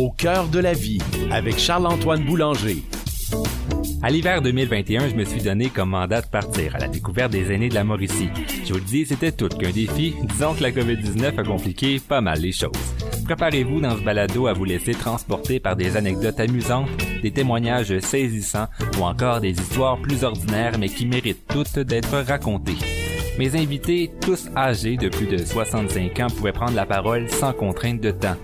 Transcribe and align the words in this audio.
Au 0.00 0.08
cœur 0.08 0.48
de 0.48 0.58
la 0.58 0.72
vie 0.72 0.98
avec 1.30 1.58
Charles-Antoine 1.58 2.24
Boulanger. 2.24 2.82
À 4.02 4.08
l'hiver 4.08 4.40
2021, 4.40 5.10
je 5.10 5.14
me 5.14 5.24
suis 5.24 5.42
donné 5.42 5.68
comme 5.68 5.90
mandat 5.90 6.22
de 6.22 6.26
partir 6.26 6.74
à 6.74 6.78
la 6.78 6.88
découverte 6.88 7.32
des 7.32 7.52
aînés 7.52 7.68
de 7.68 7.74
la 7.74 7.84
Mauricie. 7.84 8.30
Je 8.64 8.72
vous 8.72 8.78
le 8.78 8.84
dis, 8.86 9.04
c'était 9.04 9.30
tout 9.30 9.50
qu'un 9.50 9.72
défi. 9.72 10.14
Disons 10.22 10.54
que 10.54 10.62
la 10.62 10.70
COVID-19 10.70 11.38
a 11.38 11.42
compliqué 11.42 12.00
pas 12.00 12.22
mal 12.22 12.40
les 12.40 12.52
choses. 12.52 12.70
Préparez-vous 13.26 13.82
dans 13.82 13.94
ce 13.94 14.02
balado 14.02 14.46
à 14.46 14.54
vous 14.54 14.64
laisser 14.64 14.92
transporter 14.92 15.60
par 15.60 15.76
des 15.76 15.98
anecdotes 15.98 16.40
amusantes, 16.40 16.88
des 17.20 17.30
témoignages 17.30 17.98
saisissants 17.98 18.68
ou 18.98 19.02
encore 19.02 19.42
des 19.42 19.50
histoires 19.52 20.00
plus 20.00 20.24
ordinaires 20.24 20.78
mais 20.78 20.88
qui 20.88 21.04
méritent 21.04 21.46
toutes 21.46 21.78
d'être 21.78 22.16
racontées. 22.26 22.78
Mes 23.38 23.54
invités, 23.54 24.10
tous 24.22 24.48
âgés 24.56 24.96
de 24.96 25.10
plus 25.10 25.26
de 25.26 25.36
65 25.36 26.20
ans, 26.20 26.26
pouvaient 26.34 26.52
prendre 26.52 26.74
la 26.74 26.86
parole 26.86 27.28
sans 27.28 27.52
contrainte 27.52 28.00
de 28.00 28.12
temps. 28.12 28.36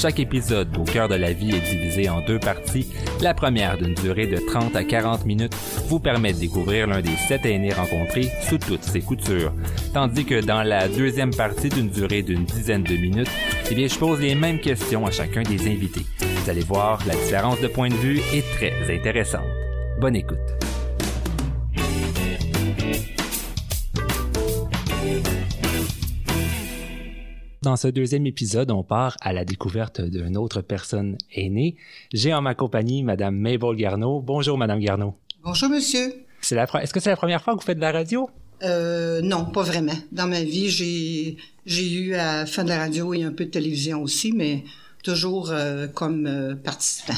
Chaque 0.00 0.18
épisode 0.18 0.74
au 0.78 0.84
cœur 0.84 1.08
de 1.08 1.14
la 1.14 1.34
vie 1.34 1.54
est 1.54 1.60
divisé 1.60 2.08
en 2.08 2.22
deux 2.22 2.38
parties. 2.38 2.88
La 3.20 3.34
première, 3.34 3.76
d'une 3.76 3.92
durée 3.92 4.26
de 4.26 4.38
30 4.38 4.74
à 4.74 4.82
40 4.82 5.26
minutes, 5.26 5.54
vous 5.88 6.00
permet 6.00 6.32
de 6.32 6.38
découvrir 6.38 6.86
l'un 6.86 7.02
des 7.02 7.16
sept 7.28 7.44
aînés 7.44 7.74
rencontrés 7.74 8.32
sous 8.48 8.56
toutes 8.56 8.82
ses 8.82 9.02
coutures. 9.02 9.52
Tandis 9.92 10.24
que 10.24 10.40
dans 10.40 10.62
la 10.62 10.88
deuxième 10.88 11.34
partie, 11.34 11.68
d'une 11.68 11.90
durée 11.90 12.22
d'une 12.22 12.46
dizaine 12.46 12.82
de 12.82 12.96
minutes, 12.96 13.30
eh 13.70 13.74
bien, 13.74 13.88
je 13.88 13.98
pose 13.98 14.20
les 14.20 14.34
mêmes 14.34 14.60
questions 14.60 15.04
à 15.04 15.10
chacun 15.10 15.42
des 15.42 15.70
invités. 15.70 16.06
Vous 16.18 16.48
allez 16.48 16.64
voir, 16.64 16.98
la 17.06 17.14
différence 17.14 17.60
de 17.60 17.68
point 17.68 17.90
de 17.90 17.94
vue 17.94 18.20
est 18.32 18.50
très 18.54 18.72
intéressante. 18.90 19.44
Bonne 20.00 20.16
écoute. 20.16 20.38
Dans 27.62 27.76
ce 27.76 27.88
deuxième 27.88 28.26
épisode, 28.26 28.70
on 28.70 28.82
part 28.82 29.18
à 29.20 29.34
la 29.34 29.44
découverte 29.44 30.00
d'une 30.00 30.38
autre 30.38 30.62
personne 30.62 31.18
aînée. 31.34 31.76
J'ai 32.10 32.32
en 32.32 32.40
ma 32.40 32.54
compagnie 32.54 33.02
Madame 33.02 33.36
Mabel 33.36 33.76
Garneau. 33.76 34.22
Bonjour, 34.22 34.56
Madame 34.56 34.80
Garneau. 34.80 35.14
Bonjour, 35.44 35.68
monsieur. 35.68 36.24
C'est 36.40 36.54
la, 36.54 36.64
est-ce 36.80 36.94
que 36.94 37.00
c'est 37.00 37.10
la 37.10 37.16
première 37.16 37.42
fois 37.42 37.52
que 37.52 37.60
vous 37.60 37.66
faites 37.66 37.76
de 37.76 37.82
la 37.82 37.92
radio? 37.92 38.30
Euh, 38.62 39.20
non, 39.20 39.44
pas 39.44 39.62
vraiment. 39.62 39.92
Dans 40.10 40.26
ma 40.26 40.42
vie, 40.42 40.70
j'ai, 40.70 41.36
j'ai 41.66 41.92
eu 41.92 42.14
à 42.14 42.46
faire 42.46 42.64
de 42.64 42.70
la 42.70 42.78
radio 42.78 43.12
et 43.12 43.24
un 43.24 43.32
peu 43.32 43.44
de 43.44 43.50
télévision 43.50 44.00
aussi, 44.02 44.32
mais 44.32 44.64
toujours 45.02 45.50
euh, 45.50 45.86
comme 45.86 46.26
euh, 46.26 46.54
participant. 46.54 47.14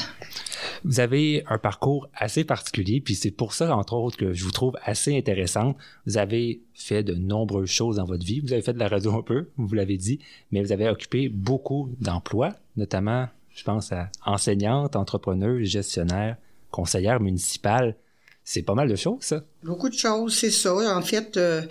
Vous 0.85 0.99
avez 0.99 1.43
un 1.47 1.57
parcours 1.57 2.07
assez 2.15 2.43
particulier, 2.43 3.01
puis 3.01 3.15
c'est 3.15 3.31
pour 3.31 3.53
ça, 3.53 3.75
entre 3.75 3.93
autres, 3.93 4.17
que 4.17 4.33
je 4.33 4.43
vous 4.43 4.51
trouve 4.51 4.75
assez 4.83 5.17
intéressante. 5.17 5.77
Vous 6.05 6.17
avez 6.17 6.61
fait 6.73 7.03
de 7.03 7.13
nombreuses 7.15 7.69
choses 7.69 7.97
dans 7.97 8.05
votre 8.05 8.25
vie. 8.25 8.39
Vous 8.39 8.53
avez 8.53 8.61
fait 8.61 8.73
de 8.73 8.79
la 8.79 8.87
radio 8.87 9.13
un 9.17 9.21
peu, 9.21 9.49
vous 9.57 9.75
l'avez 9.75 9.97
dit, 9.97 10.19
mais 10.51 10.61
vous 10.61 10.71
avez 10.71 10.89
occupé 10.89 11.29
beaucoup 11.29 11.89
d'emplois, 11.99 12.53
notamment, 12.75 13.27
je 13.55 13.63
pense 13.63 13.91
à 13.91 14.09
enseignante, 14.25 14.95
entrepreneuse, 14.95 15.67
gestionnaire, 15.69 16.37
conseillère 16.71 17.19
municipale. 17.19 17.95
C'est 18.43 18.63
pas 18.63 18.73
mal 18.75 18.89
de 18.89 18.95
choses, 18.95 19.21
ça. 19.21 19.43
Beaucoup 19.63 19.89
de 19.89 19.93
choses, 19.95 20.35
c'est 20.35 20.51
ça. 20.51 20.97
En 20.97 21.01
fait, 21.01 21.37
euh, 21.37 21.61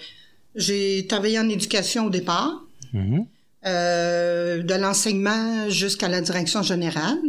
j'ai 0.54 1.06
travaillé 1.06 1.38
en 1.38 1.48
éducation 1.48 2.06
au 2.06 2.10
départ, 2.10 2.62
Mhm. 2.92 3.26
Euh, 3.66 4.62
de 4.62 4.74
l'enseignement 4.74 5.68
jusqu'à 5.70 6.08
la 6.08 6.20
direction 6.20 6.62
générale. 6.62 7.20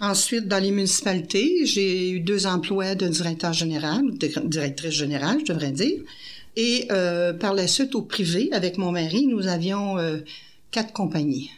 Ensuite, 0.00 0.48
dans 0.48 0.62
les 0.62 0.70
municipalités, 0.70 1.66
j'ai 1.66 2.10
eu 2.10 2.20
deux 2.20 2.46
emplois 2.46 2.94
de 2.94 3.06
directeur 3.06 3.52
général, 3.52 4.04
ou 4.04 4.10
de 4.12 4.48
directrice 4.48 4.94
générale, 4.94 5.40
je 5.40 5.52
devrais 5.52 5.72
dire. 5.72 6.00
Et 6.56 6.88
euh, 6.90 7.32
par 7.32 7.54
la 7.54 7.66
suite, 7.66 7.94
au 7.94 8.02
privé, 8.02 8.48
avec 8.52 8.78
mon 8.78 8.92
mari, 8.92 9.26
nous 9.26 9.46
avions 9.46 9.98
euh, 9.98 10.18
quatre 10.70 10.92
compagnies. 10.92 11.50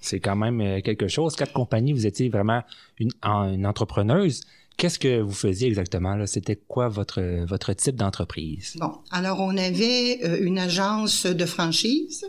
C'est 0.00 0.20
quand 0.20 0.36
même 0.36 0.60
euh, 0.60 0.80
quelque 0.82 1.08
chose. 1.08 1.34
Quatre 1.34 1.54
compagnies, 1.54 1.92
vous 1.92 2.06
étiez 2.06 2.28
vraiment 2.28 2.62
une, 2.98 3.10
une 3.24 3.66
entrepreneuse. 3.66 4.42
Qu'est-ce 4.76 4.98
que 4.98 5.20
vous 5.20 5.32
faisiez 5.32 5.68
exactement? 5.68 6.14
là? 6.16 6.26
C'était 6.26 6.54
quoi 6.54 6.88
votre, 6.88 7.44
votre 7.46 7.72
type 7.72 7.96
d'entreprise? 7.96 8.74
Bon, 8.78 8.92
alors 9.10 9.40
on 9.40 9.56
avait 9.56 10.20
euh, 10.22 10.38
une 10.42 10.58
agence 10.58 11.24
de 11.24 11.46
franchise, 11.46 12.26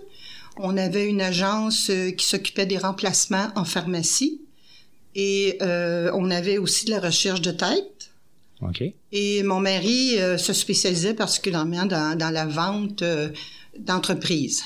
on 0.59 0.77
avait 0.77 1.05
une 1.07 1.21
agence 1.21 1.89
euh, 1.89 2.11
qui 2.11 2.25
s'occupait 2.25 2.65
des 2.65 2.77
remplacements 2.77 3.47
en 3.55 3.65
pharmacie 3.65 4.41
et 5.15 5.57
euh, 5.61 6.11
on 6.13 6.29
avait 6.29 6.57
aussi 6.57 6.85
de 6.85 6.91
la 6.91 6.99
recherche 6.99 7.41
de 7.41 7.51
tête. 7.51 8.11
OK. 8.61 8.83
Et 9.11 9.43
mon 9.43 9.59
mari 9.59 10.19
euh, 10.19 10.37
se 10.37 10.53
spécialisait 10.53 11.13
particulièrement 11.13 11.85
dans, 11.85 12.17
dans 12.17 12.29
la 12.29 12.45
vente 12.45 13.01
euh, 13.01 13.29
d'entreprises. 13.79 14.63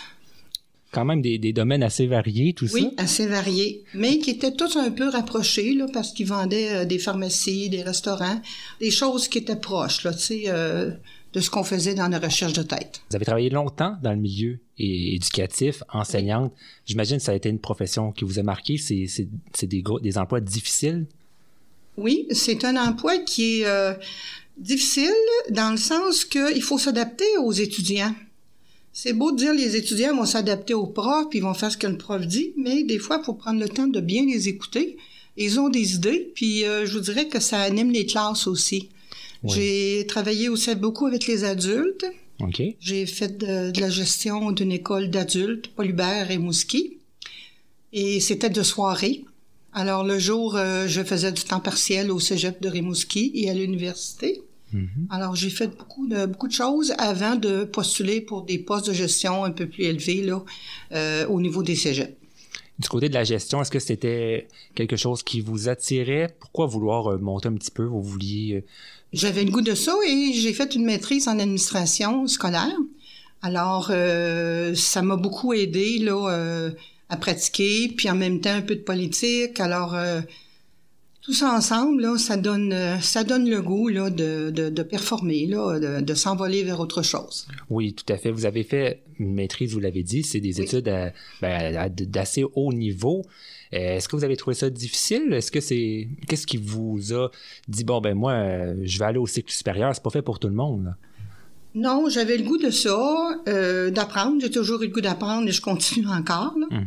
Quand 0.92 1.06
même 1.06 1.22
des, 1.22 1.38
des 1.38 1.54
domaines 1.54 1.84
assez 1.84 2.06
variés, 2.06 2.54
tout 2.54 2.68
Oui, 2.74 2.90
ça. 2.98 3.04
assez 3.04 3.28
variés, 3.28 3.84
mais 3.94 4.20
qui 4.20 4.30
étaient 4.32 4.52
tous 4.54 4.76
un 4.76 4.92
peu 4.92 5.08
rapprochés 5.08 5.74
là, 5.74 5.86
parce 5.94 6.12
qu'ils 6.12 6.28
vendaient 6.28 6.86
des 6.86 7.00
pharmacies, 7.00 7.70
des 7.70 7.82
restaurants, 7.82 8.42
des 8.82 8.92
choses 8.92 9.30
qui 9.30 9.38
étaient 9.38 9.56
proches 9.56 10.04
là, 10.04 10.14
tu 10.14 10.20
sais, 10.20 10.46
de 11.34 11.40
ce 11.40 11.50
qu'on 11.50 11.64
faisait 11.64 11.94
dans 11.94 12.08
la 12.08 12.20
recherche 12.20 12.54
de 12.54 12.64
tête. 12.64 13.02
Vous 13.10 13.16
avez 13.16 13.26
travaillé 13.26 13.50
longtemps 13.50 13.96
dans 14.04 14.12
le 14.12 14.18
milieu 14.18 14.60
éducatif, 14.78 15.84
enseignante. 15.94 16.54
J'imagine 16.86 17.18
que 17.18 17.24
ça 17.24 17.32
a 17.32 17.36
été 17.36 17.50
une 17.50 17.60
profession 17.60 18.12
qui 18.12 18.26
vous 18.26 18.40
a 18.40 18.44
marqué. 18.44 18.78
C'est, 18.78 19.08
des 19.70 20.18
emplois 20.18 20.42
difficiles? 20.42 21.06
Oui, 21.98 22.28
c'est 22.32 22.66
un 22.66 22.76
emploi 22.76 23.18
qui 23.20 23.62
est 23.62 23.66
euh, 23.66 23.94
difficile 24.58 25.14
dans 25.50 25.72
le 25.72 25.78
sens 25.78 26.26
qu'il 26.26 26.62
faut 26.62 26.78
s'adapter 26.78 27.38
aux 27.44 27.52
étudiants. 27.52 28.14
C'est 28.94 29.14
beau 29.14 29.32
de 29.32 29.38
dire 29.38 29.54
les 29.54 29.78
étudiants 29.78 30.16
vont 30.16 30.26
s'adapter 30.26 30.74
aux 30.74 30.88
profs, 30.88 31.30
puis 31.30 31.40
ils 31.40 31.44
vont 31.44 31.54
faire 31.54 31.72
ce 31.72 31.78
que 31.78 31.88
le 31.88 31.98
prof 31.98 32.26
dit, 32.26 32.54
mais 32.58 32.84
des 32.84 33.00
fois, 33.00 33.20
il 33.22 33.26
faut 33.26 33.34
prendre 33.34 33.60
le 33.60 33.70
temps 33.70 33.88
de 33.88 34.02
bien 34.02 34.26
les 34.26 34.50
écouter. 34.50 34.98
Ils 35.38 35.60
ont 35.60 35.70
des 35.70 35.96
idées, 35.96 36.32
puis 36.36 36.66
euh, 36.66 36.86
je 36.86 36.94
vous 36.98 37.00
dirais 37.00 37.28
que 37.28 37.40
ça 37.40 37.62
anime 37.62 37.92
les 37.92 38.06
classes 38.06 38.48
aussi. 38.48 38.90
Oui. 39.44 39.52
J'ai 39.54 40.08
travaillé 40.08 40.50
aussi 40.50 40.76
beaucoup 40.76 41.08
avec 41.08 41.28
les 41.28 41.44
adultes. 41.44 42.06
J'ai 42.80 43.06
fait 43.06 43.38
de, 43.38 43.72
de 43.72 43.80
la 43.80 43.90
gestion 43.90 44.52
d'une 44.52 44.72
école 44.72 45.10
d'adultes, 45.10 45.68
Paul-Hubert 45.76 46.32
et 46.32 46.40
Mouski. 46.40 46.98
Et 47.94 48.20
c'était 48.20 48.50
de 48.50 48.64
soirée. 48.64 49.26
Alors, 49.74 50.04
le 50.04 50.18
jour, 50.18 50.56
euh, 50.56 50.88
je 50.88 51.04
faisais 51.04 51.32
du 51.32 51.44
temps 51.44 51.60
partiel 51.60 52.12
au 52.12 52.20
cégep 52.20 52.62
de 52.62 52.68
Rimouski 52.68 53.32
et 53.36 53.50
à 53.50 53.54
l'université. 53.54 54.42
Mhm. 54.74 55.08
Alors, 55.10 55.36
j'ai 55.36 55.50
fait 55.50 55.68
beaucoup 55.68 56.08
de, 56.08 56.26
beaucoup 56.26 56.48
de 56.48 56.54
choses 56.54 56.94
avant 56.98 57.36
de 57.36 57.64
postuler 57.64 58.22
pour 58.22 58.44
des 58.44 58.58
postes 58.58 58.88
de 58.88 58.94
gestion 58.94 59.44
un 59.44 59.52
peu 59.52 59.68
plus 59.68 59.84
élevés 59.84 60.24
là, 60.24 60.44
euh, 60.94 61.28
au 61.28 61.40
niveau 61.40 61.64
des 61.64 61.76
cégeps. 61.76 62.14
Du 62.80 62.90
côté 62.90 63.08
de 63.08 63.14
la 63.14 63.24
gestion, 63.24 63.62
est-ce 63.62 63.72
que 63.72 63.80
c'était 63.80 64.48
quelque 64.74 64.96
chose 64.96 65.22
qui 65.22 65.42
vous 65.42 65.70
attirait? 65.70 66.36
Pourquoi 66.40 66.66
vouloir 66.66 67.12
euh, 67.12 67.18
monter 67.18 67.50
un 67.50 67.54
petit 67.54 67.72
peu? 67.72 67.84
Vous 67.84 68.02
vouliez... 68.02 68.66
J'avais 69.14 69.44
le 69.44 69.52
goût 69.52 69.62
de 69.62 69.76
ça 69.76 69.94
et 70.08 70.32
j'ai 70.34 70.54
fait 70.54 70.74
une 70.76 70.86
maîtrise 70.86 71.28
en 71.28 71.38
administration 71.40 72.28
scolaire. 72.28 72.78
Alors, 73.42 73.88
euh, 73.92 74.74
ça 74.76 75.02
m'a 75.02 75.16
beaucoup 75.18 75.54
aidé 75.54 75.98
là, 76.00 76.30
euh, 76.32 76.72
à 77.10 77.18
pratiquer, 77.18 77.90
puis 77.96 78.10
en 78.10 78.16
même 78.16 78.40
temps 78.40 78.54
un 78.54 78.62
peu 78.62 78.76
de 78.76 78.82
politique. 78.82 79.60
Alors, 79.60 79.96
euh, 79.96 80.22
tout 81.22 81.34
ça 81.34 81.52
ensemble, 81.54 82.02
là, 82.04 82.18
ça 82.18 82.38
donne, 82.38 82.74
ça 83.02 83.24
donne 83.24 83.50
le 83.50 83.62
goût 83.62 83.90
là, 83.90 84.10
de, 84.10 84.50
de, 84.50 84.70
de 84.70 84.84
performer, 84.84 85.46
là, 85.46 85.80
de, 85.80 86.02
de 86.02 86.14
s'envoler 86.14 86.64
vers 86.64 86.80
autre 86.80 87.02
chose. 87.02 87.48
Oui, 87.70 87.94
tout 87.94 88.12
à 88.14 88.18
fait. 88.18 88.32
Vous 88.32 88.46
avez 88.46 88.64
fait 88.64 89.02
une 89.20 89.34
maîtrise, 89.34 89.74
vous 89.74 89.80
l'avez 89.80 90.04
dit, 90.04 90.24
c'est 90.24 90.40
des 90.40 90.58
Oui. 90.60 90.66
études 90.66 90.92
ben, 91.42 91.76
à- 91.78 91.90
d'assez 91.90 92.44
haut 92.56 92.74
niveau. 92.74 93.24
Euh, 93.74 93.96
Est-ce 93.98 94.10
que 94.10 94.16
vous 94.16 94.24
avez 94.24 94.36
trouvé 94.38 94.56
ça 94.56 94.70
difficile? 94.70 95.32
Est-ce 95.34 95.52
que 95.52 95.62
c'est. 95.62 96.08
Qu'est-ce 96.28 96.46
qui 96.48 96.58
vous 96.58 97.14
a 97.14 97.30
dit, 97.68 97.84
bon, 97.84 98.02
ben 98.02 98.14
moi, 98.16 98.34
euh, 98.34 98.76
je 98.84 99.00
vais 99.00 99.06
aller 99.06 99.18
au 99.20 99.28
cycle 99.28 99.52
supérieur, 99.52 99.92
c'est 99.94 100.04
pas 100.04 100.10
fait 100.10 100.22
pour 100.22 100.40
tout 100.40 100.48
le 100.50 100.56
monde. 100.56 100.86
là? 100.86 100.96
Non, 101.74 102.10
j'avais 102.10 102.36
le 102.38 102.44
goût 102.44 102.58
de 102.58 102.70
ça, 102.70 103.40
euh, 103.48 103.92
d'apprendre. 103.92 104.42
J'ai 104.42 104.52
toujours 104.52 104.82
eu 104.82 104.88
le 104.88 104.92
goût 104.94 105.00
d'apprendre 105.02 105.48
et 105.48 105.52
je 105.52 105.62
continue 105.62 106.08
encore. 106.08 106.54
là. 106.60 106.68
Mhm. 106.70 106.86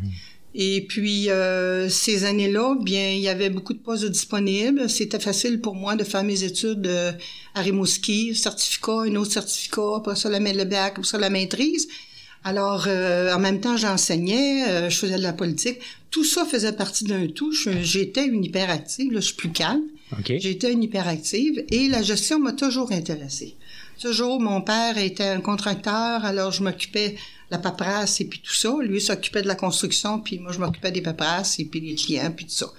Et 0.56 0.86
puis, 0.86 1.30
euh, 1.30 1.88
ces 1.88 2.24
années-là, 2.24 2.76
bien, 2.80 3.10
il 3.10 3.20
y 3.20 3.28
avait 3.28 3.50
beaucoup 3.50 3.72
de 3.72 3.78
postes 3.78 4.04
disponibles. 4.04 4.88
C'était 4.88 5.18
facile 5.18 5.60
pour 5.60 5.74
moi 5.74 5.96
de 5.96 6.04
faire 6.04 6.22
mes 6.22 6.44
études 6.44 6.86
euh, 6.86 7.10
à 7.54 7.62
Rimouski, 7.62 8.36
certificat, 8.36 9.00
un 9.06 9.16
autre 9.16 9.32
certificat, 9.32 9.96
après 9.96 10.14
ça, 10.14 10.28
la, 10.30 10.38
le 10.38 10.64
bac, 10.64 10.92
après 10.92 11.02
ça, 11.04 11.18
la 11.18 11.30
maîtrise. 11.30 11.88
Alors, 12.44 12.84
euh, 12.86 13.34
en 13.34 13.40
même 13.40 13.58
temps, 13.60 13.76
j'enseignais, 13.76 14.90
je 14.90 14.96
faisais 14.96 15.16
de 15.16 15.22
la 15.22 15.32
politique. 15.32 15.78
Tout 16.14 16.22
ça 16.22 16.44
faisait 16.44 16.74
partie 16.76 17.02
d'un 17.02 17.26
tout. 17.26 17.52
J'étais 17.82 18.24
une 18.24 18.44
hyperactive, 18.44 19.10
là, 19.10 19.18
je 19.18 19.26
suis 19.26 19.34
plus 19.34 19.50
calme. 19.50 19.82
J'étais 20.24 20.72
une 20.72 20.84
hyperactive 20.84 21.64
et 21.70 21.88
la 21.88 22.02
gestion 22.02 22.38
m'a 22.38 22.52
toujours 22.52 22.92
intéressée. 22.92 23.56
Toujours, 24.00 24.40
mon 24.40 24.60
père 24.60 24.96
était 24.96 25.24
un 25.24 25.40
contracteur, 25.40 26.24
alors 26.24 26.52
je 26.52 26.62
m'occupais 26.62 27.08
de 27.10 27.16
la 27.50 27.58
paperasse 27.58 28.20
et 28.20 28.26
puis 28.26 28.38
tout 28.38 28.54
ça. 28.54 28.76
Lui 28.80 29.00
s'occupait 29.00 29.42
de 29.42 29.48
la 29.48 29.56
construction, 29.56 30.20
puis 30.20 30.38
moi 30.38 30.52
je 30.52 30.60
m'occupais 30.60 30.92
des 30.92 31.02
paperasses 31.02 31.58
et 31.58 31.64
puis 31.64 31.80
des 31.80 31.96
clients, 31.96 32.30
puis 32.30 32.46
tout 32.46 32.52
ça. 32.52 32.72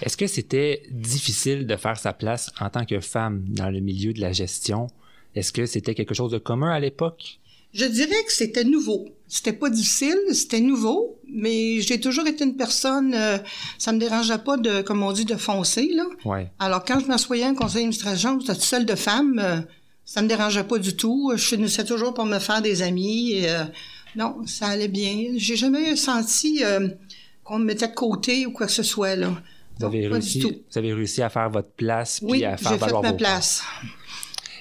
Est-ce 0.00 0.16
que 0.16 0.28
c'était 0.28 0.84
difficile 0.92 1.66
de 1.66 1.74
faire 1.74 1.98
sa 1.98 2.12
place 2.12 2.52
en 2.60 2.70
tant 2.70 2.84
que 2.84 3.00
femme 3.00 3.42
dans 3.48 3.68
le 3.68 3.80
milieu 3.80 4.12
de 4.12 4.20
la 4.20 4.30
gestion? 4.30 4.86
Est-ce 5.34 5.50
que 5.50 5.66
c'était 5.66 5.96
quelque 5.96 6.14
chose 6.14 6.30
de 6.30 6.38
commun 6.38 6.70
à 6.70 6.78
l'époque? 6.78 7.40
Je 7.72 7.84
dirais 7.84 8.22
que 8.26 8.32
c'était 8.32 8.64
nouveau. 8.64 9.08
C'était 9.26 9.52
pas 9.52 9.68
difficile, 9.68 10.16
c'était 10.32 10.60
nouveau, 10.60 11.18
mais 11.30 11.80
j'ai 11.82 12.00
toujours 12.00 12.26
été 12.26 12.44
une 12.44 12.56
personne, 12.56 13.12
euh, 13.14 13.36
ça 13.76 13.92
me 13.92 13.98
dérangeait 13.98 14.38
pas 14.38 14.56
de, 14.56 14.80
comme 14.80 15.02
on 15.02 15.12
dit, 15.12 15.26
de 15.26 15.36
foncer, 15.36 15.90
là. 15.94 16.04
Ouais. 16.24 16.50
Alors, 16.58 16.82
quand 16.82 16.98
je 16.98 17.06
m'assoyais 17.06 17.44
en 17.44 17.54
conseil 17.54 17.82
d'administration, 17.82 18.40
j'étais 18.40 18.58
seule 18.58 18.86
de 18.86 18.94
femme, 18.94 19.38
euh, 19.38 19.60
ça 20.08 20.22
me 20.22 20.28
dérangeait 20.28 20.64
pas 20.64 20.78
du 20.78 20.96
tout. 20.96 21.32
Je 21.36 21.44
finissais 21.44 21.84
toujours 21.84 22.14
pour 22.14 22.24
me 22.24 22.38
faire 22.38 22.62
des 22.62 22.80
amis. 22.80 23.32
Et, 23.32 23.50
euh, 23.50 23.64
non, 24.16 24.38
ça 24.46 24.68
allait 24.68 24.88
bien. 24.88 25.34
J'ai 25.36 25.54
jamais 25.54 25.96
senti 25.96 26.64
euh, 26.64 26.88
qu'on 27.44 27.58
me 27.58 27.64
mettait 27.66 27.88
de 27.88 27.94
côté 27.94 28.46
ou 28.46 28.52
quoi 28.52 28.66
que 28.66 28.72
ce 28.72 28.82
soit, 28.82 29.16
là. 29.16 29.34
Vous 29.78 29.84
avez, 29.84 30.08
réussi, 30.08 30.40
tout. 30.40 30.48
vous 30.48 30.78
avez 30.78 30.94
réussi 30.94 31.20
à 31.20 31.28
faire 31.28 31.50
votre 31.50 31.70
place 31.70 32.20
puis 32.20 32.28
Oui, 32.30 32.44
à 32.44 32.56
faire 32.56 32.72
fait 32.72 32.78
valoir 32.78 33.02
ma 33.02 33.10
vos 33.10 33.16
place. 33.18 33.62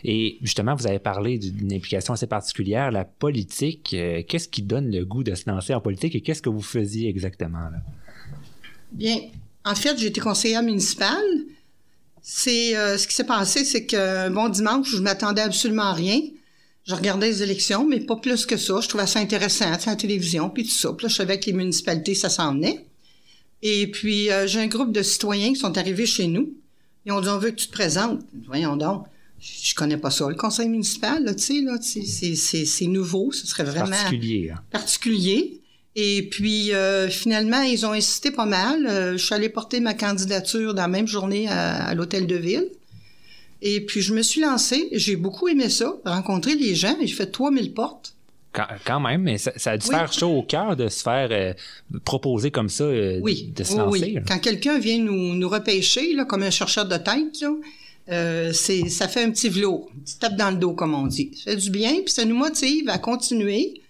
Et 0.03 0.37
justement, 0.41 0.75
vous 0.75 0.87
avez 0.87 0.99
parlé 0.99 1.37
d'une 1.37 1.73
implication 1.73 2.13
assez 2.13 2.27
particulière, 2.27 2.91
la 2.91 3.05
politique. 3.05 3.93
Euh, 3.93 4.21
qu'est-ce 4.27 4.47
qui 4.47 4.61
donne 4.61 4.91
le 4.91 5.05
goût 5.05 5.23
de 5.23 5.35
se 5.35 5.49
lancer 5.49 5.73
en 5.73 5.81
politique 5.81 6.15
et 6.15 6.21
qu'est-ce 6.21 6.41
que 6.41 6.49
vous 6.49 6.61
faisiez 6.61 7.09
exactement 7.09 7.59
là? 7.59 7.79
Bien, 8.91 9.17
en 9.65 9.75
fait, 9.75 9.97
j'ai 9.97 10.07
été 10.07 10.21
conseillère 10.21 10.63
municipale. 10.63 11.25
C'est 12.21 12.75
euh, 12.75 12.97
ce 12.97 13.07
qui 13.07 13.15
s'est 13.15 13.25
passé, 13.25 13.65
c'est 13.65 13.85
que 13.85 14.29
bon 14.29 14.49
dimanche, 14.49 14.89
je 14.89 15.01
m'attendais 15.01 15.41
absolument 15.41 15.83
à 15.83 15.93
rien. 15.93 16.19
Je 16.85 16.95
regardais 16.95 17.27
les 17.27 17.43
élections, 17.43 17.85
mais 17.85 17.99
pas 17.99 18.15
plus 18.15 18.45
que 18.45 18.55
ça. 18.55 18.79
Je 18.81 18.87
trouvais 18.87 19.07
ça 19.07 19.19
intéressant, 19.19 19.77
sais, 19.77 19.89
la 19.89 19.95
télévision, 19.97 20.49
puis 20.49 20.63
tout 20.63 20.69
ça. 20.69 20.93
Puis 20.93 21.05
là, 21.05 21.09
je 21.09 21.15
savais 21.15 21.37
que 21.39 21.47
les 21.47 21.53
municipalités, 21.53 22.15
ça 22.15 22.29
s'en 22.29 22.53
venait. 22.53 22.85
Et 23.61 23.87
puis, 23.87 24.31
euh, 24.31 24.47
j'ai 24.47 24.59
un 24.59 24.67
groupe 24.67 24.93
de 24.93 25.01
citoyens 25.01 25.49
qui 25.49 25.59
sont 25.59 25.77
arrivés 25.77 26.05
chez 26.05 26.27
nous. 26.27 26.53
Ils 27.05 27.11
ont 27.11 27.19
dit, 27.19 27.27
on 27.27 27.39
veut 27.39 27.51
que 27.51 27.55
tu 27.55 27.67
te 27.67 27.73
présentes. 27.73 28.21
Voyons 28.45 28.77
donc. 28.77 29.05
Je 29.39 29.75
connais 29.75 29.97
pas 29.97 30.09
ça. 30.11 30.27
Le 30.29 30.35
conseil 30.35 30.67
municipal, 30.69 31.23
là, 31.23 31.33
tu 31.35 31.41
sais, 31.43 31.61
là, 31.61 31.77
c'est- 31.81 32.87
nouveau. 32.87 33.31
Ce 33.31 33.45
serait 33.47 33.63
vraiment 33.63 33.89
Particulier. 33.91 34.51
hein? 34.53 34.59
particulier. 34.71 35.61
Et 35.95 36.27
puis, 36.29 36.73
euh, 36.73 37.09
finalement, 37.09 37.61
ils 37.61 37.85
ont 37.85 37.91
insisté 37.91 38.31
pas 38.31 38.45
mal. 38.45 38.85
Euh, 38.87 39.13
je 39.17 39.23
suis 39.25 39.33
allée 39.33 39.49
porter 39.49 39.79
ma 39.79 39.93
candidature 39.93 40.73
dans 40.73 40.83
la 40.83 40.87
même 40.87 41.07
journée 41.07 41.47
à, 41.47 41.85
à 41.87 41.93
l'hôtel 41.95 42.27
de 42.27 42.35
ville. 42.35 42.67
Et 43.61 43.81
puis, 43.85 44.01
je 44.01 44.13
me 44.13 44.21
suis 44.21 44.41
lancée. 44.41 44.89
J'ai 44.91 45.15
beaucoup 45.15 45.47
aimé 45.47 45.69
ça, 45.69 45.95
rencontrer 46.05 46.55
les 46.55 46.75
gens. 46.75 46.95
J'ai 47.01 47.07
fait 47.07 47.25
3000 47.27 47.73
portes. 47.73 48.13
Quand, 48.53 48.67
quand 48.85 48.99
même, 48.99 49.21
mais 49.23 49.37
ça, 49.37 49.51
ça 49.55 49.71
a 49.71 49.77
dû 49.77 49.87
Oui. 49.87 49.95
faire 49.95 50.11
chaud 50.13 50.29
au 50.37 50.43
cœur 50.43 50.75
de 50.75 50.87
se 50.87 51.01
faire 51.03 51.29
euh, 51.31 51.53
proposer 52.05 52.49
comme 52.49 52.69
ça, 52.69 52.87
Oui, 53.21 53.51
de 53.55 53.63
se 53.63 53.75
lancer. 53.77 53.99
oui. 54.15 54.19
Quand 54.27 54.39
quelqu'un 54.39 54.79
vient 54.79 54.99
nous, 54.99 55.35
nous 55.35 55.49
repêcher, 55.49 56.13
là, 56.13 56.25
comme 56.25 56.43
un 56.43 56.49
chercheur 56.51 56.85
de 56.87 56.97
tête, 56.97 57.41
là, 57.41 57.51
euh, 58.09 58.53
c'est, 58.53 58.89
ça 58.89 59.07
fait 59.07 59.23
un 59.23 59.31
petit 59.31 59.49
velours, 59.49 59.89
une 59.93 60.01
petite 60.01 60.19
tape 60.19 60.35
dans 60.35 60.51
le 60.51 60.57
dos, 60.57 60.73
comme 60.73 60.93
on 60.93 61.07
dit. 61.07 61.31
Ça 61.35 61.51
fait 61.51 61.57
du 61.57 61.69
bien, 61.69 61.93
puis 62.03 62.13
ça 62.13 62.25
nous 62.25 62.35
motive 62.35 62.89
à 62.89 62.97
continuer. 62.97 63.81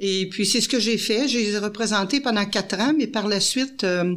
Et 0.00 0.28
puis, 0.28 0.46
c'est 0.46 0.60
ce 0.60 0.68
que 0.68 0.78
j'ai 0.78 0.98
fait. 0.98 1.26
J'ai 1.28 1.58
représenté 1.58 2.20
pendant 2.20 2.44
quatre 2.46 2.78
ans, 2.78 2.92
mais 2.96 3.06
par 3.08 3.26
la 3.26 3.40
suite, 3.40 3.82
euh, 3.84 4.14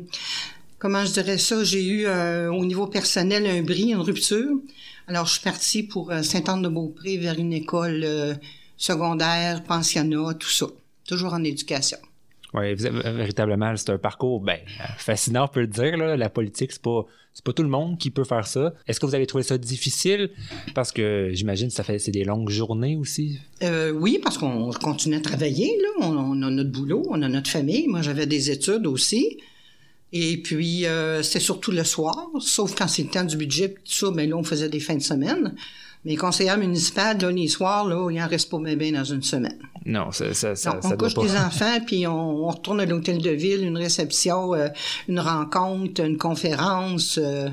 comment 0.77 1.05
je 1.05 1.13
dirais 1.13 1.37
ça, 1.37 1.63
j'ai 1.63 1.83
eu, 1.83 2.05
euh, 2.05 2.51
au 2.51 2.65
niveau 2.65 2.87
personnel, 2.87 3.45
un 3.47 3.61
bris, 3.63 3.91
une 3.91 3.97
rupture. 3.97 4.59
Alors, 5.07 5.25
je 5.25 5.33
suis 5.33 5.41
partie 5.41 5.83
pour 5.83 6.11
euh, 6.11 6.21
Sainte-Anne-de-Beaupré 6.21 7.17
vers 7.17 7.37
une 7.37 7.53
école 7.53 8.01
euh, 8.03 8.33
secondaire, 8.77 9.63
pensionnat, 9.63 10.33
tout 10.35 10.49
ça. 10.49 10.67
Toujours 11.07 11.33
en 11.33 11.43
éducation. 11.43 11.97
Oui, 12.53 12.75
véritablement, 12.75 13.73
c'est 13.77 13.91
un 13.91 13.97
parcours 13.97 14.41
ben, 14.41 14.59
fascinant, 14.97 15.45
on 15.45 15.47
peut 15.47 15.61
le 15.61 15.67
dire. 15.67 15.95
La 15.97 16.29
politique, 16.29 16.73
c'est 16.73 16.81
pas, 16.81 17.05
c'est 17.33 17.45
pas 17.45 17.53
tout 17.53 17.63
le 17.63 17.69
monde 17.69 17.97
qui 17.97 18.11
peut 18.11 18.25
faire 18.25 18.45
ça. 18.45 18.73
Est-ce 18.87 18.99
que 18.99 19.05
vous 19.05 19.15
avez 19.15 19.25
trouvé 19.25 19.43
ça 19.43 19.57
difficile? 19.57 20.31
Parce 20.75 20.91
que 20.91 21.29
j'imagine 21.31 21.69
que 21.69 21.97
c'est 21.97 22.11
des 22.11 22.25
longues 22.25 22.49
journées 22.49 22.97
aussi. 22.97 23.39
Euh, 23.63 23.91
oui, 23.91 24.19
parce 24.21 24.37
qu'on 24.37 24.69
continue 24.71 25.15
à 25.15 25.21
travailler, 25.21 25.77
là. 25.81 26.07
On, 26.07 26.41
a 26.41 26.49
notre 26.49 26.71
boulot, 26.71 27.05
on 27.09 27.21
a 27.21 27.29
notre 27.29 27.49
famille. 27.49 27.87
Moi, 27.87 28.01
j'avais 28.01 28.25
des 28.25 28.51
études 28.51 28.85
aussi. 28.85 29.37
Et 30.11 30.41
puis, 30.41 30.85
euh, 30.85 31.23
c'était 31.23 31.39
surtout 31.39 31.71
le 31.71 31.85
soir, 31.85 32.29
sauf 32.39 32.75
quand 32.75 32.89
c'est 32.89 33.03
le 33.03 33.09
temps 33.09 33.23
du 33.23 33.37
budget, 33.37 33.69
tout 33.69 33.93
ça, 33.93 34.11
ben 34.11 34.29
là, 34.29 34.35
on 34.35 34.43
faisait 34.43 34.67
des 34.67 34.81
fins 34.81 34.95
de 34.95 35.01
semaine. 35.01 35.55
Mais 36.03 36.15
conseillère 36.15 36.57
municipale, 36.57 37.19
là, 37.21 37.29
les 37.31 37.47
soirs, 37.47 37.87
là, 37.87 38.09
il 38.11 38.21
en 38.21 38.27
reste 38.27 38.49
pas 38.49 38.57
bien, 38.57 38.91
dans 38.91 39.03
une 39.03 39.21
semaine. 39.21 39.59
Non, 39.85 40.11
ça, 40.11 40.33
ça, 40.33 40.55
ça, 40.55 40.73
Donc, 40.73 40.83
ça 40.83 40.89
on 40.89 40.95
doit 40.95 41.09
couche 41.09 41.15
pas. 41.15 41.23
les 41.23 41.37
enfants, 41.37 41.79
puis 41.85 42.07
on, 42.07 42.45
on 42.45 42.47
retourne 42.49 42.79
à 42.79 42.85
l'hôtel 42.85 43.21
de 43.21 43.29
ville, 43.29 43.63
une 43.63 43.77
réception, 43.77 44.53
euh, 44.55 44.67
une 45.07 45.19
rencontre, 45.19 46.03
une 46.03 46.17
conférence. 46.17 47.19
euh, 47.19 47.49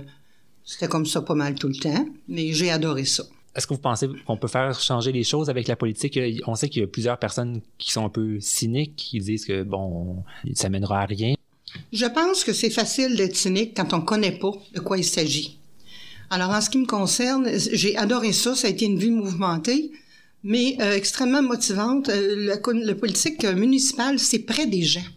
c'était 0.65 0.89
comme 0.89 1.07
ça 1.07 1.23
pas 1.23 1.35
mal 1.35 1.55
tout 1.55 1.69
le 1.69 1.77
temps. 1.77 2.07
Mais 2.29 2.53
j'ai 2.53 2.71
adoré 2.71 3.05
ça. 3.05 3.25
Est-ce 3.55 3.67
que 3.67 3.75
vous 3.75 3.81
pensez 3.81 4.07
qu'on 4.27 4.37
peut 4.37 4.49
faire 4.49 4.79
changer 4.79 5.11
les 5.13 5.25
choses 5.25 5.51
avec 5.51 5.67
la 5.67 5.77
politique? 5.77 6.19
On 6.47 6.55
sait 6.55 6.69
qu'il 6.69 6.83
y 6.83 6.85
a 6.85 6.89
plusieurs 6.89 7.19
personnes 7.19 7.61
qui 7.79 7.91
sont 7.91 8.05
un 8.05 8.11
peu 8.11 8.39
cyniques, 8.41 8.95
qui 8.97 9.19
disent 9.19 9.45
que, 9.47 9.63
bon, 9.63 10.23
ça 10.55 10.69
mènera 10.69 11.01
à 11.01 11.07
rien. 11.07 11.35
Je 11.93 12.07
pense 12.07 12.45
que 12.45 12.53
c'est 12.53 12.71
facile 12.71 13.17
d'être 13.17 13.37
cynique 13.37 13.73
quand 13.77 13.93
on 13.95 14.01
connaît 14.01 14.39
pas 14.39 14.53
de 14.75 14.81
quoi 14.81 14.97
il 14.99 15.05
s'agit. 15.05 15.58
Alors, 16.31 16.51
en 16.51 16.61
ce 16.61 16.69
qui 16.69 16.79
me 16.79 16.87
concerne, 16.87 17.49
j'ai 17.55 17.97
adoré 17.97 18.33
ça. 18.33 18.55
Ça 18.55 18.67
a 18.67 18.71
été 18.71 18.85
une 18.85 18.99
vie 18.99 19.11
mouvementée, 19.11 19.93
mais 20.45 20.77
euh, 20.81 20.95
extrêmement 20.95 21.43
motivante. 21.43 22.11
Euh, 22.11 22.55
le, 22.73 22.95
politique 22.95 23.45
euh, 23.45 23.55
municipal, 23.55 24.19
c'est 24.19 24.41
près 24.41 24.67
des 24.67 24.83
gens. 24.83 25.09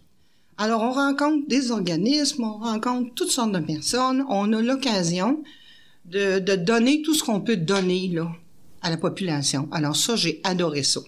Alors, 0.58 0.82
on 0.82 0.92
rencontre 0.92 1.48
des 1.48 1.72
organismes, 1.72 2.44
on 2.44 2.58
rencontre 2.60 3.14
toutes 3.14 3.32
sortes 3.32 3.52
de 3.52 3.60
personnes. 3.60 4.24
On 4.30 4.54
a 4.54 4.62
l'occasion 4.62 5.44
de, 6.06 6.40
donner 6.56 7.02
tout 7.02 7.14
ce 7.14 7.24
qu'on 7.24 7.42
peut 7.42 7.58
donner 7.58 8.14
à 8.82 8.90
la 8.90 8.98
population. 8.98 9.68
Alors, 9.72 9.96
ça, 9.96 10.16
j'ai 10.16 10.40
adoré 10.44 10.84
ça. 10.84 11.02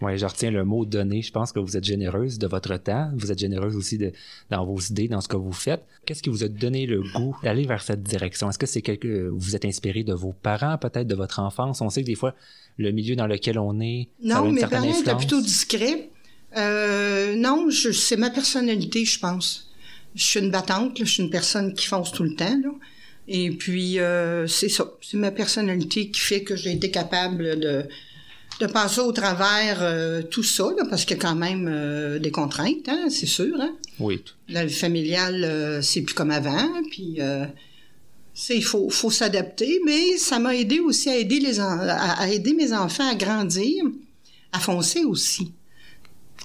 Oui, 0.00 0.16
je 0.16 0.24
retiens 0.24 0.50
le 0.50 0.64
mot 0.64 0.84
donner. 0.84 1.22
Je 1.22 1.30
pense 1.30 1.52
que 1.52 1.60
vous 1.60 1.76
êtes 1.76 1.84
généreuse 1.84 2.38
de 2.38 2.46
votre 2.46 2.76
temps. 2.78 3.10
Vous 3.16 3.30
êtes 3.30 3.38
généreuse 3.38 3.76
aussi 3.76 3.98
de, 3.98 4.12
dans 4.50 4.64
vos 4.64 4.78
idées, 4.78 5.08
dans 5.08 5.20
ce 5.20 5.28
que 5.28 5.36
vous 5.36 5.52
faites. 5.52 5.82
Qu'est-ce 6.06 6.22
qui 6.22 6.30
vous 6.30 6.42
a 6.42 6.48
donné 6.48 6.86
le 6.86 7.02
goût 7.02 7.36
d'aller 7.42 7.66
vers 7.66 7.82
cette 7.82 8.02
direction? 8.02 8.48
Est-ce 8.48 8.58
que 8.58 8.66
c'est 8.66 8.82
quelque, 8.82 9.28
vous 9.28 9.56
êtes 9.56 9.64
inspiré 9.64 10.02
de 10.02 10.14
vos 10.14 10.32
parents, 10.32 10.78
peut-être 10.78 11.06
de 11.06 11.14
votre 11.14 11.40
enfance? 11.40 11.80
On 11.80 11.90
sait 11.90 12.02
que 12.02 12.06
des 12.06 12.14
fois, 12.14 12.34
le 12.78 12.92
milieu 12.92 13.14
dans 13.14 13.26
lequel 13.26 13.58
on 13.58 13.78
est, 13.80 14.08
Non, 14.22 14.50
mes 14.50 14.62
parents 14.62 14.84
étaient 14.84 15.16
plutôt 15.16 15.40
discrets. 15.40 16.08
Euh, 16.56 17.36
non, 17.36 17.68
je, 17.70 17.92
c'est 17.92 18.16
ma 18.16 18.30
personnalité, 18.30 19.04
je 19.04 19.18
pense. 19.18 19.70
Je 20.14 20.24
suis 20.24 20.40
une 20.40 20.50
battante, 20.50 20.98
là, 20.98 21.04
je 21.04 21.10
suis 21.10 21.22
une 21.22 21.30
personne 21.30 21.74
qui 21.74 21.86
fonce 21.86 22.10
tout 22.10 22.24
le 22.24 22.34
temps. 22.34 22.58
Là. 22.62 22.70
Et 23.28 23.50
puis, 23.50 24.00
euh, 24.00 24.46
c'est 24.46 24.68
ça. 24.68 24.90
C'est 25.00 25.16
ma 25.16 25.30
personnalité 25.30 26.10
qui 26.10 26.20
fait 26.20 26.42
que 26.42 26.56
j'ai 26.56 26.72
été 26.72 26.90
capable 26.90 27.60
de, 27.60 27.86
de 28.60 28.66
passer 28.66 29.00
au 29.00 29.10
travers 29.12 29.78
euh, 29.80 30.22
tout 30.22 30.42
ça, 30.42 30.64
là, 30.76 30.84
parce 30.88 31.04
qu'il 31.04 31.16
y 31.16 31.20
a 31.20 31.22
quand 31.22 31.34
même 31.34 31.66
euh, 31.68 32.18
des 32.18 32.30
contraintes, 32.30 32.88
hein, 32.88 33.06
c'est 33.08 33.26
sûr. 33.26 33.58
Hein? 33.58 33.74
Oui. 33.98 34.22
La 34.48 34.64
vie 34.66 34.74
familiale, 34.74 35.42
euh, 35.44 35.82
c'est 35.82 36.02
plus 36.02 36.14
comme 36.14 36.30
avant. 36.30 36.68
Puis, 36.90 37.18
il 38.50 38.64
faut, 38.64 38.88
faut 38.90 39.10
s'adapter, 39.10 39.80
mais 39.84 40.16
ça 40.18 40.38
m'a 40.38 40.54
aidé 40.54 40.78
aussi 40.80 41.08
à 41.08 41.16
aider, 41.16 41.40
les 41.40 41.58
en- 41.60 41.80
à, 41.80 42.28
aider 42.28 42.52
mes 42.52 42.72
enfants 42.72 43.08
à 43.08 43.14
grandir, 43.14 43.84
à 44.52 44.60
foncer 44.60 45.04
aussi. 45.04 45.52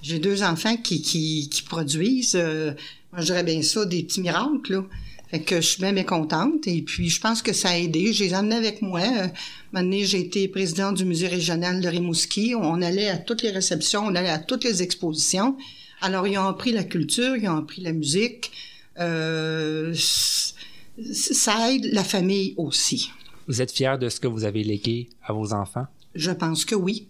J'ai 0.01 0.19
deux 0.19 0.41
enfants 0.43 0.77
qui, 0.77 1.01
qui, 1.01 1.49
qui 1.49 1.63
produisent, 1.63 2.35
moi 2.35 3.19
je 3.21 3.25
dirais 3.25 3.43
bien 3.43 3.61
ça, 3.61 3.85
des 3.85 4.03
petits 4.03 4.21
miracles. 4.21 4.73
Là. 4.73 4.85
Fait 5.29 5.41
que 5.41 5.55
je 5.57 5.67
suis 5.67 5.81
bien 5.81 5.91
mécontente. 5.91 6.67
Et 6.67 6.81
puis, 6.81 7.09
je 7.09 7.19
pense 7.19 7.41
que 7.41 7.53
ça 7.53 7.69
a 7.69 7.77
aidé. 7.77 8.13
Je 8.13 8.23
les 8.23 8.31
ai 8.31 8.35
emmenés 8.35 8.55
avec 8.55 8.81
moi. 8.81 9.01
Euh, 9.01 9.27
donné, 9.73 10.05
j'ai 10.05 10.19
été 10.19 10.47
présidente 10.47 10.95
du 10.95 11.05
musée 11.05 11.27
régional 11.27 11.81
de 11.81 11.87
Rimouski. 11.87 12.53
On 12.55 12.81
allait 12.81 13.09
à 13.09 13.17
toutes 13.17 13.41
les 13.41 13.51
réceptions, 13.51 14.05
on 14.05 14.15
allait 14.15 14.29
à 14.29 14.39
toutes 14.39 14.63
les 14.63 14.83
expositions. 14.83 15.57
Alors, 16.01 16.27
ils 16.27 16.37
ont 16.37 16.47
appris 16.47 16.71
la 16.71 16.83
culture, 16.83 17.35
ils 17.35 17.47
ont 17.49 17.57
appris 17.57 17.81
la 17.81 17.93
musique. 17.93 18.51
Euh, 18.99 19.93
ça 19.93 21.71
aide 21.71 21.89
la 21.91 22.03
famille 22.03 22.53
aussi. 22.57 23.11
Vous 23.47 23.61
êtes 23.61 23.71
fier 23.71 23.99
de 23.99 24.09
ce 24.09 24.19
que 24.19 24.27
vous 24.27 24.43
avez 24.43 24.63
légué 24.63 25.09
à 25.23 25.33
vos 25.33 25.53
enfants? 25.53 25.87
Je 26.15 26.31
pense 26.31 26.65
que 26.65 26.75
oui. 26.75 27.07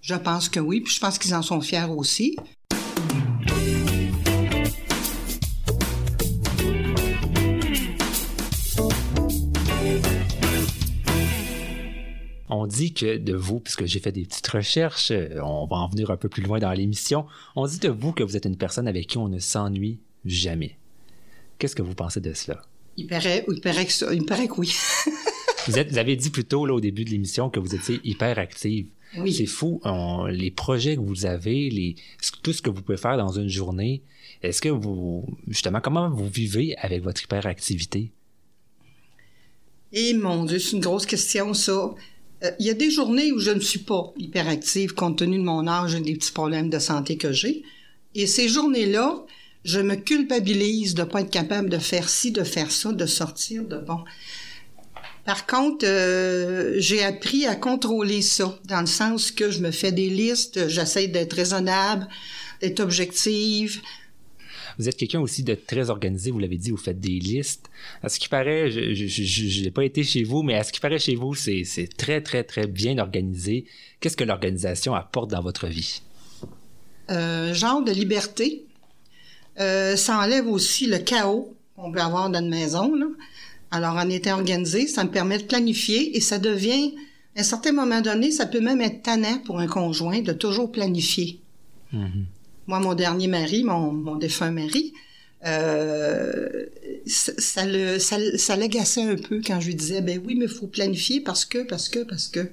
Je 0.00 0.14
pense 0.14 0.48
que 0.48 0.60
oui. 0.60 0.80
Puis 0.80 0.94
je 0.94 1.00
pense 1.00 1.18
qu'ils 1.18 1.34
en 1.34 1.42
sont 1.42 1.60
fiers 1.60 1.86
aussi. 1.88 2.36
On 12.60 12.66
dit 12.66 12.92
que 12.92 13.16
de 13.18 13.34
vous, 13.34 13.60
puisque 13.60 13.84
j'ai 13.86 14.00
fait 14.00 14.12
des 14.12 14.24
petites 14.24 14.46
recherches, 14.48 15.10
euh, 15.12 15.38
on 15.42 15.66
va 15.66 15.76
en 15.76 15.88
venir 15.88 16.10
un 16.10 16.16
peu 16.16 16.28
plus 16.28 16.42
loin 16.42 16.58
dans 16.58 16.72
l'émission, 16.72 17.26
on 17.56 17.66
dit 17.66 17.78
de 17.78 17.88
vous 17.88 18.12
que 18.12 18.22
vous 18.24 18.36
êtes 18.36 18.46
une 18.46 18.56
personne 18.56 18.88
avec 18.88 19.06
qui 19.06 19.18
on 19.18 19.28
ne 19.28 19.38
s'ennuie 19.38 20.00
jamais. 20.24 20.76
Qu'est-ce 21.58 21.76
que 21.76 21.82
vous 21.82 21.94
pensez 21.94 22.20
de 22.20 22.32
cela? 22.32 22.62
Il 22.96 23.06
paraît, 23.06 23.44
il 23.48 23.60
paraît 23.60 23.86
que 23.86 23.92
ça, 23.92 24.12
il 24.12 24.24
paraît 24.24 24.48
que 24.48 24.54
oui. 24.58 24.72
Vous, 25.66 25.78
êtes- 25.78 25.90
vous 25.90 25.98
avez 25.98 26.16
dit 26.16 26.30
plus 26.30 26.44
tôt 26.44 26.64
là, 26.64 26.72
au 26.72 26.80
début 26.80 27.04
de 27.04 27.10
l'émission 27.10 27.50
que 27.50 27.60
vous 27.60 27.74
étiez 27.74 28.00
hyper 28.02 28.38
active. 28.38 28.86
Oui. 29.18 29.34
C'est 29.34 29.44
fou. 29.44 29.80
on- 29.84 30.24
les 30.24 30.50
projets 30.50 30.96
que 30.96 31.00
vous 31.02 31.26
avez, 31.26 31.68
les, 31.68 31.94
tout 32.42 32.54
ce 32.54 32.62
que 32.62 32.70
vous 32.70 32.80
pouvez 32.80 32.96
faire 32.96 33.18
dans 33.18 33.32
une 33.38 33.48
journée, 33.48 34.02
est-ce 34.42 34.62
que 34.62 34.70
vous, 34.70 35.26
justement, 35.46 35.80
comment 35.82 36.08
vous 36.08 36.26
vivez 36.28 36.74
avec 36.78 37.02
votre 37.02 37.22
hyperactivité? 37.22 38.12
Et 39.92 40.14
mon 40.14 40.44
Dieu, 40.44 40.58
c'est 40.58 40.72
une 40.76 40.80
grosse 40.80 41.06
question, 41.06 41.52
ça. 41.54 41.94
Euh, 42.44 42.50
Il 42.58 42.66
y 42.66 42.70
a 42.70 42.74
des 42.74 42.90
journées 42.90 43.32
où 43.32 43.38
je 43.38 43.50
ne 43.50 43.60
suis 43.60 43.80
pas 43.80 44.12
hyperactive 44.16 44.94
compte 44.94 45.18
tenu 45.18 45.38
de 45.38 45.44
mon 45.44 45.66
âge 45.66 45.94
et 45.94 46.00
des 46.00 46.14
petits 46.14 46.32
problèmes 46.32 46.70
de 46.70 46.78
santé 46.78 47.16
que 47.16 47.32
j'ai. 47.32 47.62
Et 48.14 48.26
ces 48.26 48.48
journées-là, 48.48 49.24
je 49.64 49.80
me 49.80 49.96
culpabilise 49.96 50.94
de 50.94 51.04
pas 51.04 51.20
être 51.22 51.30
capable 51.30 51.68
de 51.68 51.78
faire 51.78 52.08
ci, 52.08 52.32
de 52.32 52.44
faire 52.44 52.70
ça, 52.70 52.92
de 52.92 53.06
sortir 53.06 53.64
de 53.64 53.76
bon. 53.76 54.00
Par 55.24 55.46
contre, 55.46 55.84
euh, 55.86 56.74
j'ai 56.78 57.04
appris 57.04 57.44
à 57.44 57.54
contrôler 57.54 58.22
ça, 58.22 58.58
dans 58.64 58.80
le 58.80 58.86
sens 58.86 59.30
que 59.30 59.50
je 59.50 59.60
me 59.60 59.70
fais 59.70 59.92
des 59.92 60.08
listes, 60.08 60.68
j'essaie 60.68 61.08
d'être 61.08 61.34
raisonnable, 61.34 62.08
d'être 62.62 62.80
objective, 62.80 63.82
vous 64.78 64.88
êtes 64.88 64.96
quelqu'un 64.96 65.20
aussi 65.20 65.42
de 65.42 65.54
très 65.54 65.90
organisé, 65.90 66.30
vous 66.30 66.38
l'avez 66.38 66.56
dit, 66.56 66.70
vous 66.70 66.76
faites 66.76 67.00
des 67.00 67.18
listes. 67.18 67.68
À 68.02 68.08
ce 68.08 68.18
qui 68.18 68.28
paraît, 68.28 68.70
je 68.70 69.62
n'ai 69.62 69.70
pas 69.70 69.84
été 69.84 70.04
chez 70.04 70.22
vous, 70.22 70.42
mais 70.42 70.54
à 70.54 70.62
ce 70.62 70.72
qui 70.72 70.80
paraît 70.80 71.00
chez 71.00 71.16
vous, 71.16 71.34
c'est 71.34 71.88
très, 71.96 72.20
très, 72.20 72.44
très 72.44 72.66
bien 72.66 72.98
organisé. 72.98 73.64
Qu'est-ce 74.00 74.16
que 74.16 74.24
l'organisation 74.24 74.94
apporte 74.94 75.30
dans 75.30 75.42
votre 75.42 75.66
vie? 75.66 76.02
Euh, 77.10 77.52
genre 77.54 77.82
de 77.82 77.90
liberté. 77.90 78.66
Euh, 79.58 79.96
ça 79.96 80.20
enlève 80.20 80.46
aussi 80.46 80.86
le 80.86 80.98
chaos 80.98 81.56
qu'on 81.74 81.90
peut 81.90 82.00
avoir 82.00 82.30
dans 82.30 82.40
une 82.40 82.48
maison. 82.48 82.92
Alors, 83.72 83.96
en 83.96 84.08
étant 84.08 84.34
organisé, 84.34 84.86
ça 84.86 85.02
me 85.02 85.10
permet 85.10 85.38
de 85.38 85.44
planifier 85.44 86.16
et 86.16 86.20
ça 86.20 86.38
devient, 86.38 86.94
à 87.36 87.40
un 87.40 87.42
certain 87.42 87.72
moment 87.72 88.00
donné, 88.00 88.30
ça 88.30 88.46
peut 88.46 88.60
même 88.60 88.80
être 88.80 89.02
tannant 89.02 89.38
pour 89.44 89.58
un 89.58 89.66
conjoint 89.66 90.20
de 90.20 90.32
toujours 90.32 90.70
planifier. 90.70 91.40
Mm-hmm. 91.92 92.24
Moi, 92.68 92.78
mon 92.78 92.94
dernier 92.94 93.26
mari, 93.26 93.64
mon, 93.64 93.92
mon 93.92 94.14
défunt 94.14 94.52
mari, 94.52 94.92
euh, 95.46 96.66
ça, 97.06 97.32
ça, 97.38 97.66
le, 97.66 97.98
ça, 97.98 98.16
ça 98.36 98.56
l'agaçait 98.56 99.02
un 99.02 99.16
peu 99.16 99.40
quand 99.44 99.58
je 99.60 99.68
lui 99.68 99.74
disais, 99.74 100.00
ben 100.00 100.20
oui, 100.24 100.34
mais 100.36 100.44
il 100.44 100.50
faut 100.50 100.66
planifier 100.66 101.20
parce 101.20 101.44
que, 101.44 101.64
parce 101.64 101.88
que, 101.88 102.00
parce 102.04 102.28
que. 102.28 102.50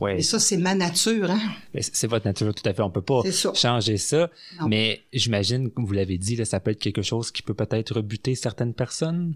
Ouais. 0.00 0.18
Et 0.18 0.22
ça, 0.22 0.38
c'est 0.38 0.56
ma 0.56 0.74
nature, 0.74 1.30
hein? 1.30 1.40
C'est 1.78 2.06
votre 2.06 2.26
nature, 2.26 2.54
tout 2.54 2.68
à 2.68 2.74
fait. 2.74 2.82
On 2.82 2.90
peut 2.90 3.02
pas 3.02 3.22
changer 3.54 3.96
ça. 3.96 4.30
Mais 4.66 5.02
j'imagine, 5.12 5.70
comme 5.70 5.86
vous 5.86 5.92
l'avez 5.92 6.18
dit, 6.18 6.36
là, 6.36 6.44
ça 6.44 6.60
peut 6.60 6.70
être 6.70 6.80
quelque 6.80 7.02
chose 7.02 7.30
qui 7.30 7.42
peut 7.42 7.54
peut-être 7.54 7.96
rebuter 7.96 8.34
certaines 8.34 8.74
personnes. 8.74 9.34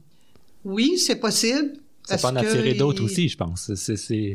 Oui, 0.65 0.99
c'est 0.99 1.17
possible. 1.17 1.75
Ça 2.05 2.17
peut 2.17 2.27
en 2.27 2.37
attirer 2.37 2.75
d'autres 2.75 3.05
aussi, 3.05 3.29
je 3.29 3.37
pense. 3.37 3.71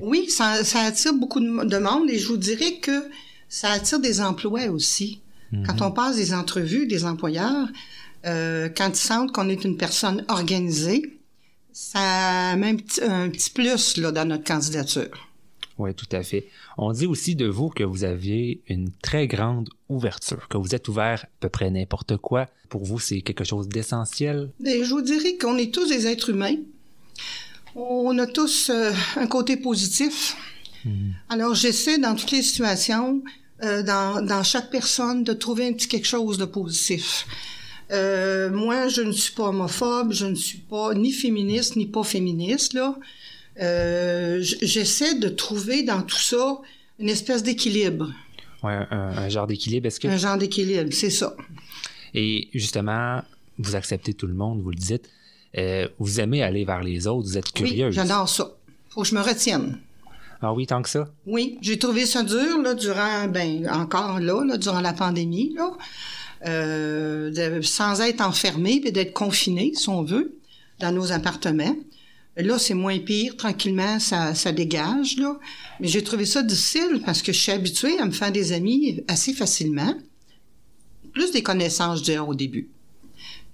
Oui, 0.02 0.30
ça, 0.30 0.64
ça, 0.64 0.82
attire 0.82 1.14
beaucoup 1.14 1.40
de 1.40 1.78
monde 1.78 2.10
et 2.10 2.20
je 2.20 2.28
vous 2.28 2.38
dirais 2.38 2.78
que 2.82 3.10
ça 3.50 3.72
attire 3.72 4.00
des 4.00 4.22
emplois 4.22 4.68
aussi. 4.68 5.23
Quand 5.66 5.82
on 5.82 5.92
passe 5.92 6.16
des 6.16 6.34
entrevues, 6.34 6.88
des 6.88 7.06
employeurs, 7.06 7.68
euh, 8.26 8.70
quand 8.76 8.90
ils 8.90 8.96
sentent 8.96 9.32
qu'on 9.32 9.50
est 9.50 9.64
une 9.64 9.78
personne 9.78 10.24
organisée, 10.28 11.20
ça 11.72 12.56
met 12.56 12.78
un 13.02 13.30
petit, 13.30 13.50
plus 13.50 13.98
là, 13.98 14.12
dans 14.12 14.26
notre 14.26 14.44
candidature. 14.44 15.30
Oui, 15.80 15.94
tout 15.96 16.08
à 16.12 16.22
fait. 16.22 16.48
On 16.78 16.92
dit 16.92 17.08
aussi 17.08 17.36
de 17.36 17.48
vous 17.48 17.70
que 17.70 17.84
vous 17.84 18.04
aviez 18.04 18.62
une 18.68 18.92
très 19.02 19.28
grande 19.28 19.70
ouverture, 19.90 20.48
que 20.48 20.58
vous 20.58 20.76
êtes 20.76 20.88
ouvert 20.88 21.24
à 21.24 21.30
peu 21.40 21.50
près 21.50 21.72
n'importe 21.72 22.18
quoi. 22.18 22.48
Pour 22.70 22.86
vous, 22.86 23.00
c'est 23.00 23.22
quelque 23.22 23.44
chose 23.44 23.68
d'essentiel? 23.68 24.52
Ben, 24.60 24.84
je 24.84 24.90
vous 24.90 25.02
dirais 25.02 25.36
qu'on 25.38 25.58
est 25.58 25.74
tous 25.74 25.90
des 25.90 26.06
êtres 26.06 26.30
humains. 26.30 26.58
On 27.76 28.18
a 28.20 28.28
tous 28.28 28.70
euh, 28.70 28.92
un 29.16 29.26
côté 29.26 29.58
positif. 29.58 30.38
Mhm. 30.86 31.14
Alors, 31.30 31.56
j'essaie 31.56 31.98
dans 31.98 32.16
toutes 32.16 32.32
les 32.32 32.44
situations 32.44 33.24
euh, 33.64 33.84
dans, 33.84 34.26
dans, 34.26 34.44
chaque 34.44 34.70
personne 34.70 35.24
de 35.24 35.34
trouver 35.34 35.68
un 35.68 35.74
petit 35.74 35.88
quelque 35.88 36.08
chose 36.08 36.38
de 36.38 36.46
positif. 36.46 37.26
Euh, 37.92 38.50
moi, 38.50 38.88
je 38.88 39.02
ne 39.02 39.12
suis 39.12 39.34
pas 39.34 39.50
homophobe, 39.50 40.12
je 40.12 40.26
ne 40.26 40.36
suis 40.36 40.58
pas 40.58 40.94
ni 40.94 41.12
féministe 41.12 41.76
ni 41.76 41.86
pas 41.86 42.04
féministe 42.04 42.74
là. 42.74 42.96
Euh, 43.62 44.40
J'essaie 44.42 45.16
de 45.20 45.30
trouver 45.30 45.84
dans 45.84 46.02
tout 46.02 46.18
ça 46.18 46.58
une 47.00 47.10
espèce 47.10 47.44
d'équilibre. 47.44 48.12
Ouais, 48.64 48.80
un, 48.90 49.10
un 49.18 49.30
genre 49.30 49.48
d'équilibre, 49.48 49.88
est-ce 49.88 50.00
que 50.00 50.08
un 50.08 50.18
genre 50.18 50.38
d'équilibre, 50.38 50.90
c'est 50.92 51.10
ça. 51.10 51.36
Et 52.14 52.48
justement, 52.54 53.22
vous 53.60 53.76
acceptez 53.76 54.14
tout 54.14 54.28
le 54.28 54.34
monde, 54.34 54.62
vous 54.62 54.72
le 54.72 54.78
dites. 54.78 55.10
Euh, 55.58 55.88
vous 56.00 56.20
aimez 56.20 56.42
aller 56.42 56.66
vers 56.66 56.82
les 56.82 57.08
autres, 57.08 57.28
vous 57.28 57.38
êtes 57.38 57.52
curieuse. 57.52 57.90
Oui, 57.90 57.94
j'adore 57.94 58.28
ça. 58.28 58.52
Faut 58.90 59.02
que 59.02 59.08
je 59.08 59.16
me 59.16 59.22
retienne. 59.22 59.80
Ah 60.44 60.54
oui, 60.54 60.68
tant 60.68 60.82
que 60.82 60.90
ça? 60.90 61.08
Oui, 61.26 61.58
j'ai 61.62 61.80
trouvé 61.80 62.06
ça 62.06 62.22
dur, 62.22 62.62
là, 62.62 62.74
durant, 62.74 63.28
ben, 63.30 63.68
encore 63.70 64.20
là, 64.20 64.58
durant 64.58 64.82
la 64.82 64.94
pandémie, 64.94 65.54
là. 65.56 65.72
Euh, 66.46 67.62
sans 67.62 68.02
être 68.02 68.20
enfermé 68.20 68.82
et 68.84 68.92
d'être 68.92 69.14
confiné, 69.14 69.72
si 69.74 69.88
on 69.88 70.04
veut, 70.04 70.38
dans 70.80 70.92
nos 70.92 71.14
appartements. 71.14 71.76
Là, 72.36 72.60
c'est 72.60 72.74
moins 72.74 73.00
pire, 73.00 73.38
tranquillement, 73.38 74.00
ça, 74.00 74.34
dégage, 74.52 75.16
là. 75.18 75.40
Mais 75.80 75.88
j'ai 75.88 76.04
trouvé 76.04 76.26
ça 76.26 76.44
difficile 76.44 77.02
parce 77.06 77.22
que 77.22 77.32
je 77.32 77.40
suis 77.40 77.52
habituée 77.54 77.98
à 78.00 78.06
me 78.06 78.12
faire 78.12 78.34
des 78.34 78.52
amis 78.52 79.02
assez 79.08 79.34
facilement. 79.34 79.96
Plus 81.14 81.32
des 81.32 81.44
connaissances, 81.44 82.04
je 82.06 82.18
au 82.18 82.36
début. 82.36 82.70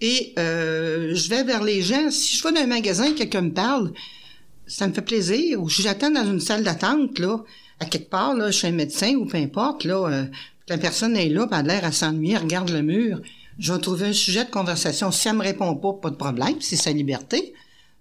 Et 0.02 0.34
euh, 0.40 1.14
je 1.14 1.30
vais 1.30 1.44
vers 1.44 1.64
les 1.64 1.82
gens. 1.82 2.10
Si 2.10 2.38
je 2.38 2.44
vais 2.44 2.54
dans 2.54 2.62
un 2.62 2.68
magasin, 2.68 3.12
quelqu'un 3.14 3.42
me 3.42 3.54
parle, 3.54 3.94
ça 4.70 4.88
me 4.88 4.94
fait 4.94 5.02
plaisir. 5.02 5.62
Ou 5.62 5.68
j'attends 5.68 6.12
dans 6.12 6.26
une 6.26 6.40
salle 6.40 6.64
d'attente, 6.64 7.20
là, 7.20 7.38
à 7.80 7.86
quelque 7.86 8.10
part, 8.10 8.36
là, 8.36 8.52
chez 8.52 8.68
un 8.68 8.72
médecin 8.72 9.16
ou 9.16 9.26
peu 9.26 9.38
importe, 9.38 9.84
là, 9.84 10.08
euh, 10.08 10.26
la 10.70 10.78
personne 10.78 11.18
est 11.18 11.30
là, 11.30 11.48
pas 11.48 11.64
l'air 11.64 11.84
à 11.84 11.92
s'ennuyer, 11.92 12.38
regarde 12.38 12.70
le 12.70 12.82
mur. 12.82 13.20
Je 13.58 13.74
vais 13.74 13.80
trouver 13.80 14.08
un 14.08 14.14
sujet 14.14 14.46
de 14.46 14.50
conversation. 14.50 15.12
Si 15.12 15.22
ça 15.22 15.34
me 15.34 15.42
répond 15.42 15.76
pas, 15.76 15.94
pas 15.94 16.10
de 16.12 16.16
problème, 16.16 16.56
c'est 16.62 16.78
sa 16.78 16.92
liberté. 16.92 17.54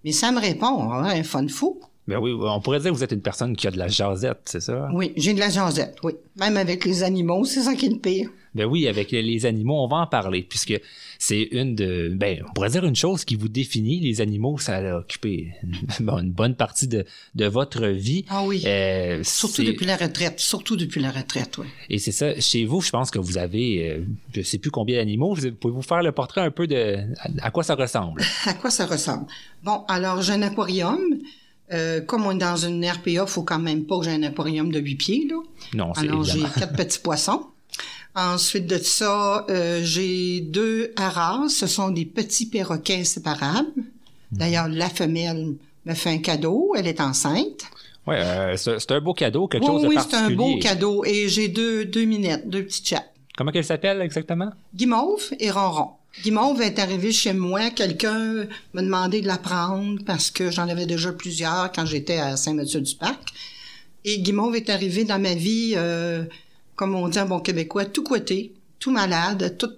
Mais 0.05 0.13
ça 0.13 0.31
me 0.31 0.39
répond, 0.39 0.67
on 0.67 0.87
va 0.87 1.09
un 1.09 1.23
fun 1.23 1.47
fou. 1.47 1.81
Ben 2.07 2.17
oui, 2.17 2.31
on 2.33 2.61
pourrait 2.61 2.79
dire 2.79 2.91
que 2.91 2.97
vous 2.97 3.03
êtes 3.03 3.11
une 3.11 3.21
personne 3.21 3.55
qui 3.55 3.67
a 3.67 3.71
de 3.71 3.77
la 3.77 3.87
jasette, 3.87 4.39
c'est 4.45 4.61
ça? 4.61 4.89
Oui, 4.93 5.13
j'ai 5.17 5.33
de 5.33 5.39
la 5.39 5.49
jasette, 5.49 5.97
oui. 6.03 6.13
Même 6.37 6.57
avec 6.57 6.85
les 6.85 7.03
animaux, 7.03 7.43
c'est 7.45 7.61
ça 7.61 7.75
qui 7.75 7.87
est 7.87 7.89
le 7.89 7.99
pire. 7.99 8.29
Ben 8.55 8.65
oui, 8.65 8.87
avec 8.87 9.11
les 9.11 9.45
animaux, 9.45 9.83
on 9.83 9.87
va 9.87 9.97
en 9.97 10.07
parler, 10.07 10.41
puisque 10.41 10.79
c'est 11.19 11.49
une 11.51 11.75
de, 11.75 12.11
ben, 12.15 12.43
on 12.47 12.53
pourrait 12.53 12.69
dire 12.69 12.85
une 12.85 12.95
chose 12.95 13.25
qui 13.25 13.35
vous 13.35 13.49
définit. 13.49 13.99
Les 13.99 14.21
animaux, 14.21 14.57
ça 14.57 14.77
a 14.77 14.97
occupé 14.99 15.53
une, 15.99 16.31
bonne 16.31 16.55
partie 16.55 16.87
de, 16.87 17.05
de, 17.35 17.45
votre 17.45 17.87
vie. 17.87 18.25
Ah 18.29 18.43
oui. 18.45 18.63
Euh, 18.65 19.21
surtout 19.23 19.63
depuis 19.63 19.85
la 19.85 19.97
retraite, 19.97 20.39
surtout 20.39 20.77
depuis 20.77 21.01
la 21.01 21.11
retraite, 21.11 21.57
oui. 21.57 21.67
Et 21.89 21.99
c'est 21.99 22.11
ça. 22.11 22.39
Chez 22.39 22.65
vous, 22.65 22.81
je 22.81 22.89
pense 22.89 23.11
que 23.11 23.19
vous 23.19 23.37
avez, 23.37 23.89
euh, 23.89 24.05
je 24.33 24.41
sais 24.41 24.57
plus 24.57 24.71
combien 24.71 24.97
d'animaux. 24.97 25.35
Pouvez-vous 25.59 25.81
faire 25.81 26.01
le 26.01 26.11
portrait 26.11 26.41
un 26.41 26.51
peu 26.51 26.67
de 26.67 26.97
à 27.41 27.51
quoi 27.51 27.63
ça 27.63 27.75
ressemble? 27.75 28.23
à 28.45 28.53
quoi 28.53 28.71
ça 28.71 28.85
ressemble? 28.85 29.27
Bon, 29.63 29.83
alors 29.87 30.21
j'ai 30.21 30.33
un 30.33 30.41
aquarium. 30.41 30.99
Euh, 31.71 32.01
comme 32.01 32.25
on 32.25 32.31
est 32.31 32.39
dans 32.39 32.55
une 32.55 32.83
RPA, 32.83 33.11
il 33.11 33.23
faut 33.27 33.43
quand 33.43 33.59
même 33.59 33.85
pas 33.85 33.99
que 33.99 34.05
j'ai 34.05 34.11
un 34.11 34.23
aquarium 34.23 34.71
de 34.71 34.79
8 34.79 34.95
pieds. 34.95 35.27
Là. 35.29 35.35
Non, 35.75 35.93
c'est 35.93 36.01
Alors, 36.01 36.23
j'ai 36.23 36.39
quatre 36.39 36.75
petits 36.75 36.99
poissons. 36.99 37.45
Ensuite 38.15 38.65
de 38.65 38.77
ça, 38.77 39.45
euh, 39.49 39.81
j'ai 39.83 40.41
deux 40.41 40.91
haras. 40.95 41.47
Ce 41.49 41.67
sont 41.67 41.89
des 41.89 42.05
petits 42.05 42.47
perroquets 42.47 43.03
séparables. 43.03 43.71
D'ailleurs, 44.31 44.67
la 44.67 44.89
femelle 44.89 45.55
me 45.85 45.93
fait 45.93 46.09
un 46.09 46.17
cadeau. 46.17 46.73
Elle 46.75 46.87
est 46.87 47.01
enceinte. 47.01 47.63
Oui, 48.07 48.15
euh, 48.17 48.55
c'est 48.57 48.91
un 48.91 49.01
beau 49.01 49.13
cadeau, 49.13 49.47
quelque 49.47 49.65
chose 49.65 49.83
de 49.83 49.87
oui, 49.87 49.95
particulier. 49.95 50.21
Oui, 50.21 50.27
c'est 50.27 50.33
un 50.33 50.35
beau 50.35 50.59
cadeau. 50.59 51.05
Et 51.05 51.29
j'ai 51.29 51.47
deux, 51.47 51.85
deux 51.85 52.05
minettes, 52.05 52.49
deux 52.49 52.63
petits 52.63 52.83
chats. 52.83 53.05
Comment 53.37 53.51
qu'elles 53.51 53.65
s'appellent 53.65 54.01
exactement? 54.01 54.51
Guimauve 54.73 55.31
et 55.39 55.51
Ronron. 55.51 55.91
Guimauve 56.23 56.61
est 56.61 56.79
arrivé 56.79 57.11
chez 57.11 57.33
moi. 57.33 57.69
Quelqu'un 57.69 58.47
m'a 58.73 58.81
demandé 58.81 59.21
de 59.21 59.27
la 59.27 59.37
prendre 59.37 60.03
parce 60.05 60.31
que 60.31 60.51
j'en 60.51 60.67
avais 60.67 60.85
déjà 60.85 61.13
plusieurs 61.13 61.71
quand 61.71 61.85
j'étais 61.85 62.17
à 62.17 62.35
Saint-Mathieu-du-Parc. 62.35 63.19
Et 64.05 64.19
Guimauve 64.19 64.55
est 64.55 64.69
arrivé 64.69 65.03
dans 65.03 65.19
ma 65.19 65.35
vie, 65.35 65.73
euh, 65.75 66.23
comme 66.79 66.95
on 66.95 67.09
dit 67.09 67.19
en 67.19 67.25
bon 67.25 67.41
québécois, 67.41 67.83
tout 67.83 68.03
côté, 68.03 68.53
tout 68.79 68.91
malade, 68.91 69.57
tout... 69.57 69.71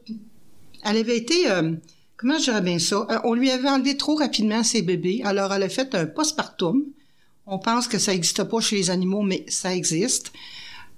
Elle 0.84 0.98
avait 0.98 1.18
été... 1.18 1.50
Euh, 1.50 1.74
comment 2.16 2.38
je 2.38 2.44
dirais 2.44 2.62
bien 2.62 2.78
ça? 2.78 3.08
Euh, 3.10 3.18
on 3.24 3.34
lui 3.34 3.50
avait 3.50 3.70
enlevé 3.70 3.98
trop 3.98 4.14
rapidement 4.14 4.64
ses 4.64 4.84
bébés, 4.84 5.22
alors 5.24 5.52
elle 5.52 5.64
a 5.64 5.70
fait 5.70 5.96
un 5.96 6.06
postpartum. 6.06 6.84
On 7.48 7.58
pense 7.58 7.88
que 7.88 7.98
ça 7.98 8.12
n'existe 8.12 8.44
pas 8.44 8.62
chez 8.62 8.76
les 8.76 8.92
animaux, 8.92 9.24
mais 9.24 9.44
ça 9.48 9.74
existe. 9.74 10.32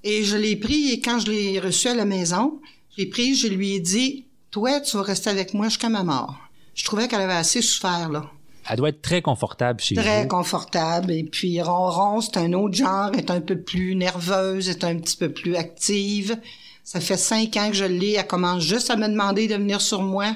Et 0.03 0.25
je 0.25 0.35
l'ai 0.35 0.57
pris 0.57 0.91
et 0.91 0.99
quand 0.99 1.19
je 1.19 1.31
l'ai 1.31 1.57
reçu 1.61 1.87
à 1.87 1.95
la 1.95 2.03
maison, 2.03 2.59
je 2.91 3.03
l'ai 3.03 3.09
pris, 3.09 3.33
je 3.33 3.47
lui 3.47 3.75
ai 3.75 3.79
dit 3.79 4.25
toi, 4.51 4.81
tu 4.81 4.97
vas 4.97 5.03
rester 5.03 5.29
avec 5.29 5.53
moi 5.53 5.69
jusqu'à 5.69 5.87
ma 5.87 6.03
mort. 6.03 6.37
Je 6.75 6.83
trouvais 6.83 7.07
qu'elle 7.07 7.21
avait 7.21 7.31
assez 7.31 7.61
souffert, 7.61 8.09
là. 8.09 8.29
Elle 8.69 8.77
doit 8.77 8.89
être 8.89 9.01
très 9.01 9.21
confortable 9.21 9.79
chez 9.79 9.95
très 9.95 10.03
vous. 10.03 10.09
Très 10.09 10.27
confortable. 10.27 11.11
Et 11.11 11.23
puis, 11.23 11.61
Ronron, 11.61 12.21
c'est 12.21 12.37
un 12.37 12.53
autre 12.53 12.75
genre, 12.75 13.11
est 13.13 13.29
un 13.29 13.41
peu 13.41 13.59
plus 13.59 13.95
nerveuse, 13.95 14.69
est 14.69 14.83
un 14.83 14.97
petit 14.97 15.17
peu 15.17 15.29
plus 15.29 15.55
active. 15.55 16.37
Ça 16.83 16.99
fait 16.99 17.17
cinq 17.17 17.57
ans 17.57 17.69
que 17.69 17.75
je 17.75 17.85
l'ai. 17.85 18.13
Elle 18.13 18.27
commence 18.27 18.63
juste 18.63 18.89
à 18.89 18.95
me 18.95 19.07
demander 19.07 19.47
de 19.47 19.55
venir 19.55 19.81
sur 19.81 20.01
moi. 20.01 20.35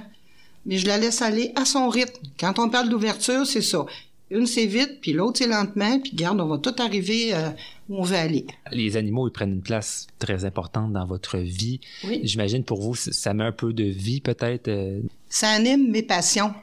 Mais 0.65 0.77
je 0.77 0.87
la 0.87 0.97
laisse 0.97 1.21
aller 1.21 1.53
à 1.55 1.65
son 1.65 1.87
rythme. 1.87 2.21
Quand 2.39 2.59
on 2.59 2.69
parle 2.69 2.89
d'ouverture, 2.89 3.45
c'est 3.45 3.61
ça. 3.61 3.85
Une, 4.29 4.45
c'est 4.45 4.65
vite, 4.65 4.99
puis 4.99 5.13
l'autre, 5.13 5.37
c'est 5.37 5.47
lentement, 5.47 5.99
puis 6.01 6.11
garde, 6.13 6.41
on 6.41 6.47
va 6.47 6.57
tout 6.57 6.75
arriver 6.79 7.33
euh, 7.33 7.49
où 7.87 7.99
on 7.99 8.01
veut 8.03 8.17
aller. 8.17 8.45
Les 8.73 8.97
animaux, 8.97 9.29
ils 9.29 9.31
prennent 9.31 9.53
une 9.53 9.61
place 9.61 10.07
très 10.19 10.43
importante 10.43 10.91
dans 10.91 11.05
votre 11.05 11.37
vie. 11.37 11.79
Oui. 12.03 12.19
J'imagine 12.23 12.65
pour 12.65 12.81
vous, 12.81 12.93
ça 12.93 13.33
met 13.33 13.45
un 13.45 13.53
peu 13.53 13.71
de 13.71 13.85
vie, 13.85 14.19
peut-être? 14.19 14.67
Euh? 14.67 14.99
Ça 15.29 15.47
anime 15.51 15.89
mes 15.89 16.03
passions. 16.03 16.53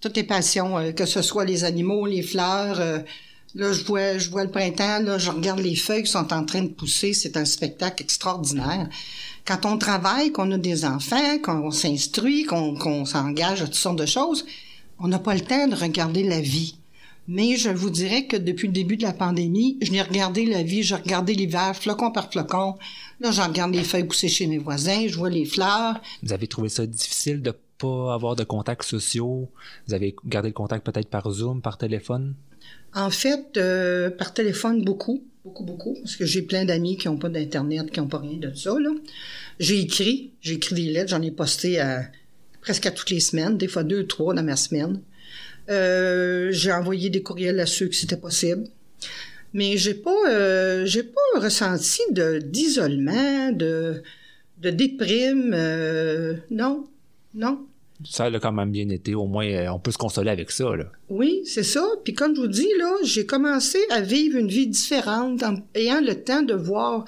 Toutes 0.00 0.16
les 0.16 0.24
passions, 0.24 0.78
euh, 0.78 0.92
que 0.92 1.06
ce 1.06 1.22
soit 1.22 1.44
les 1.44 1.64
animaux, 1.64 2.06
les 2.06 2.22
fleurs, 2.22 3.04
Là, 3.56 3.72
je 3.72 3.84
vois, 3.84 4.18
je 4.18 4.28
vois 4.28 4.44
le 4.44 4.50
printemps, 4.50 4.98
là, 5.00 5.16
je 5.16 5.30
regarde 5.30 5.60
les 5.60 5.76
feuilles 5.76 6.02
qui 6.02 6.10
sont 6.10 6.30
en 6.34 6.44
train 6.44 6.60
de 6.60 6.68
pousser. 6.68 7.14
C'est 7.14 7.38
un 7.38 7.46
spectacle 7.46 8.02
extraordinaire. 8.02 8.86
Quand 9.46 9.64
on 9.64 9.78
travaille, 9.78 10.30
qu'on 10.30 10.50
a 10.50 10.58
des 10.58 10.84
enfants, 10.84 11.38
qu'on 11.42 11.70
s'instruit, 11.70 12.44
qu'on 12.44 13.06
s'engage 13.06 13.62
à 13.62 13.64
toutes 13.64 13.74
sortes 13.74 13.98
de 13.98 14.04
choses, 14.04 14.44
on 14.98 15.08
n'a 15.08 15.18
pas 15.18 15.34
le 15.34 15.40
temps 15.40 15.68
de 15.68 15.74
regarder 15.74 16.22
la 16.22 16.42
vie. 16.42 16.76
Mais 17.28 17.56
je 17.56 17.70
vous 17.70 17.88
dirais 17.88 18.26
que 18.26 18.36
depuis 18.36 18.66
le 18.66 18.74
début 18.74 18.98
de 18.98 19.04
la 19.04 19.14
pandémie, 19.14 19.78
je 19.80 19.90
n'ai 19.90 20.02
regardé 20.02 20.44
la 20.44 20.62
vie, 20.62 20.82
j'ai 20.82 20.94
regardé 20.94 21.32
l'hiver, 21.32 21.74
flocon 21.74 22.12
par 22.12 22.30
flocon. 22.30 22.74
Là, 23.20 23.30
j'en 23.30 23.48
regarde 23.48 23.74
les 23.74 23.84
feuilles 23.84 24.04
pousser 24.04 24.28
chez 24.28 24.46
mes 24.46 24.58
voisins, 24.58 25.06
je 25.08 25.16
vois 25.16 25.30
les 25.30 25.46
fleurs. 25.46 25.98
Vous 26.22 26.34
avez 26.34 26.46
trouvé 26.46 26.68
ça 26.68 26.86
difficile 26.86 27.40
de 27.40 27.54
pas 27.78 28.14
avoir 28.14 28.36
de 28.36 28.44
contacts 28.44 28.84
sociaux? 28.84 29.50
Vous 29.86 29.94
avez 29.94 30.16
gardé 30.24 30.48
le 30.48 30.54
contact 30.54 30.84
peut-être 30.84 31.08
par 31.08 31.30
Zoom, 31.30 31.62
par 31.62 31.78
téléphone? 31.78 32.34
En 32.94 33.10
fait, 33.10 33.56
euh, 33.56 34.10
par 34.10 34.32
téléphone, 34.32 34.82
beaucoup, 34.82 35.22
beaucoup, 35.44 35.64
beaucoup, 35.64 35.94
parce 36.02 36.16
que 36.16 36.24
j'ai 36.24 36.42
plein 36.42 36.64
d'amis 36.64 36.96
qui 36.96 37.08
n'ont 37.08 37.18
pas 37.18 37.28
d'Internet, 37.28 37.90
qui 37.90 38.00
n'ont 38.00 38.08
pas 38.08 38.18
rien 38.18 38.38
de 38.38 38.54
ça. 38.54 38.74
J'ai 39.58 39.80
écrit, 39.80 40.32
j'ai 40.40 40.54
écrit 40.54 40.74
des 40.74 40.90
lettres, 40.90 41.10
j'en 41.10 41.22
ai 41.22 41.30
posté 41.30 41.82
presque 42.62 42.86
à 42.86 42.90
toutes 42.90 43.10
les 43.10 43.20
semaines, 43.20 43.56
des 43.56 43.68
fois 43.68 43.84
deux, 43.84 44.06
trois 44.06 44.34
dans 44.34 44.42
ma 44.42 44.56
semaine. 44.56 45.00
Euh, 45.68 46.48
j'ai 46.52 46.72
envoyé 46.72 47.10
des 47.10 47.22
courriels 47.22 47.60
à 47.60 47.66
ceux 47.66 47.88
qui 47.88 47.98
c'était 47.98 48.16
possible. 48.16 48.64
Mais 49.52 49.76
j'ai 49.76 49.94
pas, 49.94 50.30
euh, 50.30 50.86
pas 50.86 51.40
ressenti 51.40 52.00
d'isolement, 52.10 53.52
de 53.52 54.02
déprime. 54.58 55.50
non, 56.50 56.88
non? 57.36 57.66
Ça 58.04 58.24
a 58.24 58.38
quand 58.38 58.52
même 58.52 58.70
bien 58.70 58.88
été. 58.90 59.14
Au 59.14 59.26
moins, 59.26 59.46
euh, 59.46 59.68
on 59.68 59.78
peut 59.78 59.90
se 59.90 59.98
consoler 59.98 60.30
avec 60.30 60.50
ça. 60.50 60.76
Là. 60.76 60.84
Oui, 61.08 61.40
c'est 61.44 61.62
ça. 61.62 61.84
Puis 62.04 62.12
comme 62.12 62.34
je 62.36 62.40
vous 62.42 62.46
dis, 62.46 62.68
là, 62.78 62.92
j'ai 63.04 63.24
commencé 63.24 63.78
à 63.90 64.00
vivre 64.00 64.36
une 64.36 64.48
vie 64.48 64.66
différente 64.66 65.42
en 65.42 65.56
ayant 65.74 66.00
le 66.00 66.14
temps 66.14 66.42
de 66.42 66.54
voir 66.54 67.04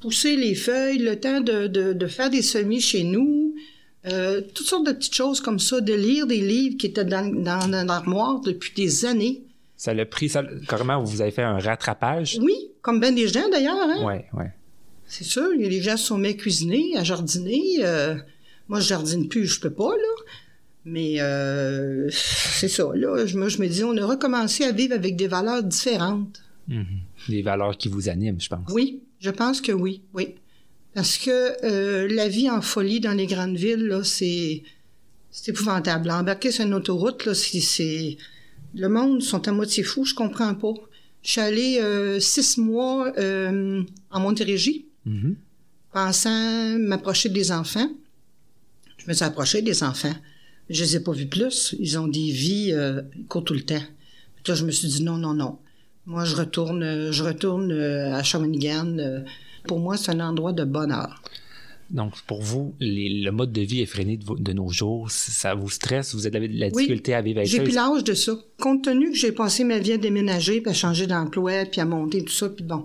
pousser 0.00 0.36
les 0.36 0.54
feuilles, 0.54 0.98
le 0.98 1.20
temps 1.20 1.40
de, 1.40 1.66
de, 1.66 2.06
faire 2.06 2.30
des 2.30 2.42
semis 2.42 2.80
chez 2.80 3.04
nous, 3.04 3.54
euh, 4.06 4.40
toutes 4.54 4.66
sortes 4.66 4.86
de 4.86 4.92
petites 4.92 5.14
choses 5.14 5.40
comme 5.40 5.58
ça, 5.58 5.80
de 5.80 5.92
lire 5.92 6.26
des 6.26 6.40
livres 6.40 6.76
qui 6.76 6.86
étaient 6.86 7.04
dans, 7.04 7.32
dans, 7.32 7.86
l'armoire 7.86 8.40
depuis 8.40 8.72
des 8.74 9.04
années. 9.04 9.42
Ça 9.76 9.94
l'a 9.94 10.06
pris, 10.06 10.28
ça, 10.28 10.42
carrément, 10.68 11.02
vous 11.02 11.20
avez 11.20 11.30
fait 11.30 11.42
un 11.42 11.58
rattrapage? 11.58 12.38
Oui, 12.42 12.54
comme 12.80 13.00
bien 13.00 13.12
des 13.12 13.28
gens 13.28 13.48
d'ailleurs. 13.50 13.76
Hein? 13.80 14.02
Oui, 14.04 14.14
oui. 14.32 14.44
C'est 15.06 15.24
sûr, 15.24 15.50
les 15.56 15.82
gens 15.82 15.96
se 15.96 16.06
sont 16.06 16.18
mis 16.18 16.28
à 16.28 16.32
cuisiner, 16.32 16.96
à 16.96 17.04
jardiner. 17.04 17.62
Euh, 17.80 18.16
moi, 18.68 18.80
je 18.80 18.88
jardine 18.88 19.28
plus, 19.28 19.46
je 19.46 19.60
peux 19.60 19.72
pas, 19.72 19.90
là. 19.90 20.32
Mais 20.84 21.20
euh, 21.20 22.08
c'est 22.10 22.68
ça, 22.68 22.84
là. 22.94 23.24
Je, 23.24 23.26
je 23.26 23.58
me 23.60 23.68
dis, 23.68 23.84
on 23.84 23.96
a 23.96 24.06
recommencé 24.06 24.64
à 24.64 24.72
vivre 24.72 24.94
avec 24.94 25.16
des 25.16 25.28
valeurs 25.28 25.62
différentes. 25.62 26.42
Mhm. 26.68 26.86
Des 27.28 27.42
valeurs 27.42 27.76
qui 27.76 27.88
vous 27.88 28.08
animent, 28.08 28.40
je 28.40 28.48
pense. 28.48 28.70
Oui, 28.72 29.00
je 29.20 29.30
pense 29.30 29.60
que 29.60 29.72
oui, 29.72 30.02
oui. 30.14 30.34
Parce 30.94 31.18
que 31.18 31.64
euh, 31.64 32.08
la 32.08 32.28
vie 32.28 32.50
en 32.50 32.60
folie 32.60 33.00
dans 33.00 33.12
les 33.12 33.26
grandes 33.26 33.56
villes, 33.56 33.86
là, 33.86 34.04
c'est, 34.04 34.62
c'est 35.30 35.50
épouvantable. 35.50 36.10
Embarquer 36.10 36.50
sur 36.50 36.66
une 36.66 36.74
autoroute, 36.74 37.24
là, 37.24 37.34
c'est, 37.34 38.16
Le 38.74 38.88
monde 38.88 39.22
sont 39.22 39.46
à 39.48 39.52
moitié 39.52 39.84
fous, 39.84 40.04
je 40.04 40.14
comprends 40.14 40.54
pas. 40.54 40.74
Je 41.22 41.30
suis 41.30 41.40
allée 41.40 41.78
euh, 41.80 42.18
six 42.18 42.58
mois 42.58 43.12
en 44.10 44.20
Montérégie, 44.20 44.86
mhm. 45.06 45.36
pensant 45.92 46.78
m'approcher 46.78 47.28
des 47.28 47.52
enfants. 47.52 47.88
Je 49.02 49.08
me 49.08 49.14
suis 49.14 49.24
approché 49.24 49.62
des 49.62 49.82
enfants. 49.82 50.14
Je 50.70 50.82
les 50.82 50.96
ai 50.96 51.00
pas 51.00 51.12
vus 51.12 51.26
plus. 51.26 51.74
Ils 51.78 51.98
ont 51.98 52.06
des 52.06 52.30
vies 52.30 52.70
euh, 52.72 53.02
courent 53.28 53.44
tout 53.44 53.54
le 53.54 53.62
temps. 53.62 53.82
Puis 54.36 54.52
là, 54.52 54.54
je 54.54 54.64
me 54.64 54.70
suis 54.70 54.88
dit 54.88 55.02
non, 55.02 55.16
non, 55.16 55.34
non. 55.34 55.58
Moi, 56.06 56.24
je 56.24 56.36
retourne, 56.36 57.10
je 57.12 57.22
retourne 57.22 57.72
euh, 57.72 58.14
à 58.14 58.22
Shawinigan. 58.22 58.98
Euh. 58.98 59.20
pour 59.66 59.78
moi, 59.78 59.96
c'est 59.96 60.12
un 60.12 60.20
endroit 60.20 60.52
de 60.52 60.64
bonheur. 60.64 61.22
Donc, 61.90 62.14
pour 62.26 62.40
vous, 62.40 62.74
le 62.80 63.30
mode 63.30 63.52
de 63.52 63.60
vie 63.60 63.82
effréné 63.82 64.16
de, 64.16 64.24
de, 64.34 64.52
nos 64.52 64.70
jours, 64.70 65.10
ça 65.10 65.54
vous 65.54 65.68
stresse? 65.68 66.14
Vous 66.14 66.26
avez 66.26 66.48
de 66.48 66.58
la 66.58 66.70
difficulté 66.70 67.12
à 67.12 67.20
vivre 67.20 67.40
avec 67.40 67.50
ça? 67.50 67.56
J'ai 67.58 67.62
plus 67.62 67.74
l'âge 67.74 68.02
de 68.02 68.14
ça. 68.14 68.32
Compte 68.58 68.84
tenu 68.84 69.10
que 69.10 69.18
j'ai 69.18 69.32
passé 69.32 69.62
ma 69.62 69.78
vie 69.78 69.92
à 69.92 69.98
déménager, 69.98 70.62
puis 70.62 70.70
à 70.70 70.74
changer 70.74 71.06
d'emploi, 71.06 71.66
puis 71.70 71.82
à 71.82 71.84
monter, 71.84 72.24
tout 72.24 72.32
ça, 72.32 72.48
puis 72.48 72.64
bon, 72.64 72.84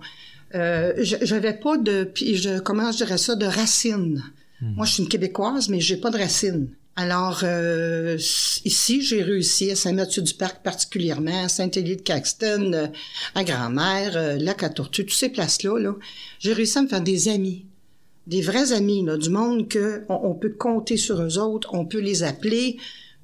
euh, 0.55 0.93
j'avais 0.99 1.53
pas 1.53 1.77
de, 1.77 2.03
puis 2.03 2.35
je, 2.35 2.59
comment 2.59 2.91
je 2.91 2.97
dirais 2.97 3.17
ça, 3.17 3.35
de 3.35 3.45
racines. 3.45 4.23
Hmm. 4.61 4.73
Moi, 4.75 4.85
je 4.85 4.93
suis 4.93 5.03
une 5.03 5.09
Québécoise, 5.09 5.69
mais 5.69 5.79
j'ai 5.79 5.97
pas 5.97 6.09
de 6.09 6.17
racines. 6.17 6.69
Alors, 6.99 7.41
euh, 7.43 8.17
ici, 8.65 9.03
j'ai 9.03 9.21
réussi 9.21 9.69
à 9.69 9.75
Saint-Mathieu-du-Parc 9.75 10.63
particulièrement, 10.63 11.43
à 11.43 11.47
Saint-Élie-de-Caxton, 11.47 12.73
euh, 12.73 12.87
à 13.35 13.43
Grand-Mère, 13.43 14.17
euh, 14.17 14.37
Lac-à-Tortue, 14.37 15.05
toutes 15.05 15.15
ces 15.15 15.29
places-là. 15.29 15.77
-là, 15.79 15.95
j'ai 16.39 16.53
réussi 16.53 16.79
à 16.79 16.81
me 16.81 16.87
faire 16.87 17.01
des 17.01 17.29
amis, 17.29 17.67
des 18.25 18.41
vrais 18.41 18.73
amis, 18.73 19.05
là, 19.05 19.15
du 19.15 19.29
monde 19.29 19.69
que 19.69 20.05
on, 20.09 20.33
peut 20.33 20.49
compter 20.49 20.97
sur 20.97 21.21
eux 21.21 21.37
autres, 21.37 21.75
on 21.75 21.85
peut 21.85 21.99
les 21.99 22.23
appeler 22.23 22.77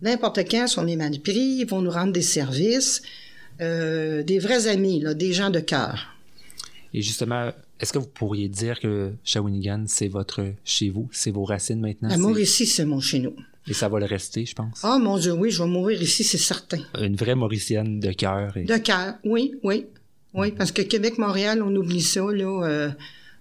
n'importe 0.04 0.48
quand 0.52 0.68
si 0.68 0.78
on 0.78 0.86
est 0.86 0.96
mal 0.96 1.20
pris, 1.20 1.58
ils 1.62 1.66
vont 1.66 1.82
nous 1.82 1.90
rendre 1.90 2.14
des 2.14 2.22
services. 2.22 3.02
des 3.60 4.40
vrais 4.40 4.68
amis, 4.68 5.00
là, 5.00 5.16
des 5.16 5.34
gens 5.34 5.50
de 5.50 5.62
cœur. 5.62 6.14
Et 6.94 7.02
justement, 7.02 7.52
est-ce 7.84 7.94
que 7.94 8.00
vous 8.00 8.08
pourriez 8.08 8.48
dire 8.48 8.80
que 8.80 9.12
Shawinigan, 9.26 9.84
c'est 9.88 10.08
votre 10.08 10.46
chez 10.64 10.90
vous, 10.90 11.10
c'est 11.12 11.32
vos 11.32 11.44
racines 11.44 11.82
maintenant? 11.82 12.08
L'amour 12.08 12.40
ici, 12.40 12.66
c'est 12.66 12.86
mon 12.86 13.02
chez 13.02 13.20
nous. 13.20 13.36
Et 13.68 13.74
ça 13.74 13.90
va 13.90 14.00
le 14.00 14.06
rester, 14.06 14.46
je 14.46 14.56
pense? 14.56 14.82
Ah, 14.84 14.98
mon 15.00 15.18
Dieu, 15.18 15.34
oui, 15.34 15.52
je 15.52 15.62
vais 15.62 15.70
mourir 15.70 16.02
ici, 16.02 16.24
c'est 16.24 16.38
certain. 16.38 16.80
Une 17.00 17.16
vraie 17.16 17.36
Mauricienne 17.36 18.00
de 18.00 18.12
cœur. 18.12 18.54
De 18.56 18.78
cœur, 18.78 19.16
oui, 19.26 19.56
oui. 19.64 19.86
Oui, 20.34 20.52
parce 20.52 20.72
que 20.72 20.82
Québec-Montréal, 20.82 21.62
on 21.62 21.76
oublie 21.76 22.02
ça, 22.02 22.22
là. 22.22 22.66
Euh, 22.66 22.90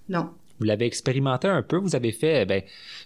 non. 0.08 0.30
Vous 0.58 0.64
l'avez 0.64 0.86
expérimenté 0.86 1.48
un 1.48 1.62
peu. 1.62 1.76
Vous 1.76 1.96
avez 1.96 2.12
fait, 2.12 2.44
ben, 2.44 2.62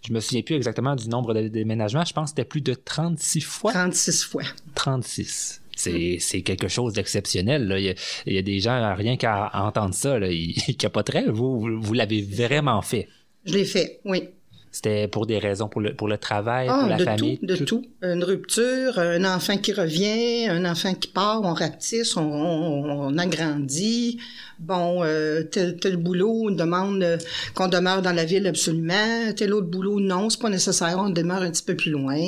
je 0.06 0.12
me 0.12 0.20
souviens 0.20 0.42
plus 0.42 0.56
exactement 0.56 0.96
du 0.96 1.08
nombre 1.08 1.34
de 1.34 1.48
déménagements. 1.48 2.04
Je 2.04 2.12
pense 2.12 2.30
que 2.30 2.36
c'était 2.36 2.48
plus 2.48 2.60
de 2.62 2.74
36 2.74 3.40
fois. 3.42 3.72
36 3.72 4.24
fois. 4.24 4.42
36. 4.74 5.62
C'est 5.76 6.42
quelque 6.42 6.68
chose 6.68 6.94
d'exceptionnel. 6.94 7.96
Il, 8.26 8.32
y 8.32 8.38
a 8.38 8.42
des 8.42 8.60
gens, 8.60 8.94
rien 8.94 9.16
qu'à 9.16 9.50
entendre 9.54 9.94
ça, 9.94 10.18
là, 10.18 10.28
ils, 10.28 10.76
capoteraient. 10.76 11.26
Vous, 11.28 11.80
vous, 11.80 11.92
l'avez 11.92 12.22
vraiment 12.22 12.82
fait. 12.82 13.08
Je 13.44 13.52
l'ai 13.52 13.64
fait, 13.64 14.00
oui. 14.04 14.28
C'était 14.72 15.08
pour 15.08 15.24
des 15.24 15.38
raisons, 15.38 15.68
pour 15.68 15.80
le, 15.80 15.94
pour 15.94 16.06
le 16.06 16.18
travail, 16.18 16.66
ah, 16.68 16.80
pour 16.80 16.88
la 16.90 16.96
de 16.98 17.04
famille? 17.04 17.38
Tout, 17.38 17.46
de 17.46 17.56
tout. 17.56 17.84
Une 18.02 18.22
rupture, 18.22 18.98
un 18.98 19.24
enfant 19.24 19.56
qui 19.56 19.72
revient, 19.72 20.48
un 20.50 20.70
enfant 20.70 20.92
qui 20.92 21.08
part, 21.08 21.40
on 21.44 21.54
rapetisse, 21.54 22.14
on, 22.18 22.22
on, 22.22 23.16
agrandit. 23.16 24.18
Bon, 24.58 25.02
euh, 25.02 25.44
tel, 25.44 25.78
tel 25.78 25.96
boulot, 25.96 26.48
on 26.48 26.50
demande 26.50 27.02
euh, 27.02 27.16
qu'on 27.54 27.68
demeure 27.68 28.02
dans 28.02 28.12
la 28.12 28.26
ville 28.26 28.46
absolument. 28.46 29.32
Tel 29.34 29.54
autre 29.54 29.68
boulot, 29.68 29.98
non, 29.98 30.28
c'est 30.28 30.42
pas 30.42 30.50
nécessaire, 30.50 30.96
on 30.98 31.08
demeure 31.08 31.40
un 31.40 31.50
petit 31.50 31.62
peu 31.62 31.74
plus 31.74 31.90
loin. 31.90 32.20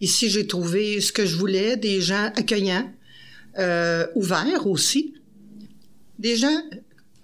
Ici, 0.00 0.30
j'ai 0.30 0.46
trouvé 0.46 1.00
ce 1.00 1.12
que 1.12 1.26
je 1.26 1.36
voulais, 1.36 1.76
des 1.76 2.00
gens 2.00 2.32
accueillants, 2.36 2.90
euh, 3.58 4.06
ouverts 4.14 4.66
aussi, 4.66 5.14
des 6.18 6.36
gens 6.36 6.62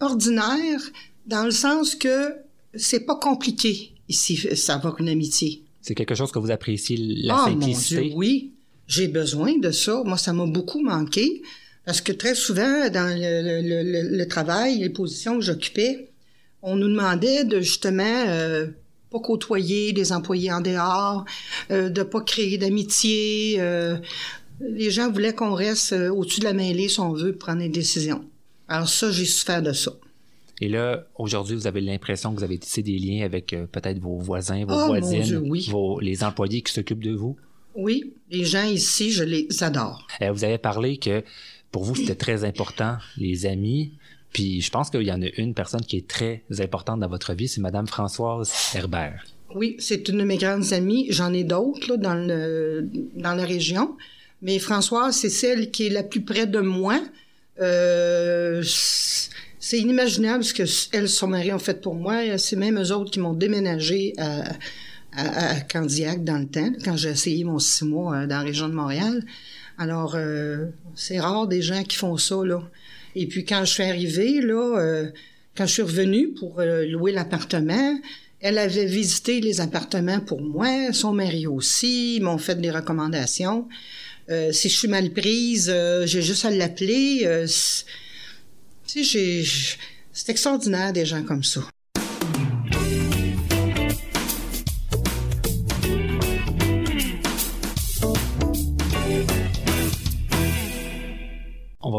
ordinaires 0.01 0.83
dans 1.27 1.45
le 1.45 1.51
sens 1.51 1.95
que 1.95 2.35
c'est 2.75 3.01
pas 3.01 3.17
compliqué 3.17 3.93
ici, 4.09 4.37
savoir 4.57 5.01
une 5.01 5.09
amitié. 5.09 5.63
C'est 5.81 5.95
quelque 5.95 6.15
chose 6.15 6.33
que 6.33 6.39
vous 6.39 6.51
appréciez, 6.51 6.97
la 6.99 7.43
oh, 7.43 7.49
simplicité? 7.49 7.97
Mon 7.97 8.03
Dieu, 8.03 8.13
oui, 8.17 8.53
j'ai 8.87 9.09
besoin 9.09 9.57
de 9.59 9.71
ça. 9.71 10.03
Moi, 10.05 10.19
ça 10.19 10.33
m'a 10.33 10.47
beaucoup 10.47 10.83
manqué 10.83 11.43
parce 11.85 12.01
que 12.01 12.13
très 12.13 12.35
souvent, 12.35 12.91
dans 12.91 13.17
le, 13.17 13.63
le, 13.63 14.17
le, 14.17 14.29
travail, 14.29 14.79
les 14.79 14.91
positions 14.91 15.39
que 15.39 15.45
j'occupais, 15.45 16.11
on 16.63 16.75
nous 16.75 16.89
demandait 16.89 17.45
de 17.45 17.61
justement 17.61 18.25
euh, 18.27 18.67
pas 19.17 19.23
côtoyer 19.23 19.93
des 19.93 20.13
employés 20.13 20.53
en 20.53 20.61
dehors, 20.61 21.25
euh, 21.71 21.89
de 21.89 22.03
pas 22.03 22.21
créer 22.21 22.59
d'amitié. 22.59 23.57
Euh, 23.59 23.97
les 24.61 24.91
gens 24.91 25.11
voulaient 25.11 25.35
qu'on 25.35 25.55
reste 25.55 25.93
euh, 25.93 26.11
au-dessus 26.11 26.41
de 26.41 26.45
la 26.45 26.53
mêlée, 26.53 26.89
si 26.89 27.01
on 27.01 27.13
veut, 27.13 27.35
prendre 27.35 27.61
des 27.61 27.69
décisions. 27.69 28.25
Alors 28.69 28.89
ça, 28.89 29.11
j'ai 29.11 29.25
souffert 29.25 29.63
de 29.63 29.73
ça. 29.73 29.93
Et 30.61 30.69
là, 30.69 31.07
aujourd'hui, 31.17 31.55
vous 31.55 31.67
avez 31.67 31.83
l'impression 31.83 32.33
que 32.33 32.39
vous 32.39 32.45
avez 32.45 32.59
tissé 32.59 32.83
des 32.83 32.99
liens 32.99 33.25
avec 33.25 33.53
euh, 33.53 33.67
peut-être 33.67 33.99
vos 33.99 34.19
voisins, 34.19 34.65
vos 34.65 34.75
oh, 34.75 34.87
voisines, 34.87 35.43
oui. 35.45 35.71
les 36.01 36.25
employés 36.25 36.63
qui 36.63 36.73
s'occupent 36.73 37.05
de 37.05 37.15
vous? 37.15 37.37
Oui, 37.75 38.15
les 38.31 38.45
gens 38.45 38.65
ici, 38.65 39.11
je 39.11 39.23
les 39.23 39.49
adore. 39.63 40.07
vous 40.33 40.45
avez 40.45 40.57
parlé 40.57 40.97
que 40.97 41.23
pour 41.71 41.85
vous, 41.85 41.95
c'était 41.95 42.15
très 42.15 42.45
important, 42.45 42.97
les 43.19 43.45
amis. 43.45 43.93
Puis 44.37 44.61
je 44.61 44.71
pense 44.71 44.91
qu'il 44.91 45.01
y 45.01 45.13
en 45.13 45.23
a 45.23 45.29
une 45.39 45.55
personne 45.55 45.81
qui 45.81 45.97
est 45.97 46.07
très 46.07 46.43
importante 46.59 47.01
dans 47.01 47.09
votre 47.09 47.33
vie, 47.33 47.49
c'est 47.49 47.63
Madame 47.63 47.87
Françoise 47.87 48.53
Herbert. 48.75 49.25
Oui, 49.55 49.77
c'est 49.79 50.11
une 50.11 50.19
de 50.19 50.25
mes 50.25 50.37
grandes 50.37 50.75
amies. 50.75 51.07
J'en 51.09 51.33
ai 51.33 51.43
d'autres 51.43 51.97
dans, 51.97 52.17
dans 53.15 53.35
la 53.35 53.45
région. 53.47 53.97
Mais 54.43 54.59
Françoise, 54.59 55.17
c'est 55.17 55.31
celle 55.31 55.71
qui 55.71 55.87
est 55.87 55.89
la 55.89 56.03
plus 56.03 56.21
près 56.21 56.47
de 56.47 56.61
moi. 56.61 57.01
Euh, 57.63 58.63
c'est 58.63 59.79
inimaginable 59.79 60.45
ce 60.45 60.53
que 60.53 60.65
elle, 60.95 61.09
son 61.09 61.29
mari 61.29 61.51
ont 61.55 61.59
fait 61.59 61.81
pour 61.81 61.95
moi. 61.95 62.37
C'est 62.37 62.57
même 62.57 62.79
eux 62.79 62.93
autres 62.93 63.11
qui 63.11 63.21
m'ont 63.21 63.33
déménagé 63.33 64.13
à, 64.19 64.53
à, 65.17 65.61
Candiac 65.63 66.25
dans 66.25 66.37
le 66.37 66.47
temps, 66.47 66.73
quand 66.85 66.99
j'ai 66.99 67.09
essayé 67.09 67.43
mon 67.45 67.59
six 67.59 67.87
mois 67.87 68.15
euh, 68.15 68.27
dans 68.27 68.37
la 68.37 68.43
région 68.43 68.69
de 68.69 68.75
Montréal. 68.75 69.25
Alors, 69.79 70.15
euh, 70.15 70.67
c'est 70.95 71.21
rare 71.21 71.49
des 71.49 71.63
gens 71.63 71.85
qui 71.85 71.97
font 71.97 72.19
ça, 72.19 72.37
là. 72.45 72.61
Et 73.19 73.27
puis 73.27 73.47
quand 73.47 73.65
je 73.65 73.73
suis 73.73 73.83
arrivée, 73.83 74.43
là, 74.43 74.79
euh, 74.79 75.11
quand 75.57 75.67
je 75.67 75.73
suis 75.73 75.83
revenue 75.83 76.35
pour 76.35 76.61
euh, 76.61 76.85
louer 76.85 77.13
l'appartement, 77.13 77.99
elle 78.41 78.59
avait 78.59 78.85
visité 78.85 79.41
les 79.41 79.63
appartements 79.63 80.21
pour 80.21 80.43
moi, 80.43 80.93
son 80.93 81.15
mari 81.15 81.47
aussi, 81.47 82.17
ils 82.17 82.23
m'ont 82.23 82.37
fait 82.37 82.61
des 82.61 82.71
recommandations. 82.71 83.67
Euh, 84.29 84.53
si 84.53 84.69
je 84.69 84.77
suis 84.77 84.89
mal 84.89 85.11
prise, 85.13 85.75
j'ai 86.05 86.21
juste 86.21 86.45
à 86.45 86.51
l'appeler. 86.51 87.27
sais, 87.47 89.03
c'est 90.13 90.29
extraordinaire 90.29 90.93
des 90.93 91.07
gens 91.07 91.23
comme 91.23 91.43
ça. 91.43 91.63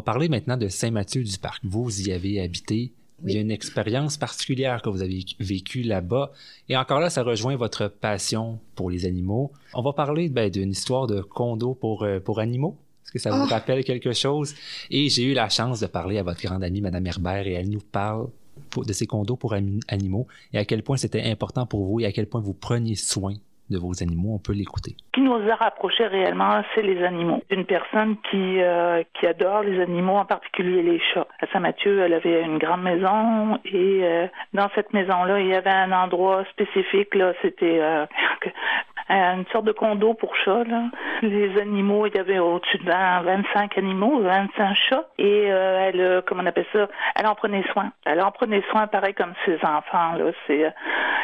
Parler 0.08 0.30
maintenant 0.30 0.56
de 0.56 0.70
Saint-Mathieu-du-Parc. 0.70 1.66
Vous 1.66 2.08
y 2.08 2.14
avez 2.14 2.40
habité. 2.40 2.94
Il 3.26 3.34
y 3.34 3.38
a 3.38 3.42
une 3.42 3.52
expérience 3.52 4.16
particulière 4.16 4.82
que 4.82 4.88
vous 4.88 5.02
avez 5.02 5.26
vécue 5.42 5.82
là-bas. 5.82 6.32
Et 6.70 6.78
encore 6.78 7.02
là, 7.02 7.10
ça 7.10 7.24
rejoint 7.24 7.58
votre 7.58 7.90
passion 7.90 8.58
pour 8.76 8.90
les 8.90 9.04
animaux. 9.04 9.52
On 9.74 9.82
va 9.82 9.92
parler 9.92 10.30
ben, 10.30 10.50
d'une 10.50 10.72
histoire 10.72 11.08
de 11.08 11.20
condo 11.20 11.74
pour, 11.74 12.04
euh, 12.04 12.22
pour 12.22 12.40
animaux. 12.40 12.78
Est-ce 13.04 13.12
que 13.12 13.20
ça 13.20 13.32
vous 13.32 13.48
ah! 13.50 13.56
rappelle 13.56 13.84
quelque 13.84 14.14
chose? 14.14 14.56
Et 14.90 15.10
j'ai 15.10 15.24
eu 15.24 15.34
la 15.34 15.50
chance 15.50 15.82
de 15.82 15.88
parler 15.88 16.20
à 16.20 16.24
votre 16.24 16.42
grande 16.42 16.64
amie, 16.64 16.80
Madame 16.80 17.06
Herbert, 17.06 17.46
et 17.46 17.52
elle 17.52 17.70
nous 17.70 17.82
parle 17.92 18.30
de 18.78 18.94
ces 18.94 19.08
condos 19.08 19.36
pour 19.36 19.54
animaux 19.54 20.28
et 20.54 20.58
à 20.58 20.66
quel 20.66 20.84
point 20.84 20.98
c'était 20.98 21.24
important 21.24 21.66
pour 21.66 21.86
vous 21.86 22.00
et 22.00 22.06
à 22.06 22.14
quel 22.14 22.28
point 22.28 22.42
vous 22.42 22.54
preniez 22.54 22.96
soin 22.96 23.34
de 23.70 23.78
vos 23.78 24.02
animaux, 24.02 24.36
on 24.36 24.40
peut 24.40 24.54
l'écouter. 24.54 24.96
Ce 25.08 25.12
qui 25.14 25.22
nous 25.22 25.34
a 25.34 25.56
rapprochés 25.56 26.08
réellement, 26.08 26.64
c'est 26.74 26.82
les 26.82 27.04
animaux. 27.04 27.42
Une 27.50 27.66
personne 27.66 28.16
qui, 28.30 28.62
euh, 28.62 29.04
qui 29.20 29.26
adore 29.28 29.64
les 29.64 29.82
animaux, 29.82 30.18
en 30.18 30.26
particulier 30.26 30.82
les 30.82 31.00
chats. 31.14 31.28
À 31.42 31.48
Saint-Mathieu, 31.48 32.02
elle 32.02 32.14
avait 32.14 32.44
une 32.44 32.58
grande 32.58 32.84
maison 32.84 33.60
et 33.66 34.00
euh, 34.04 34.28
dans 34.54 34.70
cette 34.76 34.94
maison-là, 34.94 35.40
il 35.40 35.48
y 35.48 35.56
avait 35.56 35.70
un 35.70 35.92
endroit 35.92 36.46
spécifique. 36.52 37.16
Là, 37.16 37.34
c'était 37.42 37.80
euh, 37.80 38.06
une 39.10 39.46
sorte 39.52 39.66
de 39.66 39.72
condo 39.72 40.14
pour 40.14 40.36
chats. 40.36 40.64
Là. 40.66 40.84
Les 41.22 41.58
animaux, 41.60 42.06
il 42.08 42.16
y 42.16 42.20
avait 42.20 42.40
au-dessus 42.40 42.78
de 42.78 42.86
25 42.86 43.78
animaux, 43.78 44.22
25 44.22 44.76
chats. 44.76 45.06
Et 45.18 45.44
elle, 45.44 46.22
comment 46.26 46.44
on 46.44 46.46
appelle 46.46 46.66
ça, 46.74 46.88
elle 47.16 47.28
en 47.28 47.36
prenait 47.36 47.64
soin. 47.72 47.92
Elle 48.06 48.22
en 48.22 48.32
prenait 48.32 48.64
soin 48.70 48.88
pareil 48.88 49.14
comme 49.14 49.34
ses 49.46 49.58
enfants. 49.64 50.14
Là. 50.18 50.32
C'est, 50.46 50.74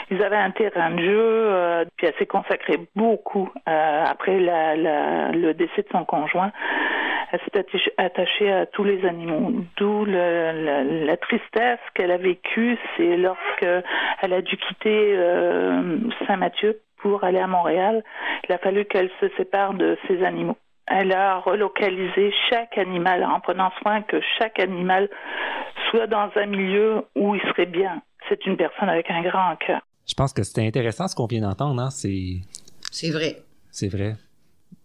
ils 0.10 0.24
avaient 0.24 0.38
un 0.38 0.52
terrain 0.52 0.92
de 0.92 1.02
jeu, 1.02 1.86
puis 1.98 2.08
elle 2.08 2.14
s'est 2.20 2.26
consacrée 2.26 2.80
beaucoup 2.96 3.50
euh, 3.68 4.06
après 4.06 4.38
le 4.40 5.54
décès 5.54 5.84
de 5.84 5.88
son 5.92 6.06
conjoint. 6.06 6.52
Elle 7.32 7.40
s'est 7.52 7.94
attachée 7.98 8.52
à 8.52 8.68
tous 8.68 8.84
les 8.84 9.04
animaux, 9.06 9.52
d'où 9.78 10.06
la 10.06 11.18
tristesse 11.18 11.80
qu'elle 11.96 12.12
a 12.12 12.18
vécue, 12.18 12.78
c'est 12.96 13.18
lorsque 13.18 13.66
elle 14.22 14.34
a 14.34 14.42
dû 14.42 14.56
quitter 14.56 15.16
euh, 15.18 15.98
Saint-Mathieu 16.28 16.80
pour 17.04 17.24
aller 17.24 17.38
à 17.38 17.48
Montréal. 17.48 18.04
Il 18.50 18.54
a 18.54 18.58
fallu 18.58 18.86
qu'elle 18.86 19.12
se 19.22 19.28
sépare 19.38 19.76
de 19.76 19.98
ses 20.08 20.24
animaux. 20.24 20.58
Elle 20.88 21.14
a 21.14 21.40
relocalisé 21.40 22.34
chaque 22.50 22.78
animal 22.78 23.24
en 23.24 23.40
prenant 23.40 23.72
soin 23.82 24.02
que 24.02 24.20
chaque 24.40 24.60
animal 24.60 25.10
soit 25.92 26.08
dans 26.08 26.30
un 26.36 26.46
milieu 26.48 27.04
où 27.16 27.36
il 27.36 27.42
serait 27.42 27.68
bien. 27.68 28.02
C'est 28.28 28.46
une 28.46 28.58
personne 28.58 28.90
avec 28.90 29.10
un 29.12 29.22
grand 29.22 29.56
cœur. 29.58 29.82
Je 30.08 30.14
pense 30.16 30.34
que 30.34 30.44
c'était 30.44 30.66
intéressant 30.66 31.08
ce 31.08 31.16
qu'on 31.16 31.28
vient 31.28 31.42
d'entendre, 31.42 31.82
hein? 31.82 31.90
C'est. 31.90 32.42
C'est 32.92 33.12
vrai. 33.12 33.38
C'est 33.72 33.88
vrai. 33.88 34.16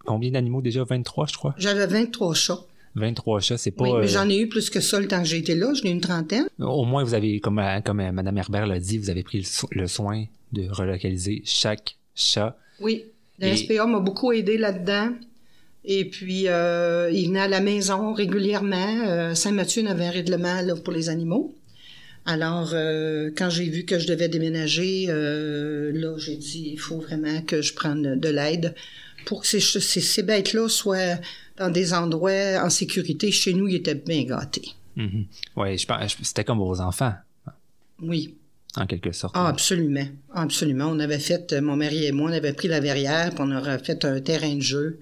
Combien 0.05 0.31
d'animaux? 0.31 0.63
Déjà 0.63 0.85
23, 0.85 1.27
je 1.27 1.37
crois 1.37 1.55
J'avais 1.59 1.87
23 1.87 2.35
chats. 2.35 2.59
23 2.95 3.41
chats, 3.41 3.59
c'est 3.59 3.71
pas. 3.71 3.85
Oui, 3.85 3.93
mais 3.93 4.05
euh, 4.05 4.07
j'en 4.07 4.29
ai 4.29 4.39
eu 4.39 4.49
plus 4.49 4.71
que 4.71 4.81
ça 4.81 5.01
le 5.01 5.09
temps 5.09 5.21
que 5.21 5.29
j'ai 5.29 5.39
été 5.39 5.55
là. 5.55 5.73
J'en 5.75 5.85
ai 5.85 5.91
eu 5.91 5.93
une 5.93 6.01
trentaine. 6.01 6.49
Au 6.61 6.85
moins, 6.85 7.05
vous 7.05 7.15
avez, 7.15 7.41
comme, 7.41 7.59
euh, 7.59 7.81
comme 7.81 8.01
euh, 8.01 8.13
Mme 8.13 8.39
Herbert 8.39 8.67
l'a 8.67 8.79
dit, 8.79 8.99
vous 8.99 9.11
avez 9.11 9.23
pris 9.23 9.47
le, 9.73 9.87
soin 9.87 10.25
de 10.53 10.69
relocaliser 10.71 11.43
chaque 11.45 11.98
Oui. 12.81 13.05
La 13.39 13.57
SPA 13.57 13.87
m'a 13.87 14.01
beaucoup 14.01 14.33
aidé 14.33 14.59
là-dedans. 14.59 15.11
Et 15.85 16.05
puis, 16.05 16.49
euh, 16.49 17.11
il 17.13 17.29
venait 17.29 17.41
à 17.41 17.49
la 17.49 17.61
maison 17.61 18.13
régulièrement. 18.13 19.35
Saint-Mathieu 19.35 19.87
avait 19.87 20.07
un 20.07 20.11
règlement 20.11 20.61
là, 20.61 20.75
pour 20.75 20.93
les 20.93 21.09
animaux. 21.09 21.55
Alors, 22.29 22.73
euh, 22.75 23.31
quand 23.35 23.49
j'ai 23.49 23.71
vu 23.71 23.87
que 23.87 23.99
je 23.99 24.07
devais 24.07 24.29
déménager, 24.29 25.07
euh, 25.09 25.91
là, 25.95 26.19
j'ai 26.19 26.37
dit, 26.37 26.69
il 26.73 26.79
faut 26.79 26.99
vraiment 26.99 27.41
que 27.41 27.63
je 27.63 27.73
prenne 27.73 28.21
de 28.21 28.29
l'aide 28.29 28.75
pour 29.25 29.41
que 29.41 29.47
ces, 29.47 29.61
ces, 29.61 30.23
bêtes-là 30.23 30.69
soient 30.69 31.17
dans 31.57 31.71
des 31.71 31.95
endroits 31.95 32.63
en 32.63 32.69
sécurité. 32.69 33.33
Chez 33.33 33.55
nous, 33.55 33.67
ils 33.67 33.77
étaient 33.77 33.95
bien 33.95 34.25
gâtés. 34.25 34.75
Mm-hmm. 34.99 35.25
Oui, 35.57 35.79
je 35.79 35.87
pense, 35.87 36.19
c'était 36.23 36.45
comme 36.45 36.59
vos 36.59 36.83
enfants. 36.83 37.15
Oui. 38.03 38.35
En 38.79 38.87
quelque 38.87 39.11
sorte. 39.11 39.35
Ah, 39.37 39.49
absolument. 39.49 40.07
Absolument. 40.33 40.87
On 40.87 41.01
avait 41.01 41.19
fait, 41.19 41.53
mon 41.61 41.77
mari 41.77 42.07
et 42.07 42.13
moi, 42.13 42.31
on 42.31 42.33
avait 42.33 42.53
pris 42.53 42.69
la 42.69 42.79
verrière, 42.79 43.31
puis 43.31 43.41
on 43.41 43.51
aurait 43.51 43.81
fait 43.81 44.05
un 44.05 44.21
terrain 44.21 44.55
de 44.55 44.63
jeu 44.63 45.01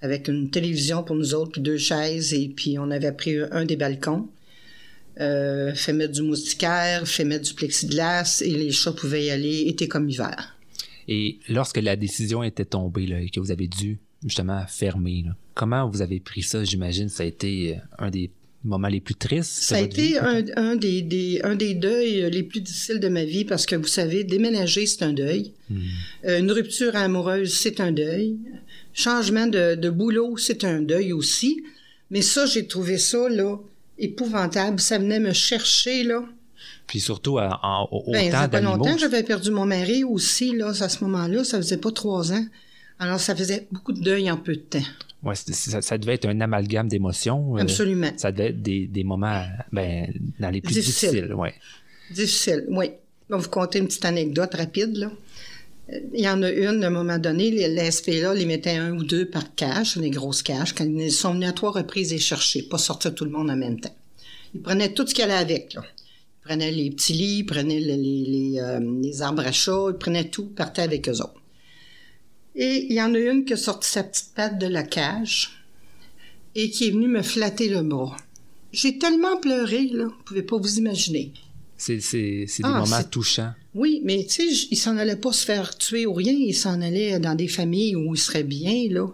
avec 0.00 0.28
une 0.28 0.48
télévision 0.48 1.02
pour 1.02 1.16
nous 1.16 1.34
autres, 1.34 1.52
puis 1.52 1.60
deux 1.60 1.76
chaises, 1.76 2.32
et 2.32 2.48
puis 2.48 2.78
on 2.78 2.90
avait 2.90 3.12
pris 3.12 3.36
un 3.50 3.64
des 3.64 3.76
balcons. 3.76 4.28
Euh, 5.20 5.74
fait 5.74 5.92
mettre 5.92 6.12
du 6.12 6.22
moustiquaire, 6.22 7.06
fait 7.06 7.24
mettre 7.24 7.44
du 7.44 7.54
plexiglas 7.54 8.42
et 8.44 8.50
les 8.50 8.70
chats 8.70 8.92
pouvaient 8.92 9.24
y 9.24 9.30
aller 9.30 9.64
été 9.66 9.88
comme 9.88 10.08
hiver. 10.08 10.56
Et 11.08 11.38
lorsque 11.48 11.78
la 11.78 11.96
décision 11.96 12.42
était 12.42 12.64
tombée 12.64 13.06
là, 13.06 13.20
et 13.20 13.28
que 13.28 13.40
vous 13.40 13.50
avez 13.50 13.66
dû 13.66 13.98
justement 14.24 14.64
fermer, 14.68 15.24
comment 15.54 15.90
vous 15.90 16.00
avez 16.00 16.20
pris 16.20 16.42
ça? 16.42 16.64
J'imagine 16.64 17.08
ça 17.08 17.24
a 17.24 17.26
été 17.26 17.74
euh, 17.74 17.80
un 17.98 18.10
des 18.10 18.30
moments 18.64 18.88
les 18.88 19.00
plus 19.00 19.14
tristes. 19.14 19.50
Ça 19.50 19.76
a 19.76 19.80
été 19.80 20.18
un, 20.18 20.42
des, 20.76 21.40
un 21.42 21.54
des 21.54 21.74
deuils 21.74 22.30
les 22.30 22.42
plus 22.42 22.60
difficiles 22.60 23.00
de 23.00 23.08
ma 23.08 23.24
vie 23.24 23.44
parce 23.44 23.66
que 23.66 23.76
vous 23.76 23.86
savez, 23.86 24.24
déménager, 24.24 24.86
c'est 24.86 25.02
un 25.02 25.12
deuil. 25.12 25.52
Hmm. 25.70 25.80
Euh, 26.26 26.38
une 26.40 26.52
rupture 26.52 26.94
amoureuse, 26.96 27.54
c'est 27.54 27.80
un 27.80 27.92
deuil. 27.92 28.36
Changement 28.92 29.46
de, 29.46 29.76
de 29.76 29.90
boulot, 29.90 30.36
c'est 30.36 30.64
un 30.64 30.82
deuil 30.82 31.12
aussi. 31.12 31.62
Mais 32.10 32.22
ça, 32.22 32.44
j'ai 32.44 32.66
trouvé 32.66 32.98
ça, 32.98 33.28
là, 33.28 33.56
épouvantable. 33.98 34.80
Ça 34.80 34.98
venait 34.98 35.20
me 35.20 35.32
chercher, 35.32 36.02
là. 36.02 36.24
Puis 36.86 37.00
surtout 37.00 37.38
en, 37.38 37.88
au, 37.92 38.10
ben, 38.10 38.30
ça 38.30 38.42
fait 38.42 38.48
pas 38.48 38.60
longtemps 38.60 38.94
que 38.94 39.00
j'avais 39.00 39.22
perdu 39.22 39.50
mon 39.52 39.64
mari 39.64 40.02
aussi, 40.02 40.56
là, 40.56 40.70
à 40.80 40.88
ce 40.88 41.04
moment-là. 41.04 41.44
Ça 41.44 41.58
faisait 41.58 41.76
pas 41.76 41.92
trois 41.92 42.32
ans. 42.32 42.44
Alors, 42.98 43.20
ça 43.20 43.34
faisait 43.34 43.66
beaucoup 43.70 43.92
de 43.92 44.00
deuil 44.02 44.30
en 44.30 44.36
peu 44.36 44.54
de 44.54 44.60
temps. 44.60 44.84
Oui, 45.22 45.34
ça, 45.36 45.98
devait 45.98 46.14
être 46.14 46.26
un 46.26 46.40
amalgame 46.40 46.88
d'émotions. 46.88 47.56
Euh, 47.56 47.60
Absolument. 47.60 48.10
ça 48.16 48.32
devait 48.32 48.50
être 48.50 48.62
des, 48.62 48.86
des 48.86 49.04
moments 49.04 49.44
ben, 49.70 50.12
dans 50.38 50.50
les 50.50 50.62
plus 50.62 50.74
difficiles. 50.74 51.34
ouais. 51.34 51.54
Difficile, 52.10 52.64
oui. 52.68 52.90
Je 53.28 53.34
vais 53.34 53.40
vous 53.40 53.48
conter 53.48 53.78
une 53.78 53.86
petite 53.86 54.04
anecdote 54.04 54.54
rapide. 54.54 54.96
Là. 54.96 55.10
Il 56.14 56.20
y 56.20 56.28
en 56.28 56.42
a 56.42 56.50
une, 56.50 56.84
à 56.84 56.86
un 56.86 56.90
moment 56.90 57.18
donné, 57.18 57.50
les 57.50 57.90
SPA, 57.90 58.34
les 58.34 58.46
mettaient 58.46 58.76
un 58.76 58.92
ou 58.92 59.04
deux 59.04 59.26
par 59.26 59.54
cache, 59.54 59.98
des 59.98 60.10
grosses 60.10 60.42
caches. 60.42 60.74
Quand 60.74 60.84
ils 60.84 61.12
sont 61.12 61.34
venus 61.34 61.48
à 61.48 61.52
trois 61.52 61.72
reprises 61.72 62.12
et 62.12 62.18
chercher, 62.18 62.62
pas 62.62 62.78
sortir 62.78 63.14
tout 63.14 63.24
le 63.24 63.30
monde 63.30 63.50
en 63.50 63.56
même 63.56 63.80
temps. 63.80 63.94
Ils 64.54 64.62
prenaient 64.62 64.92
tout 64.92 65.06
ce 65.06 65.14
qu'il 65.14 65.22
y 65.22 65.30
avait 65.30 65.34
avec. 65.34 65.74
Là. 65.74 65.82
Ils 65.84 66.48
prenaient 66.48 66.70
les 66.70 66.90
petits 66.90 67.12
lits, 67.12 67.38
ils 67.38 67.44
prenaient 67.44 67.80
les, 67.80 67.96
les, 67.96 68.60
euh, 68.60 68.80
les, 69.02 69.22
arbres 69.22 69.46
à 69.46 69.52
chat, 69.52 69.86
ils 69.90 69.98
prenaient 69.98 70.28
tout, 70.28 70.46
partaient 70.46 70.82
avec 70.82 71.08
eux 71.08 71.20
autres. 71.20 71.39
Et 72.62 72.88
il 72.90 72.92
y 72.92 73.00
en 73.00 73.14
a 73.14 73.18
une 73.18 73.46
qui 73.46 73.54
a 73.54 73.56
sorti 73.56 73.88
sa 73.88 74.04
petite 74.04 74.34
patte 74.34 74.58
de 74.58 74.66
la 74.66 74.82
cage 74.82 75.64
et 76.54 76.70
qui 76.70 76.88
est 76.88 76.90
venue 76.90 77.08
me 77.08 77.22
flatter 77.22 77.70
le 77.70 77.80
bras. 77.80 78.14
J'ai 78.70 78.98
tellement 78.98 79.38
pleuré, 79.38 79.88
là, 79.90 80.04
vous 80.04 80.22
pouvez 80.26 80.42
pas 80.42 80.58
vous 80.58 80.76
imaginer. 80.76 81.32
C'est 81.78 81.96
des 81.96 82.46
ah, 82.62 82.80
moments 82.80 83.02
touchants. 83.04 83.54
Oui, 83.74 84.02
mais 84.04 84.26
tu 84.28 84.54
sais, 84.54 84.66
il 84.70 84.76
s'en 84.76 84.98
allait 84.98 85.16
pas 85.16 85.32
se 85.32 85.46
faire 85.46 85.74
tuer 85.78 86.04
ou 86.04 86.12
rien, 86.12 86.34
il 86.34 86.54
s'en 86.54 86.82
allait 86.82 87.18
dans 87.18 87.34
des 87.34 87.48
familles 87.48 87.96
où 87.96 88.14
il 88.14 88.18
serait 88.18 88.44
bien, 88.44 88.88
là. 88.90 89.06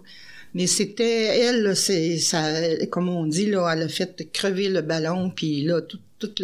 Mais 0.54 0.66
c'était, 0.66 1.38
elle, 1.38 1.76
c'est, 1.76 2.18
ça, 2.18 2.50
comme 2.90 3.08
on 3.08 3.26
dit, 3.26 3.46
là, 3.46 3.72
elle 3.72 3.82
a 3.82 3.88
fait 3.88 4.28
crever 4.32 4.70
le 4.70 4.82
ballon, 4.82 5.30
puis 5.30 5.62
là, 5.62 5.82
toute 5.82 6.42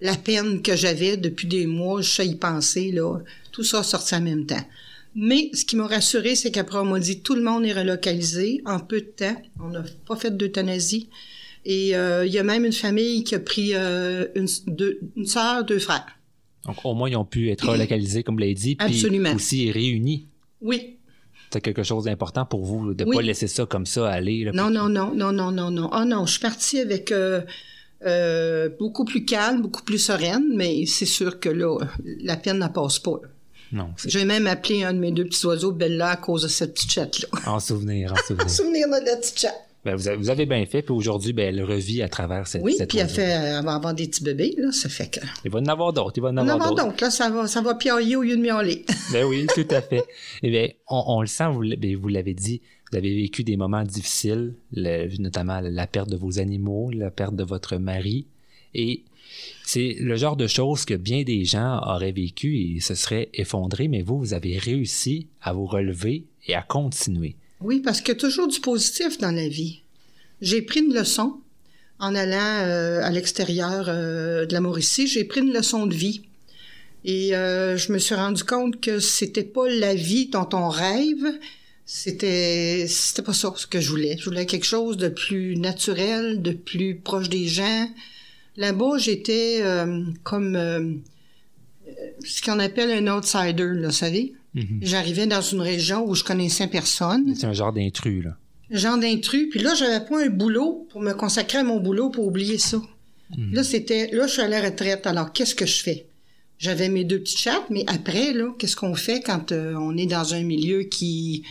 la 0.00 0.16
peine 0.16 0.60
que 0.60 0.74
j'avais 0.74 1.16
depuis 1.16 1.46
des 1.46 1.66
mois, 1.66 2.02
je 2.02 2.10
sais 2.10 2.26
y 2.26 2.34
penser, 2.34 2.90
là, 2.90 3.20
tout 3.52 3.62
ça 3.62 3.84
sorti 3.84 4.16
en 4.16 4.22
même 4.22 4.44
temps. 4.44 4.66
Mais 5.14 5.50
ce 5.52 5.64
qui 5.64 5.76
m'a 5.76 5.86
rassuré, 5.86 6.34
c'est 6.34 6.50
qu'après, 6.50 6.78
on 6.78 6.84
m'a 6.84 6.98
dit 6.98 7.20
tout 7.20 7.34
le 7.34 7.42
monde 7.42 7.64
est 7.64 7.72
relocalisé 7.72 8.62
en 8.64 8.80
peu 8.80 9.00
de 9.00 9.06
temps. 9.06 9.36
On 9.60 9.68
n'a 9.68 9.84
pas 10.06 10.16
fait 10.16 10.36
d'euthanasie. 10.36 11.08
Et 11.64 11.94
euh, 11.94 12.26
il 12.26 12.32
y 12.32 12.38
a 12.38 12.42
même 12.42 12.64
une 12.64 12.72
famille 12.72 13.22
qui 13.24 13.34
a 13.34 13.40
pris 13.40 13.74
euh, 13.74 14.26
une, 14.34 14.48
deux, 14.66 15.00
une 15.16 15.26
soeur, 15.26 15.64
deux 15.64 15.78
frères. 15.78 16.06
Donc 16.64 16.76
au 16.84 16.94
moins 16.94 17.08
ils 17.08 17.16
ont 17.16 17.24
pu 17.24 17.50
être 17.50 17.68
relocalisés, 17.68 18.22
comme 18.22 18.36
vous 18.36 18.40
l'avez 18.40 18.54
dit, 18.54 18.76
puis 18.76 19.06
aussi 19.34 19.70
réunis. 19.70 20.28
Oui. 20.60 20.98
C'est 21.52 21.60
quelque 21.60 21.82
chose 21.82 22.04
d'important 22.04 22.46
pour 22.46 22.64
vous 22.64 22.94
de 22.94 23.04
ne 23.04 23.12
pas 23.12 23.20
laisser 23.20 23.46
ça 23.46 23.66
comme 23.66 23.84
ça 23.84 24.08
aller. 24.08 24.50
non, 24.54 24.70
non, 24.70 24.88
non, 24.88 25.12
non, 25.14 25.32
non, 25.32 25.52
non, 25.52 25.70
non. 25.70 25.88
Ah 25.92 26.04
non, 26.04 26.24
je 26.24 26.32
suis 26.32 26.40
partie 26.40 26.78
avec 26.78 27.12
euh, 27.12 28.68
beaucoup 28.78 29.04
plus 29.04 29.24
calme, 29.24 29.62
beaucoup 29.62 29.82
plus 29.82 29.98
sereine, 29.98 30.46
mais 30.54 30.86
c'est 30.86 31.06
sûr 31.06 31.38
que 31.38 31.48
là, 31.48 31.78
la 32.04 32.36
peine 32.36 32.58
ne 32.58 32.68
passe 32.68 32.98
pas. 32.98 33.20
Non. 33.72 33.88
J'ai 34.04 34.24
même 34.24 34.46
appelé 34.46 34.84
un 34.84 34.92
de 34.92 34.98
mes 34.98 35.12
deux 35.12 35.24
petits 35.24 35.46
oiseaux 35.46 35.72
Bella 35.72 36.10
à 36.10 36.16
cause 36.16 36.42
de 36.42 36.48
cette 36.48 36.74
petite 36.74 36.90
chatte-là. 36.92 37.28
En 37.46 37.58
souvenir, 37.58 38.12
en 38.12 38.16
souvenir. 38.16 38.46
en 38.46 38.48
souvenir 38.48 38.86
de 38.88 39.06
la 39.06 39.16
petite 39.16 39.38
chatte. 39.38 39.60
Ben, 39.84 39.96
vous, 39.96 40.06
avez, 40.06 40.16
vous, 40.16 40.30
avez, 40.30 40.46
bien 40.46 40.64
fait, 40.64 40.82
puis 40.82 40.94
aujourd'hui, 40.94 41.32
ben, 41.32 41.48
elle 41.48 41.64
revit 41.64 42.02
à 42.02 42.08
travers 42.08 42.46
cette 42.46 42.62
Oui, 42.62 42.74
cette 42.78 42.88
puis 42.88 42.98
elle, 42.98 43.08
fait, 43.08 43.22
elle 43.22 43.64
va 43.64 43.74
avoir 43.74 43.92
des 43.94 44.06
petits 44.06 44.22
bébés, 44.22 44.54
là, 44.56 44.70
ça 44.70 44.88
fait 44.88 45.08
que... 45.08 45.18
Il 45.44 45.50
va 45.50 45.58
en 45.58 45.66
avoir 45.66 45.92
d'autres, 45.92 46.12
il 46.16 46.22
va 46.22 46.28
en 46.28 46.36
avoir 46.36 46.54
avoir 46.54 46.74
d'autres. 46.86 47.02
là, 47.02 47.10
ça 47.10 47.28
va, 47.30 47.48
ça 47.48 47.62
va 47.62 47.74
piailler 47.74 48.14
au 48.14 48.22
lieu 48.22 48.36
de 48.36 48.42
miauler. 48.42 48.84
Ben 49.12 49.24
oui, 49.24 49.44
tout 49.52 49.66
à 49.70 49.82
fait. 49.82 50.04
Eh 50.44 50.50
bien, 50.50 50.68
on, 50.88 51.02
on 51.08 51.20
le 51.20 51.26
sent, 51.26 51.48
vous, 51.50 51.62
ben, 51.76 51.96
vous 51.96 52.06
l'avez 52.08 52.32
dit, 52.34 52.62
vous 52.92 52.98
avez 52.98 53.12
vécu 53.12 53.42
des 53.42 53.56
moments 53.56 53.82
difficiles, 53.82 54.54
le- 54.72 55.08
notamment 55.20 55.60
la 55.60 55.86
perte 55.88 56.08
de 56.10 56.16
vos 56.16 56.38
animaux, 56.38 56.92
la 56.92 57.10
perte 57.10 57.34
de 57.34 57.42
votre 57.42 57.76
mari, 57.76 58.26
et 58.74 59.02
c'est 59.64 59.96
le 60.00 60.16
genre 60.16 60.36
de 60.36 60.46
choses 60.46 60.84
que 60.84 60.94
bien 60.94 61.22
des 61.22 61.44
gens 61.44 61.80
auraient 61.86 62.12
vécu 62.12 62.58
et 62.58 62.80
se 62.80 62.94
seraient 62.94 63.30
effondrés, 63.34 63.88
mais 63.88 64.02
vous, 64.02 64.18
vous 64.18 64.34
avez 64.34 64.58
réussi 64.58 65.28
à 65.40 65.52
vous 65.52 65.66
relever 65.66 66.24
et 66.46 66.54
à 66.54 66.62
continuer. 66.62 67.36
Oui, 67.60 67.80
parce 67.80 68.00
qu'il 68.00 68.08
y 68.08 68.16
a 68.16 68.20
toujours 68.20 68.48
du 68.48 68.60
positif 68.60 69.18
dans 69.18 69.30
la 69.30 69.48
vie. 69.48 69.82
J'ai 70.40 70.62
pris 70.62 70.80
une 70.80 70.92
leçon 70.92 71.40
en 72.00 72.14
allant 72.16 72.66
euh, 72.66 73.00
à 73.02 73.10
l'extérieur 73.10 73.86
euh, 73.88 74.44
de 74.44 74.52
la 74.52 74.60
Mauricie. 74.60 75.06
J'ai 75.06 75.24
pris 75.24 75.40
une 75.40 75.52
leçon 75.52 75.86
de 75.86 75.94
vie. 75.94 76.22
Et 77.04 77.34
euh, 77.34 77.76
je 77.76 77.92
me 77.92 77.98
suis 77.98 78.14
rendu 78.14 78.42
compte 78.44 78.80
que 78.80 78.98
c'était 78.98 79.44
pas 79.44 79.68
la 79.68 79.94
vie 79.94 80.26
dont 80.26 80.48
on 80.52 80.68
rêve. 80.68 81.38
C'était, 81.86 82.86
c'était 82.88 83.22
pas 83.22 83.32
ça 83.32 83.52
ce 83.56 83.66
que 83.66 83.80
je 83.80 83.88
voulais. 83.88 84.16
Je 84.18 84.24
voulais 84.24 84.46
quelque 84.46 84.66
chose 84.66 84.96
de 84.96 85.08
plus 85.08 85.56
naturel, 85.56 86.42
de 86.42 86.52
plus 86.52 86.96
proche 86.96 87.28
des 87.28 87.46
gens. 87.46 87.88
Là-bas, 88.56 88.98
j'étais 88.98 89.60
euh, 89.62 90.04
comme 90.22 90.56
euh, 90.56 90.92
ce 92.24 92.42
qu'on 92.42 92.58
appelle 92.58 92.90
un 92.90 93.16
outsider, 93.16 93.70
là, 93.74 93.88
vous 93.88 93.92
savez. 93.94 94.34
Mhm. 94.54 94.80
J'arrivais 94.82 95.26
dans 95.26 95.40
une 95.40 95.60
région 95.62 96.06
où 96.06 96.14
je 96.14 96.24
connaissais 96.24 96.66
personne 96.66 97.34
C'est 97.34 97.46
un 97.46 97.52
genre 97.54 97.72
d'intrus, 97.72 98.24
là. 98.24 98.36
genre 98.70 98.98
d'intrus. 98.98 99.48
Puis 99.50 99.60
là, 99.60 99.74
j'avais 99.74 100.04
pas 100.04 100.22
un 100.24 100.28
boulot 100.28 100.86
pour 100.90 101.00
me 101.00 101.12
consacrer 101.14 101.58
à 101.58 101.64
mon 101.64 101.80
boulot 101.80 102.10
pour 102.10 102.26
oublier 102.26 102.58
ça. 102.58 102.80
Là, 103.50 103.64
c'était, 103.64 104.10
là, 104.12 104.26
je 104.26 104.32
suis 104.34 104.42
à 104.42 104.48
la 104.48 104.60
retraite. 104.60 105.06
Alors, 105.06 105.32
qu'est-ce 105.32 105.54
que 105.54 105.64
je 105.64 105.82
fais? 105.82 106.06
J'avais 106.58 106.90
mes 106.90 107.02
deux 107.04 107.18
petites 107.18 107.38
chattes, 107.38 107.70
mais 107.70 107.82
après, 107.86 108.34
là, 108.34 108.52
qu'est-ce 108.58 108.76
qu'on 108.76 108.94
fait 108.94 109.22
quand 109.22 109.52
euh, 109.52 109.74
on 109.74 109.96
est 109.96 110.04
dans 110.04 110.34
un 110.34 110.42
milieu 110.42 110.82
qui, 110.82 111.42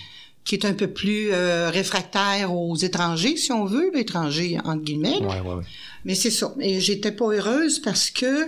qui 0.43 0.55
est 0.55 0.65
un 0.65 0.73
peu 0.73 0.87
plus 0.87 1.31
euh, 1.31 1.69
réfractaire 1.69 2.53
aux 2.53 2.75
étrangers, 2.75 3.37
si 3.37 3.51
on 3.51 3.65
veut, 3.65 3.91
l'étranger, 3.93 4.57
entre 4.63 4.83
guillemets. 4.83 5.17
Ouais, 5.19 5.39
ouais, 5.41 5.53
ouais. 5.55 5.63
Mais 6.05 6.15
c'est 6.15 6.31
ça. 6.31 6.53
Et 6.59 6.79
j'étais 6.79 7.11
pas 7.11 7.25
heureuse 7.25 7.79
parce 7.79 8.09
que 8.09 8.47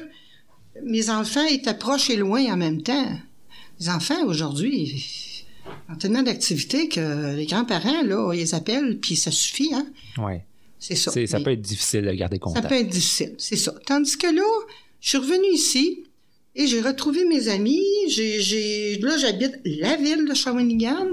mes 0.84 1.10
enfants 1.10 1.45
étaient 1.45 1.77
proches 1.77 2.10
et 2.10 2.15
loin 2.15 2.43
en 2.51 2.58
même 2.58 2.82
temps. 2.82 3.12
Les 3.79 3.89
enfants, 3.89 4.23
aujourd'hui, 4.25 5.45
ont 5.89 5.95
tellement 5.95 6.23
d'activités 6.23 6.89
que 6.89 7.36
les 7.36 7.45
grands-parents, 7.45 8.01
là, 8.03 8.34
ils 8.34 8.39
les 8.39 8.56
appellent, 8.56 8.97
puis 8.99 9.15
ça 9.15 9.29
suffit, 9.32 9.73
hein. 9.73 9.86
Ouais. 10.17 10.43
C'est 10.79 10.95
ça. 10.95 11.12
Ça 11.12 11.38
Mais 11.38 11.43
peut 11.43 11.51
être 11.51 11.62
difficile 11.62 12.01
de 12.01 12.12
garder 12.12 12.36
ça 12.38 12.39
contact. 12.41 12.67
peut 12.69 12.75
être 12.75 12.89
difficile, 12.89 13.36
c'est 13.38 13.56
ça. 13.56 13.73
Tandis 13.86 14.17
que 14.17 14.27
là, 14.27 14.41
je 14.99 15.10
suis 15.10 15.17
revenue 15.17 15.53
ici 15.53 16.03
et 16.55 16.67
j'ai 16.67 16.81
retrouvé 16.81 17.25
mes 17.25 17.47
amis. 17.47 17.83
J'ai, 18.07 18.97
là, 18.99 19.17
j'habite 19.17 19.59
la 19.65 19.95
ville 19.95 20.25
de 20.27 20.33
Shawinigan, 20.33 21.07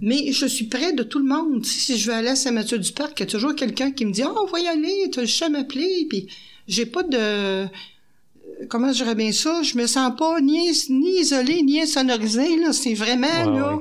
mais 0.00 0.32
je 0.32 0.46
suis 0.46 0.66
près 0.66 0.92
de 0.92 1.02
tout 1.02 1.18
le 1.18 1.24
monde. 1.26 1.64
Si, 1.64 1.98
je 1.98 2.10
veux 2.10 2.16
aller 2.16 2.28
à 2.28 2.36
Saint-Mathieu-du-Parc, 2.36 3.18
il 3.18 3.20
y 3.20 3.22
a 3.24 3.26
toujours 3.30 3.54
quelqu'un 3.54 3.90
qui 3.90 4.06
me 4.06 4.12
dit 4.12 4.22
«Oh, 4.24 4.44
on 4.44 4.46
va 4.50 4.60
y 4.60 4.68
aller, 4.68 5.10
tu 5.12 5.20
as 5.20 5.46
à 5.46 5.48
m'appeler.» 5.48 6.06
Puis 6.08 6.26
j'ai 6.68 6.86
pas 6.86 7.02
de... 7.02 7.16
euh, 7.18 7.66
Comment 8.68 8.92
je 8.92 9.02
dirais 9.02 9.14
bien 9.14 9.32
ça? 9.32 9.62
Je 9.62 9.76
me 9.78 9.86
sens 9.86 10.12
pas 10.18 10.40
ni, 10.40 10.70
ni 10.90 11.20
isolée, 11.20 11.62
ni 11.62 11.80
insonorisée. 11.80 12.56
Là. 12.58 12.72
C'est 12.72 12.94
vraiment, 12.94 13.50
là... 13.50 13.78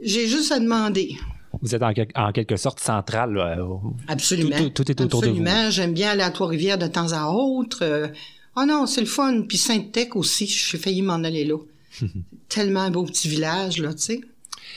J'ai 0.00 0.26
juste 0.28 0.52
à 0.52 0.58
demander. 0.58 1.16
Vous 1.62 1.74
êtes 1.74 1.82
en, 1.82 1.92
quel- 1.94 2.08
en 2.14 2.32
quelque 2.32 2.56
sorte 2.56 2.80
central. 2.80 3.38
au- 3.62 3.80
Absolument. 4.08 4.56
Tout- 4.58 4.68
tout- 4.70 4.84
tout 4.84 4.90
est 4.90 5.00
autour 5.00 5.22
de 5.22 5.28
vous. 5.28 5.32
Absolument. 5.40 5.70
J'aime 5.70 5.94
bien 5.94 6.10
aller 6.10 6.22
à 6.22 6.30
Trois-Rivières 6.30 6.76
de 6.78 6.88
temps 6.88 7.12
à 7.12 7.30
autre. 7.30 8.10
Euh, 8.56 8.60
Oh 8.60 8.66
non, 8.66 8.86
c'est 8.86 9.00
le 9.00 9.06
fun. 9.06 9.42
Puis 9.48 9.58
Sainte-Tech 9.58 10.14
aussi, 10.14 10.46
j'ai 10.46 10.78
failli 10.78 11.02
m'en 11.02 11.14
aller 11.24 11.44
là. 11.44 11.58
Tellement 12.48 12.80
un 12.80 12.90
beau 12.90 13.04
petit 13.04 13.28
village, 13.28 13.78
là, 13.78 13.92
tu 13.92 13.98
sais. 13.98 14.20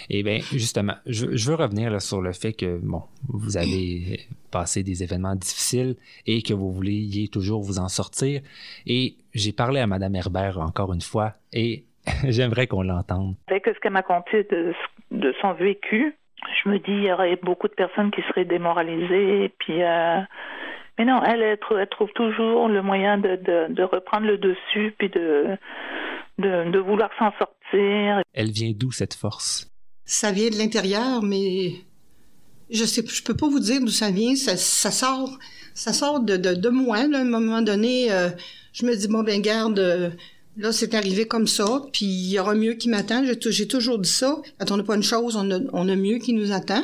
Eh 0.09 0.23
bien, 0.23 0.39
justement, 0.51 0.95
je, 1.05 1.35
je 1.35 1.49
veux 1.49 1.55
revenir 1.55 1.89
là, 1.91 1.99
sur 1.99 2.21
le 2.21 2.31
fait 2.31 2.53
que, 2.53 2.77
bon, 2.77 3.03
vous 3.27 3.57
avez 3.57 4.21
passé 4.51 4.83
des 4.83 5.03
événements 5.03 5.35
difficiles 5.35 5.95
et 6.25 6.41
que 6.41 6.53
vous 6.53 6.71
vouliez 6.71 7.27
toujours 7.27 7.61
vous 7.61 7.79
en 7.79 7.87
sortir. 7.89 8.41
Et 8.85 9.15
j'ai 9.33 9.51
parlé 9.51 9.79
à 9.79 9.87
Mme 9.87 10.15
Herbert 10.15 10.59
encore 10.59 10.93
une 10.93 11.01
fois 11.01 11.33
et 11.53 11.83
j'aimerais 12.27 12.67
qu'on 12.67 12.83
l'entende. 12.83 13.35
Avec 13.47 13.65
ce 13.65 13.79
qu'elle 13.79 13.93
m'a 13.93 14.03
conté 14.03 14.43
de, 14.43 14.73
de 15.11 15.33
son 15.41 15.53
vécu, 15.53 16.15
je 16.63 16.69
me 16.69 16.77
dis 16.77 16.91
il 16.91 17.03
y 17.03 17.11
aurait 17.11 17.37
beaucoup 17.41 17.67
de 17.67 17.73
personnes 17.73 18.11
qui 18.11 18.21
seraient 18.29 18.45
démoralisées. 18.45 19.45
Et 19.45 19.49
puis, 19.49 19.83
euh, 19.83 20.19
mais 20.97 21.05
non, 21.05 21.21
elle, 21.23 21.41
elle, 21.41 21.57
trou- 21.59 21.77
elle 21.77 21.87
trouve 21.89 22.09
toujours 22.15 22.67
le 22.67 22.81
moyen 22.81 23.17
de, 23.17 23.35
de, 23.35 23.73
de 23.73 23.83
reprendre 23.83 24.25
le 24.27 24.37
dessus, 24.37 24.93
puis 24.97 25.09
de, 25.09 25.45
de, 26.39 26.71
de 26.71 26.79
vouloir 26.79 27.09
s'en 27.19 27.31
sortir. 27.37 28.21
Elle 28.33 28.51
vient 28.51 28.71
d'où 28.75 28.91
cette 28.91 29.13
force? 29.13 29.67
Ça 30.05 30.31
vient 30.31 30.49
de 30.49 30.57
l'intérieur, 30.57 31.21
mais 31.23 31.71
je 32.69 32.83
sais, 32.85 33.03
je 33.07 33.23
peux 33.23 33.35
pas 33.35 33.47
vous 33.47 33.59
dire 33.59 33.79
d'où 33.81 33.87
ça 33.89 34.09
vient. 34.11 34.35
Ça, 34.35 34.55
ça 34.57 34.91
sort, 34.91 35.37
ça 35.73 35.93
sort 35.93 36.19
de, 36.21 36.37
de, 36.37 36.53
de 36.53 36.69
moi. 36.69 37.07
Là, 37.07 37.19
à 37.19 37.21
un 37.21 37.25
moment 37.25 37.61
donné, 37.61 38.11
euh, 38.11 38.29
je 38.73 38.85
me 38.85 38.95
dis 38.95 39.07
bon 39.07 39.23
ben 39.23 39.41
garde, 39.41 39.79
euh, 39.79 40.09
là 40.57 40.71
c'est 40.71 40.93
arrivé 40.95 41.25
comme 41.27 41.47
ça, 41.47 41.81
puis 41.93 42.05
il 42.05 42.31
y 42.31 42.39
aura 42.39 42.55
mieux 42.55 42.73
qui 42.73 42.89
m'attend. 42.89 43.23
J'ai, 43.25 43.37
tou- 43.37 43.51
j'ai 43.51 43.67
toujours 43.67 43.99
dit 43.99 44.09
ça. 44.09 44.37
Quand 44.59 44.71
on 44.71 44.77
n'a 44.77 44.83
pas 44.83 44.95
une 44.95 45.03
chose, 45.03 45.35
on 45.35 45.49
a, 45.51 45.59
on 45.73 45.87
a 45.89 45.95
mieux 45.95 46.17
qui 46.19 46.33
nous 46.33 46.51
attend. 46.51 46.83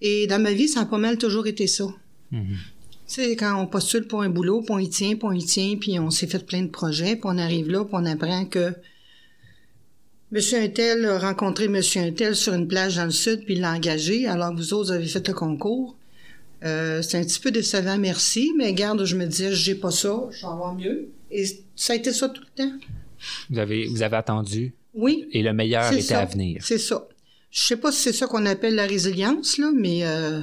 Et 0.00 0.26
dans 0.26 0.40
ma 0.42 0.52
vie, 0.52 0.68
ça 0.68 0.80
a 0.80 0.84
pas 0.86 0.98
mal 0.98 1.16
toujours 1.18 1.46
été 1.46 1.66
ça. 1.66 1.84
Mhm. 2.30 2.56
Sais, 3.06 3.36
quand 3.36 3.60
on 3.60 3.66
postule 3.66 4.06
pour 4.06 4.22
un 4.22 4.30
boulot, 4.30 4.62
puis 4.62 4.72
on 4.72 4.78
y 4.78 4.88
tient, 4.88 5.16
puis 5.16 5.24
on 5.24 5.32
y 5.32 5.44
tient, 5.44 5.76
puis 5.76 5.98
on 5.98 6.10
s'est 6.10 6.26
fait 6.26 6.44
plein 6.44 6.62
de 6.62 6.68
projets, 6.70 7.16
puis 7.16 7.24
on 7.24 7.38
arrive 7.38 7.70
là, 7.70 7.84
puis 7.84 7.94
on 7.94 8.06
apprend 8.06 8.44
que 8.46 8.72
Monsieur 10.32 10.58
Untel 10.58 11.04
a 11.04 11.18
rencontré 11.18 11.68
Monsieur 11.68 12.00
Untel 12.02 12.34
sur 12.34 12.54
une 12.54 12.66
plage 12.66 12.96
dans 12.96 13.04
le 13.04 13.10
sud, 13.10 13.44
puis 13.44 13.54
il 13.54 13.60
l'a 13.60 13.72
engagé, 13.72 14.26
alors 14.26 14.50
que 14.50 14.56
vous 14.56 14.74
autres 14.74 14.92
avez 14.92 15.06
fait 15.06 15.26
le 15.28 15.34
concours. 15.34 15.96
Euh, 16.64 17.02
c'est 17.02 17.18
un 17.18 17.22
petit 17.22 17.38
peu 17.40 17.50
décevant, 17.50 17.98
merci, 17.98 18.52
mais 18.56 18.72
garde, 18.72 19.04
je 19.04 19.16
me 19.16 19.26
disais, 19.26 19.52
j'ai 19.52 19.74
pas 19.74 19.90
ça, 19.90 20.24
je 20.30 20.40
vais 20.40 20.52
avoir 20.52 20.74
mieux. 20.74 21.08
Et 21.30 21.44
ça 21.76 21.92
a 21.92 21.96
été 21.96 22.12
ça 22.12 22.28
tout 22.28 22.42
le 22.56 22.64
temps. 22.64 22.72
Vous 23.50 23.58
avez, 23.58 23.86
vous 23.86 24.02
avez 24.02 24.16
attendu 24.16 24.74
Oui, 24.94 25.28
et 25.32 25.42
le 25.42 25.52
meilleur 25.52 25.84
c'est 25.84 25.96
était 25.96 26.02
ça. 26.14 26.20
à 26.20 26.24
venir. 26.24 26.62
C'est 26.64 26.78
ça. 26.78 27.06
Je 27.50 27.60
sais 27.60 27.76
pas 27.76 27.92
si 27.92 28.00
c'est 28.00 28.12
ça 28.12 28.26
qu'on 28.26 28.46
appelle 28.46 28.74
la 28.74 28.86
résilience, 28.86 29.58
là, 29.58 29.70
mais 29.72 30.04
euh, 30.04 30.40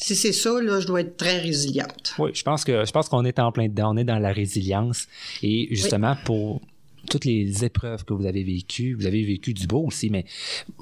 si 0.00 0.16
c'est 0.16 0.32
ça, 0.32 0.60
là, 0.62 0.80
je 0.80 0.86
dois 0.86 1.00
être 1.02 1.16
très 1.16 1.38
résiliente. 1.38 2.14
Oui, 2.18 2.30
je 2.34 2.42
pense 2.42 2.64
que 2.64 2.84
je 2.84 2.90
pense 2.90 3.08
qu'on 3.08 3.24
est 3.24 3.38
en 3.38 3.52
plein 3.52 3.68
dedans, 3.68 3.92
on 3.94 3.96
est 3.96 4.04
dans 4.04 4.18
la 4.18 4.32
résilience 4.32 5.06
et 5.42 5.68
justement 5.70 6.16
pour 6.24 6.60
toutes 7.08 7.24
les 7.24 7.64
épreuves 7.64 8.04
que 8.04 8.12
vous 8.12 8.26
avez 8.26 8.44
vécues, 8.44 8.94
vous 8.94 9.06
avez 9.06 9.22
vécu 9.24 9.52
du 9.54 9.66
beau 9.66 9.84
aussi, 9.86 10.10
mais 10.10 10.24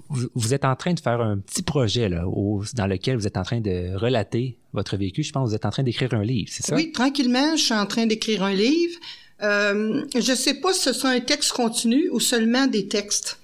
vous, 0.08 0.28
vous 0.34 0.52
êtes 0.52 0.64
en 0.64 0.74
train 0.76 0.92
de 0.92 1.00
faire 1.00 1.20
un 1.20 1.38
petit 1.38 1.62
projet 1.62 2.08
là, 2.08 2.26
au- 2.28 2.64
dans 2.74 2.86
lequel 2.86 3.16
vous 3.16 3.26
êtes 3.26 3.36
en 3.36 3.44
train 3.44 3.60
de 3.60 3.94
relater 3.94 4.56
votre 4.72 4.96
vécu. 4.96 5.22
Je 5.22 5.32
pense 5.32 5.44
que 5.44 5.50
vous 5.50 5.54
êtes 5.56 5.64
en 5.64 5.70
train 5.70 5.84
d'écrire 5.84 6.12
un 6.14 6.24
livre, 6.24 6.48
c'est 6.52 6.66
ça? 6.66 6.74
Oui, 6.74 6.92
tranquillement, 6.92 7.56
je 7.56 7.62
suis 7.62 7.74
en 7.74 7.86
train 7.86 8.06
d'écrire 8.06 8.42
un 8.42 8.52
livre. 8.54 8.98
Euh, 9.42 10.04
je 10.14 10.34
sais 10.34 10.54
pas 10.54 10.72
si 10.72 10.80
ce 10.82 10.92
sera 10.92 11.10
un 11.10 11.20
texte 11.20 11.52
continu 11.52 12.10
ou 12.10 12.18
seulement 12.20 12.66
des 12.66 12.88
textes. 12.88 13.38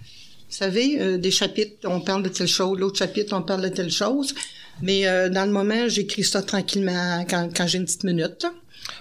Vous 0.51 0.57
savez, 0.57 1.01
euh, 1.01 1.17
des 1.17 1.31
chapitres, 1.31 1.77
on 1.89 2.01
parle 2.01 2.23
de 2.25 2.29
telle 2.29 2.49
chose, 2.49 2.79
l'autre 2.79 2.99
chapitre, 2.99 3.37
on 3.37 3.43
parle 3.43 3.63
de 3.63 3.69
telle 3.69 3.91
chose. 3.91 4.35
Mais 4.83 5.07
euh, 5.07 5.29
dans 5.29 5.47
le 5.47 5.53
moment, 5.53 5.89
j'écris 5.89 6.25
ça 6.25 6.43
tranquillement 6.43 7.25
quand, 7.29 7.49
quand 7.55 7.67
j'ai 7.67 7.79
une 7.79 7.85
petite 7.85 8.05
minute. 8.05 8.43
là. 8.43 8.53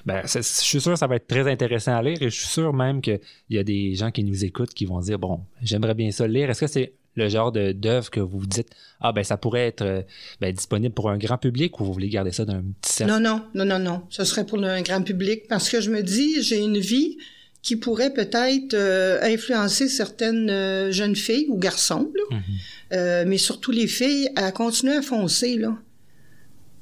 Ben, 0.05 0.21
je 0.25 0.41
suis 0.41 0.81
sûr 0.81 0.93
que 0.93 0.99
ça 0.99 1.07
va 1.07 1.15
être 1.15 1.27
très 1.27 1.49
intéressant 1.49 1.95
à 1.95 2.01
lire 2.01 2.21
et 2.21 2.29
je 2.29 2.35
suis 2.35 2.47
sûr 2.47 2.73
même 2.73 3.01
qu'il 3.01 3.19
y 3.49 3.57
a 3.57 3.63
des 3.63 3.95
gens 3.95 4.11
qui 4.11 4.23
nous 4.23 4.45
écoutent 4.45 4.73
qui 4.73 4.85
vont 4.85 4.99
dire 4.99 5.19
bon, 5.19 5.41
j'aimerais 5.61 5.93
bien 5.93 6.11
ça 6.11 6.27
lire. 6.27 6.49
Est-ce 6.49 6.61
que 6.61 6.67
c'est 6.67 6.93
le 7.15 7.29
genre 7.29 7.51
d'œuvre 7.51 8.09
que 8.09 8.19
vous 8.19 8.39
vous 8.39 8.47
dites 8.47 8.69
ah 8.99 9.11
ben 9.11 9.23
ça 9.23 9.37
pourrait 9.37 9.67
être 9.67 9.83
euh, 9.83 10.01
ben, 10.41 10.53
disponible 10.53 10.93
pour 10.93 11.09
un 11.09 11.17
grand 11.17 11.37
public 11.37 11.79
ou 11.79 11.85
vous 11.85 11.93
voulez 11.93 12.09
garder 12.09 12.31
ça 12.31 12.45
d'un 12.45 12.63
petit 12.81 12.93
cercle? 12.93 13.13
Non, 13.13 13.19
non, 13.19 13.41
non, 13.53 13.65
non, 13.65 13.79
non. 13.79 14.01
Ce 14.09 14.23
serait 14.23 14.45
pour 14.45 14.57
le 14.57 14.81
grand 14.81 15.01
public 15.03 15.47
parce 15.47 15.69
que 15.69 15.81
je 15.81 15.91
me 15.91 16.01
dis, 16.01 16.41
j'ai 16.41 16.59
une 16.59 16.79
vie 16.79 17.17
qui 17.63 17.77
pourrait 17.77 18.13
peut-être 18.13 18.73
euh, 18.73 19.19
influencer 19.23 19.87
certaines 19.87 20.49
euh, 20.49 20.91
jeunes 20.91 21.15
filles 21.15 21.47
ou 21.47 21.57
garçons, 21.57 22.11
là. 22.13 22.37
Mhm. 22.37 22.43
Euh, 22.91 23.23
mais 23.25 23.37
surtout 23.37 23.71
les 23.71 23.87
filles, 23.87 24.29
à 24.35 24.51
continuer 24.51 24.97
à 24.97 25.01
foncer, 25.01 25.57
là. 25.57 25.75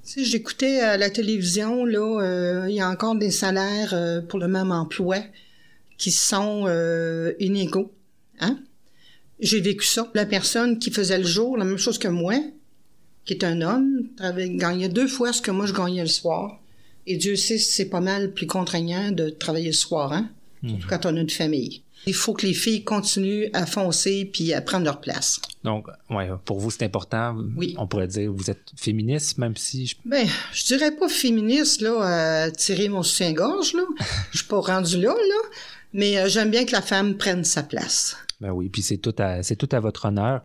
Tu 0.04 0.14
sais, 0.14 0.24
j'écoutais 0.26 0.80
à 0.80 0.98
la 0.98 1.12
télévision, 1.12 1.86
là, 1.86 2.66
il 2.68 2.74
y 2.74 2.82
a 2.82 2.90
encore 2.90 3.16
des 3.16 3.30
salaires 3.30 4.24
pour 4.28 4.40
le 4.40 4.48
même 4.48 4.72
emploi 4.72 5.20
qui 6.00 6.10
sont 6.10 6.66
inégaux, 7.40 7.94
hein? 8.40 8.58
J'ai 9.40 9.62
vécu 9.62 9.86
ça. 9.86 10.10
La 10.16 10.26
personne 10.26 10.80
qui 10.80 10.90
faisait 10.90 11.20
le 11.20 11.24
jour, 11.24 11.56
la 11.56 11.66
même 11.66 11.78
chose 11.78 12.00
que 12.00 12.08
moi, 12.08 12.34
qui 13.26 13.34
est 13.34 13.44
un 13.44 13.62
homme, 13.62 14.10
gagnait 14.58 14.90
deux 14.90 15.08
fois 15.08 15.34
ce 15.34 15.42
que 15.42 15.52
moi 15.52 15.68
je 15.68 15.74
gagnais 15.74 16.02
le 16.02 16.08
soir. 16.08 16.60
Et 17.06 17.18
Dieu 17.18 17.36
sait 17.36 17.60
c'est 17.60 17.90
pas 17.90 18.02
mal 18.02 18.34
plus 18.34 18.48
contraignant 18.48 19.12
de 19.12 19.30
travailler 19.30 19.68
le 19.68 19.74
soir, 19.74 20.14
hein? 20.14 20.32
Surtout 20.66 20.88
quand 20.88 21.06
on 21.06 21.16
a 21.16 21.20
une 21.20 21.30
famille. 21.30 21.82
Il 22.08 22.16
faut 22.16 22.34
que 22.34 22.48
les 22.48 22.54
filles 22.54 22.84
continuent 22.84 23.50
à 23.54 23.68
foncer 23.68 24.30
puis 24.32 24.54
à 24.54 24.62
prendre 24.62 24.86
leur 24.86 25.02
place. 25.02 25.40
Donc, 25.64 25.88
ouais, 26.10 26.30
pour 26.46 26.60
vous, 26.60 26.72
c'est 26.72 26.84
important. 26.84 27.38
Oui. 27.56 27.76
On 27.78 27.86
pourrait 27.86 28.08
dire 28.08 28.32
vous 28.32 28.50
êtes 28.50 28.72
féministe, 28.76 29.38
même 29.38 29.56
si... 29.56 29.86
Je... 29.86 29.96
Ben, 30.06 30.28
je 30.52 30.66
dirais 30.66 30.92
pas 30.92 31.08
féministe, 31.08 31.82
là, 31.82 32.46
à 32.46 32.52
tirer 32.52 32.90
mon 32.90 33.04
soutien-gorge, 33.04 33.74
là. 33.74 33.84
Je 34.32 34.40
suis 34.40 34.48
pas 34.48 34.60
rendu 34.60 35.00
là, 35.00 35.14
là. 35.14 35.50
Mais 35.94 36.18
euh, 36.18 36.28
j'aime 36.28 36.50
bien 36.50 36.66
que 36.66 36.72
la 36.72 36.82
femme 36.82 37.18
prenne 37.18 37.44
sa 37.44 37.64
place. 37.64 38.18
Ben 38.40 38.50
oui, 38.52 38.70
puis 38.70 38.82
c'est 38.82 38.98
tout 38.98 39.16
à, 39.20 39.44
c'est 39.44 39.56
tout 39.56 39.70
à 39.72 39.80
votre 39.80 40.06
honneur. 40.06 40.42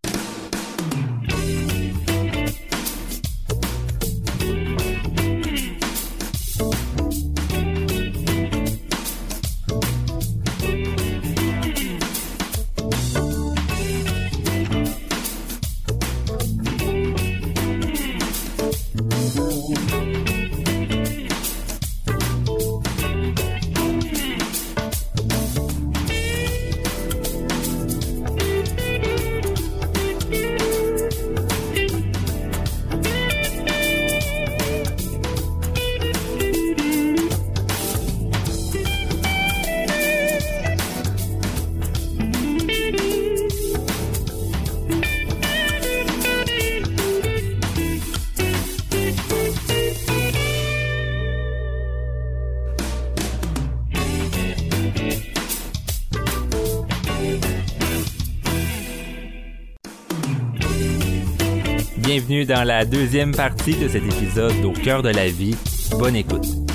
Bienvenue 62.27 62.45
dans 62.45 62.65
la 62.65 62.85
deuxième 62.85 63.33
partie 63.33 63.77
de 63.77 63.87
cet 63.87 64.03
épisode 64.03 64.65
au 64.65 64.73
cœur 64.73 65.03
de 65.03 65.11
la 65.11 65.29
vie. 65.29 65.55
Bonne 65.97 66.17
écoute. 66.17 66.65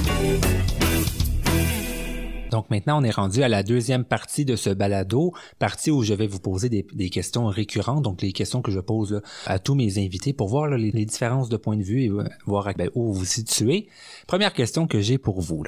Donc 2.62 2.70
maintenant, 2.70 3.02
on 3.02 3.04
est 3.04 3.10
rendu 3.10 3.42
à 3.42 3.48
la 3.48 3.64
deuxième 3.64 4.06
partie 4.06 4.46
de 4.46 4.56
ce 4.56 4.70
balado, 4.70 5.34
partie 5.58 5.90
où 5.90 6.04
je 6.04 6.14
vais 6.14 6.28
vous 6.28 6.38
poser 6.38 6.70
des, 6.70 7.10
questions 7.10 7.48
récurrentes, 7.48 8.04
donc 8.04 8.22
les 8.22 8.34
questions 8.34 8.62
que 8.62 8.72
je 8.72 8.80
pose 8.80 9.24
à 9.48 9.58
tous 9.58 9.74
mes 9.74 9.98
invités 9.98 10.32
pour 10.32 10.48
voir 10.48 10.68
les, 10.70 10.92
différences 11.06 11.50
de 11.50 11.58
point 11.58 11.76
de 11.76 11.82
vue 11.82 12.04
et 12.04 12.10
euh, 12.10 12.24
voir 12.46 12.70
où 12.94 13.06
vous 13.06 13.14
vous 13.14 13.26
situez. 13.26 13.88
Première 14.28 14.54
question 14.54 14.86
que 14.86 15.02
j'ai 15.02 15.18
pour 15.18 15.42
vous. 15.42 15.64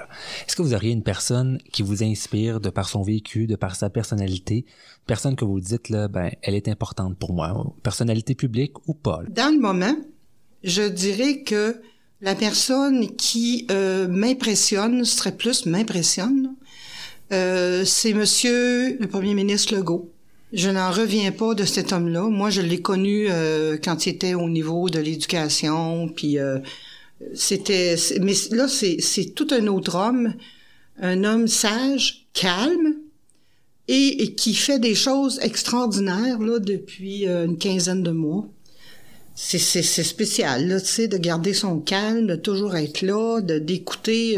Est-ce 0.46 0.56
que 0.56 0.62
vous 0.62 0.76
auriez 0.76 0.92
une 0.92 1.02
personne 1.02 1.58
qui 1.72 1.82
vous 1.82 2.04
inspire 2.04 2.60
de 2.60 2.70
par 2.70 2.88
son 2.88 3.02
vécu, 3.02 3.48
de 3.48 3.56
par 3.56 3.76
sa 3.76 3.90
personnalité, 3.90 4.68
personne 5.08 5.36
que 5.36 5.46
vous 5.46 5.62
dites, 5.62 5.90
là, 5.90 6.08
ben, 6.08 6.30
elle 6.44 6.54
est 6.54 6.68
importante 6.68 7.18
pour 7.18 7.34
moi, 7.34 7.74
personnalité 7.82 8.36
publique 8.36 8.88
ou 8.88 8.94
pas? 8.94 9.22
Dans 9.30 9.52
le 9.52 9.60
moment, 9.60 9.96
je 10.64 10.84
dirais 10.84 11.42
que 11.42 11.82
la 12.22 12.36
personne 12.36 13.16
qui 13.16 13.66
euh, 13.72 14.08
m'impressionne, 14.08 15.04
ce 15.04 15.18
serait 15.18 15.36
plus 15.36 15.66
m'impressionne, 15.66 16.56
euh, 17.34 17.84
c'est 17.86 18.14
Monsieur 18.14 18.96
le 19.00 19.08
Premier 19.08 19.34
ministre 19.34 19.76
Legault. 19.76 20.12
Je 20.54 20.70
n'en 20.70 20.92
reviens 20.92 21.32
pas 21.32 21.56
de 21.56 21.64
cet 21.64 21.92
homme-là. 21.92 22.30
Moi, 22.30 22.52
je 22.52 22.62
l'ai 22.62 22.80
connu 22.80 23.26
euh, 23.30 23.78
quand 23.84 24.06
il 24.06 24.10
était 24.10 24.36
au 24.36 24.50
niveau 24.50 24.90
de 24.90 25.00
l'éducation, 25.00 26.08
puis 26.10 26.38
euh, 26.38 26.60
c'était. 27.34 27.96
Mais 28.22 28.34
là, 28.52 28.68
c'est 28.68 29.34
tout 29.34 29.48
un 29.50 29.66
autre 29.66 29.96
homme, 29.96 30.36
un 31.02 31.24
homme 31.24 31.48
sage, 31.48 32.28
calme, 32.34 32.94
et, 33.88 34.36
qui 34.36 34.54
fait 34.54 34.80
des 34.80 34.96
choses 34.96 35.40
extraordinaires 35.42 36.40
là 36.40 36.60
depuis 36.60 37.26
une 37.26 37.58
quinzaine 37.58 38.04
de 38.04 38.12
mois. 38.12 38.48
C'est 39.36 39.82
spécial, 39.82 40.68
là, 40.68 40.80
tu 40.80 40.86
sais, 40.86 41.08
de 41.08 41.18
garder 41.18 41.56
son 41.56 41.80
calme, 41.80 42.28
de 42.28 42.36
toujours 42.36 42.76
être 42.76 43.02
là, 43.02 43.42
d'écouter 43.42 44.38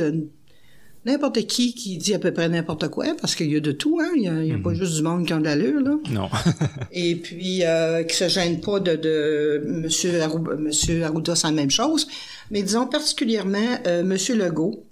n'importe 1.05 1.45
qui 1.45 1.73
qui 1.73 1.97
dit 1.97 2.13
à 2.13 2.19
peu 2.19 2.31
près 2.31 2.49
n'importe 2.49 2.89
quoi, 2.89 3.05
parce 3.19 3.35
qu'il 3.35 3.51
y 3.51 3.55
a 3.55 3.59
de 3.59 3.71
tout, 3.71 3.99
hein. 4.01 4.09
Il 4.15 4.23
y 4.23 4.27
a, 4.27 4.43
y 4.43 4.51
a 4.51 4.57
pas 4.57 4.73
juste 4.73 4.95
du 4.95 5.03
monde 5.03 5.25
qui 5.25 5.33
a 5.33 5.37
de 5.37 5.43
l'allure, 5.43 5.79
là. 5.81 5.95
Non. 6.09 6.29
Et 6.91 7.15
puis, 7.15 7.63
euh, 7.63 8.03
qui 8.03 8.15
se 8.15 8.27
gêne 8.27 8.59
pas 8.59 8.79
de, 8.79 8.95
de 8.95 9.63
Monsieur, 9.65 10.21
Arruda, 10.21 10.55
Monsieur 10.55 11.03
Arruda, 11.03 11.35
c'est 11.35 11.47
la 11.47 11.53
même 11.53 11.71
chose. 11.71 12.07
Mais 12.51 12.63
disons 12.63 12.87
particulièrement 12.87 13.77
euh, 13.87 14.03
Monsieur 14.03 14.35
Legault. 14.35 14.83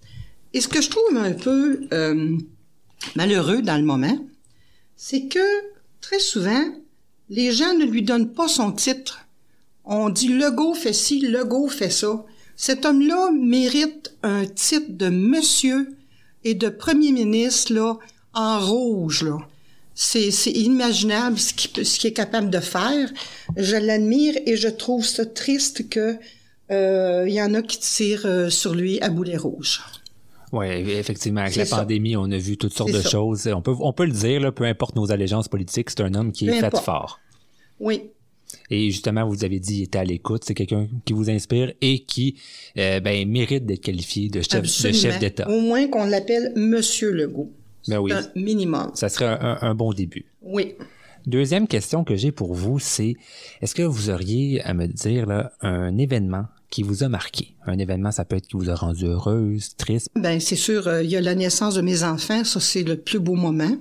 Et 0.53 0.61
ce 0.61 0.67
que 0.67 0.81
je 0.81 0.89
trouve 0.89 1.17
un 1.17 1.31
peu 1.31 1.81
euh, 1.93 2.37
malheureux 3.15 3.61
dans 3.61 3.77
le 3.77 3.83
moment, 3.83 4.17
c'est 4.95 5.25
que 5.25 5.39
très 5.99 6.19
souvent, 6.19 6.63
les 7.29 7.51
gens 7.51 7.73
ne 7.73 7.85
lui 7.85 8.03
donnent 8.03 8.31
pas 8.31 8.47
son 8.47 8.71
titre. 8.71 9.25
On 9.83 10.09
dit 10.09 10.27
Legault 10.27 10.75
fait 10.75 10.93
ci, 10.93 11.21
Legault 11.21 11.67
fait 11.67 11.89
ça. 11.89 12.23
Cet 12.55 12.85
homme-là 12.85 13.31
mérite 13.31 14.15
un 14.21 14.45
titre 14.45 14.91
de 14.91 15.09
monsieur 15.09 15.87
et 16.43 16.53
de 16.55 16.69
premier 16.69 17.11
ministre 17.11 17.73
là 17.73 17.97
en 18.33 18.59
rouge 18.59 19.23
là. 19.23 19.37
C'est 19.95 20.31
c'est 20.31 20.51
inimaginable 20.51 21.37
ce 21.37 21.53
qu'il 21.53 21.85
ce 21.85 22.07
est 22.07 22.13
capable 22.13 22.49
de 22.49 22.59
faire. 22.59 23.09
Je 23.57 23.75
l'admire 23.75 24.35
et 24.45 24.55
je 24.55 24.67
trouve 24.67 25.05
ça 25.05 25.25
triste 25.25 25.87
que 25.89 26.17
euh, 26.71 27.25
il 27.27 27.33
y 27.33 27.41
en 27.41 27.53
a 27.53 27.61
qui 27.61 27.79
tirent 27.79 28.25
euh, 28.25 28.49
sur 28.49 28.73
lui 28.73 28.99
à 29.01 29.09
boulet 29.09 29.37
rouge. 29.37 29.81
Oui, 30.51 30.67
effectivement, 30.67 31.41
avec 31.41 31.55
la 31.55 31.65
ça. 31.65 31.77
pandémie, 31.77 32.15
on 32.15 32.29
a 32.31 32.37
vu 32.37 32.57
toutes 32.57 32.73
sortes 32.73 32.91
de 32.91 33.01
ça. 33.01 33.09
choses. 33.09 33.47
On 33.47 33.61
peut, 33.61 33.73
on 33.79 33.91
peut 33.91 34.05
le 34.05 34.11
dire, 34.11 34.39
là, 34.39 34.51
peu 34.51 34.65
importe 34.65 34.95
nos 34.95 35.11
allégeances 35.11 35.47
politiques, 35.47 35.89
c'est 35.89 36.01
un 36.01 36.13
homme 36.13 36.31
qui 36.31 36.47
est 36.47 36.59
fait 36.59 36.77
fort. 36.77 37.19
Oui, 37.79 38.03
Et 38.75 38.89
justement, 38.89 39.27
vous 39.27 39.43
avez 39.45 39.59
dit, 39.59 39.79
il 39.79 39.83
était 39.83 39.99
à 39.99 40.03
l'écoute. 40.03 40.43
C'est 40.45 40.55
quelqu'un 40.55 40.87
qui 41.05 41.13
vous 41.13 41.29
inspire 41.29 41.73
et 41.79 41.99
qui 41.99 42.37
euh, 42.79 42.99
ben, 42.99 43.29
mérite 43.29 43.67
d'être 43.67 43.81
qualifié 43.81 44.29
de 44.29 44.41
chef, 44.41 44.53
de 44.53 44.57
absolument. 44.57 44.99
chef 44.99 45.19
d'État. 45.19 45.47
Au 45.47 45.61
moins 45.61 45.87
qu'on 45.87 46.05
l'appelle 46.05 46.53
Monsieur 46.55 47.11
Legault. 47.11 47.51
Ben 47.87 47.99
oui, 47.99 48.11
Un 48.13 48.23
minimum. 48.35 48.89
ça 48.95 49.09
serait 49.09 49.27
un, 49.27 49.59
un 49.61 49.75
bon 49.75 49.93
début. 49.93 50.25
Oui. 50.41 50.73
Deuxième 51.27 51.67
question 51.67 52.03
que 52.03 52.15
j'ai 52.15 52.31
pour 52.31 52.55
vous, 52.55 52.79
c'est 52.79 53.13
est-ce 53.61 53.75
que 53.75 53.83
vous 53.83 54.09
auriez 54.09 54.59
à 54.63 54.73
me 54.73 54.87
dire 54.87 55.27
là, 55.27 55.51
un 55.61 55.95
événement 55.99 56.45
qui 56.71 56.81
vous 56.81 57.03
a 57.03 57.09
marqué? 57.09 57.53
Un 57.67 57.77
événement, 57.77 58.11
ça 58.11 58.25
peut 58.25 58.37
être 58.37 58.47
qui 58.47 58.57
vous 58.57 58.71
a 58.71 58.75
rendu 58.75 59.05
heureuse, 59.05 59.75
triste? 59.77 60.09
Ben 60.15 60.39
c'est 60.39 60.55
sûr, 60.55 60.87
euh, 60.87 61.03
il 61.03 61.11
y 61.11 61.15
a 61.15 61.21
la 61.21 61.35
naissance 61.35 61.75
de 61.75 61.81
mes 61.81 62.03
enfants, 62.03 62.43
ça 62.43 62.59
c'est 62.59 62.83
le 62.83 62.97
plus 62.97 63.19
beau 63.19 63.35
moment 63.35 63.77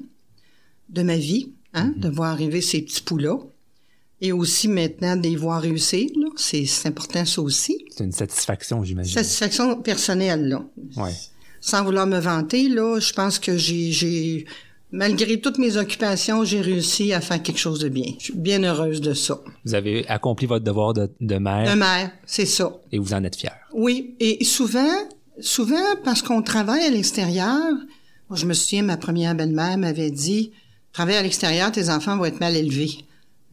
de 0.91 1.03
ma 1.03 1.17
vie, 1.17 1.49
hein, 1.73 1.95
de 1.97 2.09
voir 2.11 2.31
arriver 2.33 2.61
ces 2.61 2.83
petits 2.83 3.03
poux-là. 3.03 3.39
Et 4.25 4.31
aussi 4.33 4.69
maintenant 4.69 5.17
de 5.17 5.23
les 5.25 5.35
voir 5.35 5.61
réussir, 5.61 6.09
là, 6.17 6.29
c'est 6.37 6.65
important 6.87 7.25
ça 7.25 7.43
aussi. 7.43 7.85
C'est 7.91 8.05
une 8.05 8.13
satisfaction, 8.13 8.85
j'imagine. 8.85 9.13
Satisfaction 9.13 9.77
personnelle, 9.83 10.49
là. 10.49 10.65
Ouais. 10.97 11.11
Sans 11.61 11.83
vouloir 11.85 12.07
me 12.07 12.19
vanter, 12.21 12.69
là, 12.69 13.01
je 13.01 13.13
pense 13.13 13.41
que 13.41 13.57
j'ai, 13.57 13.91
j'ai, 13.91 14.47
malgré 14.93 15.41
toutes 15.41 15.59
mes 15.59 15.77
occupations, 15.77 16.45
j'ai 16.45 16.61
réussi 16.61 17.13
à 17.13 17.21
faire 17.21 17.43
quelque 17.43 17.59
chose 17.59 17.81
de 17.81 17.89
bien. 17.89 18.13
Je 18.19 18.25
suis 18.27 18.35
bien 18.35 18.63
heureuse 18.63 19.01
de 19.01 19.13
ça. 19.13 19.41
Vous 19.65 19.75
avez 19.75 20.07
accompli 20.09 20.47
votre 20.47 20.65
devoir 20.65 20.93
de, 20.95 21.11
de 21.21 21.37
mère 21.39 21.69
Un 21.69 21.77
mère, 21.77 22.13
c'est 22.25 22.47
ça. 22.47 22.73
et 22.93 22.99
vous 22.99 23.15
en 23.15 23.25
êtes 23.25 23.37
fier. 23.37 23.57
Oui, 23.75 24.15
et 24.21 24.45
souvent, 24.45 24.95
souvent 25.41 25.97
parce 26.05 26.23
qu'on 26.23 26.43
travaille 26.43 26.85
à 26.85 26.91
l'extérieur, 26.91 27.59
moi, 28.29 28.37
je 28.39 28.47
me 28.47 28.55
souviens, 28.55 28.83
ma 28.85 28.97
première 28.97 29.35
belle-mère 29.35 29.79
m'avait 29.79 30.13
dit, 30.13 30.53
travaille 30.93 31.17
à 31.17 31.23
l'extérieur, 31.23 31.73
tes 31.73 31.91
enfants 31.91 32.17
vont 32.17 32.25
être 32.25 32.39
mal 32.41 32.57
élevés. 32.57 32.99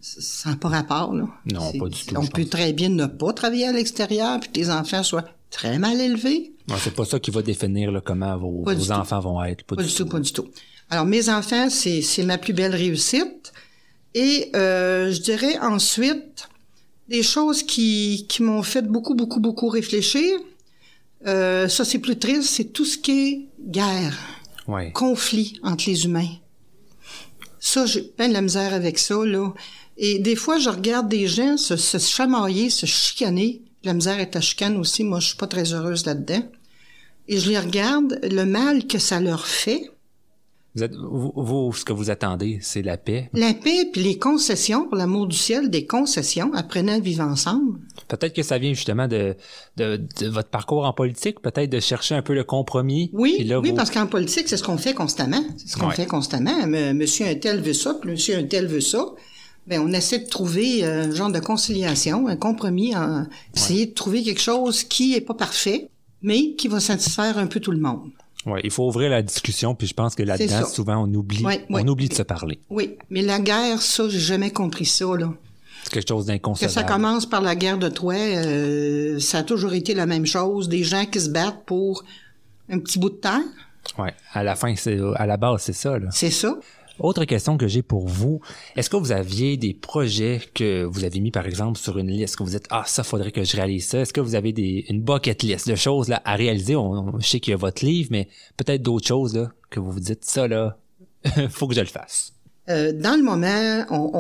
Ça 0.02 0.52
n'a 0.52 0.56
pas 0.56 0.70
rapport, 0.70 1.14
là. 1.14 1.26
Non, 1.46 1.72
pas 1.74 1.90
du 1.90 2.06
tout, 2.06 2.16
On 2.18 2.26
peut 2.26 2.42
pense. 2.44 2.50
très 2.52 2.74
bien 2.74 2.90
ne 2.90 3.06
pas 3.06 3.34
travailler 3.34 3.68
à 3.68 3.72
l'extérieur, 3.72 4.40
puis 4.40 4.50
tes 4.50 4.70
enfants 4.70 5.04
soient 5.04 5.26
très 5.50 5.78
mal 5.80 6.00
élevés. 6.00 6.54
Ouais, 6.70 6.76
c'est 6.80 6.94
pas 6.96 7.06
ça 7.06 7.20
qui 7.20 7.32
va 7.32 7.42
définir 7.42 7.92
là, 7.92 8.02
comment 8.02 8.38
vos, 8.38 8.64
tout. 8.66 8.92
enfants 8.92 9.20
vont 9.20 9.44
être. 9.44 9.64
Pas, 9.64 9.76
Pas 9.76 9.84
du 9.84 9.94
tout, 9.94 10.06
pas 10.06 10.20
du 10.20 10.32
tout. 10.32 10.48
Alors, 10.90 11.06
mes 11.06 11.30
enfants, 11.30 11.70
c'est, 11.70 12.02
c'est 12.02 12.24
ma 12.24 12.38
plus 12.38 12.54
belle 12.54 12.74
réussite. 12.76 13.52
Et 14.16 14.50
euh, 14.56 15.12
je 15.12 15.20
dirais 15.22 15.58
ensuite 15.60 16.48
des 17.10 17.22
choses 17.24 17.64
qui, 17.64 18.26
qui 18.30 18.42
m'ont 18.44 18.64
fait 18.64 18.82
beaucoup, 18.84 19.16
beaucoup, 19.16 19.40
beaucoup 19.40 19.68
réfléchir. 19.68 20.40
Euh, 21.28 21.68
ça, 21.68 21.84
c'est 21.86 22.00
plus 22.00 22.18
triste, 22.18 22.44
c'est 22.44 22.66
tout 22.72 22.86
ce 22.86 22.98
qui 22.98 23.12
est 23.12 23.48
guerre, 23.68 24.18
Ouais. 24.68 24.92
conflit 24.94 25.60
entre 25.64 25.84
les 25.88 26.06
humains. 26.06 26.30
Ça, 27.60 27.86
j'ai 27.86 28.02
plein 28.04 28.30
de 28.30 28.34
la 28.34 28.42
misère 28.42 28.74
avec 28.74 28.98
ça, 29.00 29.16
là. 29.26 29.52
Et 30.02 30.18
des 30.20 30.36
fois, 30.38 30.58
je 30.60 30.70
regarde 30.70 31.10
des 31.10 31.28
gens 31.28 31.58
se, 31.58 31.76
se 31.76 31.98
chamailler, 31.98 32.70
se 32.70 32.86
chicaner. 32.86 33.62
La 33.84 33.94
misère 33.94 34.20
est 34.20 34.36
à 34.36 34.42
chicane 34.42 34.78
aussi. 34.78 35.04
Moi, 35.04 35.20
je 35.20 35.28
suis 35.28 35.38
pas 35.38 35.48
très 35.48 35.74
heureuse 35.74 36.06
là-dedans. 36.06 36.42
Et 37.28 37.38
je 37.38 37.50
les 37.50 37.60
regarde, 37.60 38.18
le 38.24 38.46
mal 38.46 38.88
que 38.88 38.98
ça 38.98 39.20
leur 39.20 39.46
fait. 39.46 39.92
Vous, 40.76 40.84
êtes, 40.84 40.94
vous, 40.96 41.34
vous, 41.36 41.74
ce 41.74 41.84
que 41.84 41.92
vous 41.94 42.10
attendez, 42.12 42.60
c'est 42.62 42.82
la 42.84 42.96
paix. 42.96 43.30
La 43.34 43.54
paix, 43.54 43.90
puis 43.92 44.02
les 44.04 44.18
concessions, 44.18 44.86
pour 44.88 44.96
l'amour 44.98 45.28
du 45.28 45.36
ciel, 45.36 45.70
des 45.70 45.86
concessions, 45.86 46.54
apprenant 46.54 46.94
à 46.94 47.00
vivre 47.00 47.24
ensemble. 47.24 47.80
Peut-être 48.08 48.34
que 48.36 48.44
ça 48.44 48.58
vient 48.58 48.74
justement 48.74 49.08
de, 49.08 49.36
de, 49.78 50.00
de 50.22 50.28
votre 50.28 50.50
parcours 50.50 50.86
en 50.86 50.94
politique, 50.94 51.42
peut-être 51.42 51.70
de 51.72 51.80
chercher 51.80 52.16
un 52.16 52.22
peu 52.22 52.34
le 52.36 52.44
compromis. 52.44 53.10
Oui, 53.14 53.44
là, 53.44 53.60
oui 53.60 53.70
vous- 53.72 53.76
parce 53.76 53.90
qu'en 53.92 54.08
politique, 54.08 54.48
c'est 54.48 54.58
ce 54.58 54.64
qu'on 54.64 54.78
fait 54.78 54.94
constamment. 54.94 55.44
C'est 55.58 55.70
ce 55.70 55.78
qu'on 55.78 55.88
Ouais. 55.90 55.96
fait 55.96 56.06
constamment. 56.06 56.66
Monsieur 56.68 57.26
un 57.28 57.36
tel 57.36 57.62
veut 57.62 57.74
ça, 57.74 57.96
puis 58.00 58.12
monsieur 58.12 58.38
un 58.38 58.44
tel 58.44 58.68
veut 58.68 58.80
ça. 58.82 59.06
Ben, 59.70 59.80
on 59.82 59.92
essaie 59.94 60.20
de 60.20 60.28
trouver 60.28 60.84
euh, 60.84 61.04
un 61.06 61.12
genre 61.16 61.32
de 61.32 61.40
conciliation, 61.40 62.28
un 62.28 62.36
compromis, 62.36 62.96
en, 62.96 63.26
essayer 63.56 63.86
de 63.86 63.94
trouver 63.94 64.24
quelque 64.24 64.42
chose 64.42 64.84
qui 64.84 65.14
est 65.16 65.22
pas 65.22 65.36
parfait, 65.36 65.90
mais 66.24 66.56
qui 66.56 66.68
va 66.68 66.80
satisfaire 66.80 67.38
un 67.38 67.46
peu 67.48 67.60
tout 67.60 67.72
le 67.72 67.78
monde. 67.80 68.10
Ouais, 68.46 68.62
il 68.64 68.72
faut 68.72 68.88
ouvrir 68.88 69.10
la 69.12 69.22
discussion, 69.22 69.76
puis 69.76 69.86
je 69.86 69.94
pense 69.94 70.16
que 70.16 70.24
là-dedans, 70.24 70.66
souvent, 70.66 71.04
on 71.06 71.14
oublie, 71.14 71.46
Ouais, 71.46 71.66
on 71.70 71.76
ouais. 71.76 71.88
oublie 71.90 72.10
de 72.10 72.14
se 72.16 72.24
parler. 72.24 72.60
Oui, 72.70 72.98
mais 73.12 73.22
la 73.22 73.40
guerre, 73.40 73.82
ça, 73.82 74.10
j'ai 74.10 74.20
jamais 74.20 74.50
compris 74.52 74.86
ça, 74.86 75.06
là. 75.18 75.32
C'est 75.84 75.94
quelque 75.94 76.08
chose 76.10 76.26
Que 76.26 76.32
d'inconcevable. 76.32 76.74
ça 76.74 76.84
commence 76.84 77.26
par 77.26 77.42
la 77.42 77.56
guerre 77.56 77.78
de 77.78 77.90
Troie, 77.90 78.16
euh, 78.16 79.20
ça 79.20 79.40
a 79.40 79.44
toujours 79.44 79.74
été 79.74 79.94
la 79.94 80.06
même 80.06 80.26
chose. 80.26 80.68
Des 80.68 80.84
gens 80.84 81.06
qui 81.06 81.20
se 81.22 81.30
battent 81.30 81.64
pour 81.66 82.04
un 82.70 82.80
petit 82.80 82.98
bout 83.00 83.10
de 83.12 83.16
terre, 83.16 83.42
Ouais, 83.98 84.14
à 84.34 84.44
la 84.44 84.56
fin, 84.56 84.76
c'est 84.76 85.00
à 85.16 85.26
la 85.26 85.38
base, 85.38 85.62
c'est 85.64 85.74
ça. 85.74 85.98
Là. 85.98 86.10
c'est 86.12 86.30
ça. 86.32 86.58
Autre 87.00 87.26
question 87.26 87.58
que 87.58 87.68
j'ai 87.68 87.82
pour 87.82 88.08
vous, 88.08 88.42
est-ce 88.76 88.90
que 88.90 88.98
vous 88.98 89.12
aviez 89.12 89.58
des 89.58 89.74
projets 89.74 90.42
que 90.54 90.84
vous 90.84 91.04
avez 91.04 91.20
mis 91.20 91.32
par 91.32 91.46
exemple 91.46 91.78
sur 91.78 91.98
une 91.98 92.08
liste? 92.10 92.36
Que 92.36 92.44
vous 92.44 92.50
dites 92.52 92.68
ah 92.70 92.84
ça 92.86 93.04
faudrait 93.04 93.32
que 93.32 93.44
je 93.44 93.56
réalise 93.56 93.86
ça 93.88 94.00
Est-ce 94.00 94.14
que 94.14 94.22
vous 94.22 94.36
avez 94.36 94.52
des 94.54 94.86
une 94.90 95.02
bucket 95.02 95.42
list 95.44 95.70
de 95.70 95.76
choses 95.76 96.08
là 96.10 96.22
à 96.26 96.36
réaliser? 96.36 96.76
On, 96.76 96.92
on- 96.92 97.20
Je 97.20 97.28
sais 97.28 97.40
qu'il 97.40 97.52
y 97.52 97.54
a 97.54 97.58
votre 97.58 97.86
livre, 97.86 98.10
mais 98.12 98.28
peut-être 98.58 98.82
d'autres 98.82 99.08
choses 99.08 99.36
là 99.36 99.52
que 99.70 99.80
vous 99.80 99.92
vous 99.92 100.00
dites 100.00 100.26
ça 100.26 100.48
là, 100.48 100.78
faut 101.50 101.68
que 101.68 101.76
je 101.76 101.82
le 101.82 101.86
fasse. 101.86 102.34
Euh, 102.70 102.92
dans 102.94 103.16
le 103.18 103.24
moment, 103.24 103.86
on, 103.90 104.12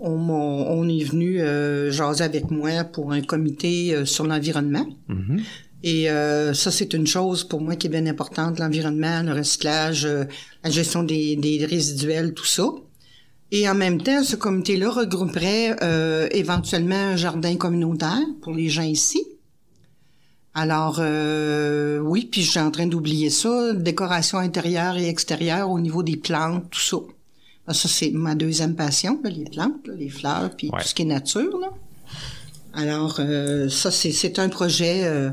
on, 0.00 0.28
on, 0.30 0.88
est 0.88 1.02
venu 1.04 1.40
euh, 1.40 1.90
jaser 1.90 2.22
avec 2.24 2.50
moi 2.50 2.84
pour 2.84 3.12
un 3.12 3.20
comité 3.22 3.94
euh, 3.94 4.04
sur 4.04 4.24
l'environnement. 4.26 4.86
Mhm. 5.08 5.40
Et 5.84 6.08
euh, 6.10 6.54
ça, 6.54 6.70
c'est 6.70 6.92
une 6.94 7.06
chose 7.06 7.42
pour 7.44 7.60
moi 7.60 7.74
qui 7.76 7.88
est 7.88 7.90
bien 7.90 8.06
importante, 8.06 8.58
l'environnement, 8.60 9.22
le 9.22 9.32
recyclage, 9.32 10.04
euh, 10.06 10.24
la 10.62 10.70
gestion 10.70 11.02
des, 11.02 11.34
des 11.36 11.64
résiduels, 11.66 12.34
tout 12.34 12.44
ça. 12.46 12.66
Et 13.50 13.68
en 13.68 13.74
même 13.74 14.00
temps, 14.00 14.22
ce 14.22 14.36
comité-là 14.36 14.90
regrouperait 14.90 15.76
euh, 15.82 16.28
éventuellement 16.30 16.94
un 16.94 17.16
jardin 17.16 17.56
communautaire 17.56 18.20
pour 18.42 18.54
les 18.54 18.68
gens 18.68 18.82
ici. 18.82 19.22
Alors, 20.54 20.96
euh, 21.00 21.98
oui, 22.00 22.28
puis 22.30 22.42
je 22.42 22.50
suis 22.50 22.60
en 22.60 22.70
train 22.70 22.86
d'oublier 22.86 23.30
ça, 23.30 23.72
décoration 23.74 24.38
intérieure 24.38 24.96
et 24.96 25.08
extérieure 25.08 25.70
au 25.70 25.80
niveau 25.80 26.02
des 26.02 26.16
plantes, 26.16 26.64
tout 26.70 26.80
ça. 26.80 26.98
Ah, 27.66 27.74
Ça, 27.74 27.88
c'est 27.88 28.10
ma 28.10 28.34
deuxième 28.34 28.74
passion, 28.76 29.18
là, 29.24 29.30
les 29.30 29.44
plantes, 29.44 29.86
là, 29.86 29.94
les 29.98 30.10
fleurs, 30.10 30.50
puis 30.56 30.68
Ouais. 30.70 30.80
tout 30.82 30.88
ce 30.88 30.94
qui 30.94 31.02
est 31.02 31.06
nature. 31.06 31.58
Là. 31.58 31.68
Alors, 32.74 33.16
euh, 33.18 33.68
ça, 33.68 33.90
c'est, 33.90 34.12
c'est 34.12 34.38
un 34.38 34.48
projet 34.48 35.04
euh, 35.04 35.30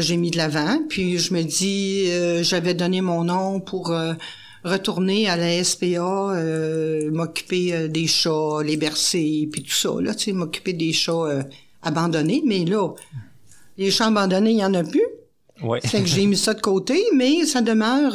que 0.00 0.04
j'ai 0.06 0.16
mis 0.16 0.30
de 0.30 0.36
l'avant. 0.36 0.78
Puis 0.88 1.18
je 1.18 1.34
me 1.34 1.42
dis, 1.42 2.04
euh, 2.08 2.42
j'avais 2.42 2.74
donné 2.74 3.00
mon 3.00 3.24
nom 3.24 3.60
pour 3.60 3.90
euh, 3.90 4.14
retourner 4.64 5.28
à 5.28 5.36
la 5.36 5.62
SPA, 5.62 5.86
euh, 5.86 7.10
m'occuper 7.10 7.88
des 7.88 8.06
chats, 8.06 8.62
les 8.64 8.76
bercer, 8.76 9.48
puis 9.52 9.62
tout 9.62 9.74
ça, 9.74 9.90
là, 10.00 10.14
tu 10.14 10.24
sais, 10.26 10.32
m'occuper 10.32 10.72
des 10.72 10.92
chats 10.92 11.42
abandonnés. 11.82 12.42
Mais 12.46 12.64
là, 12.64 12.88
les 13.76 13.90
chats 13.90 14.06
abandonnés, 14.06 14.52
il 14.52 14.58
y 14.58 14.64
en 14.64 14.74
a 14.74 14.84
plus. 14.84 15.06
Ouais, 15.62 15.80
Fait 15.80 16.00
que 16.00 16.06
j'ai 16.06 16.26
mis 16.26 16.36
ça 16.36 16.54
de 16.54 16.60
côté, 16.60 17.02
mais 17.16 17.44
ça 17.44 17.60
demeure... 17.60 18.12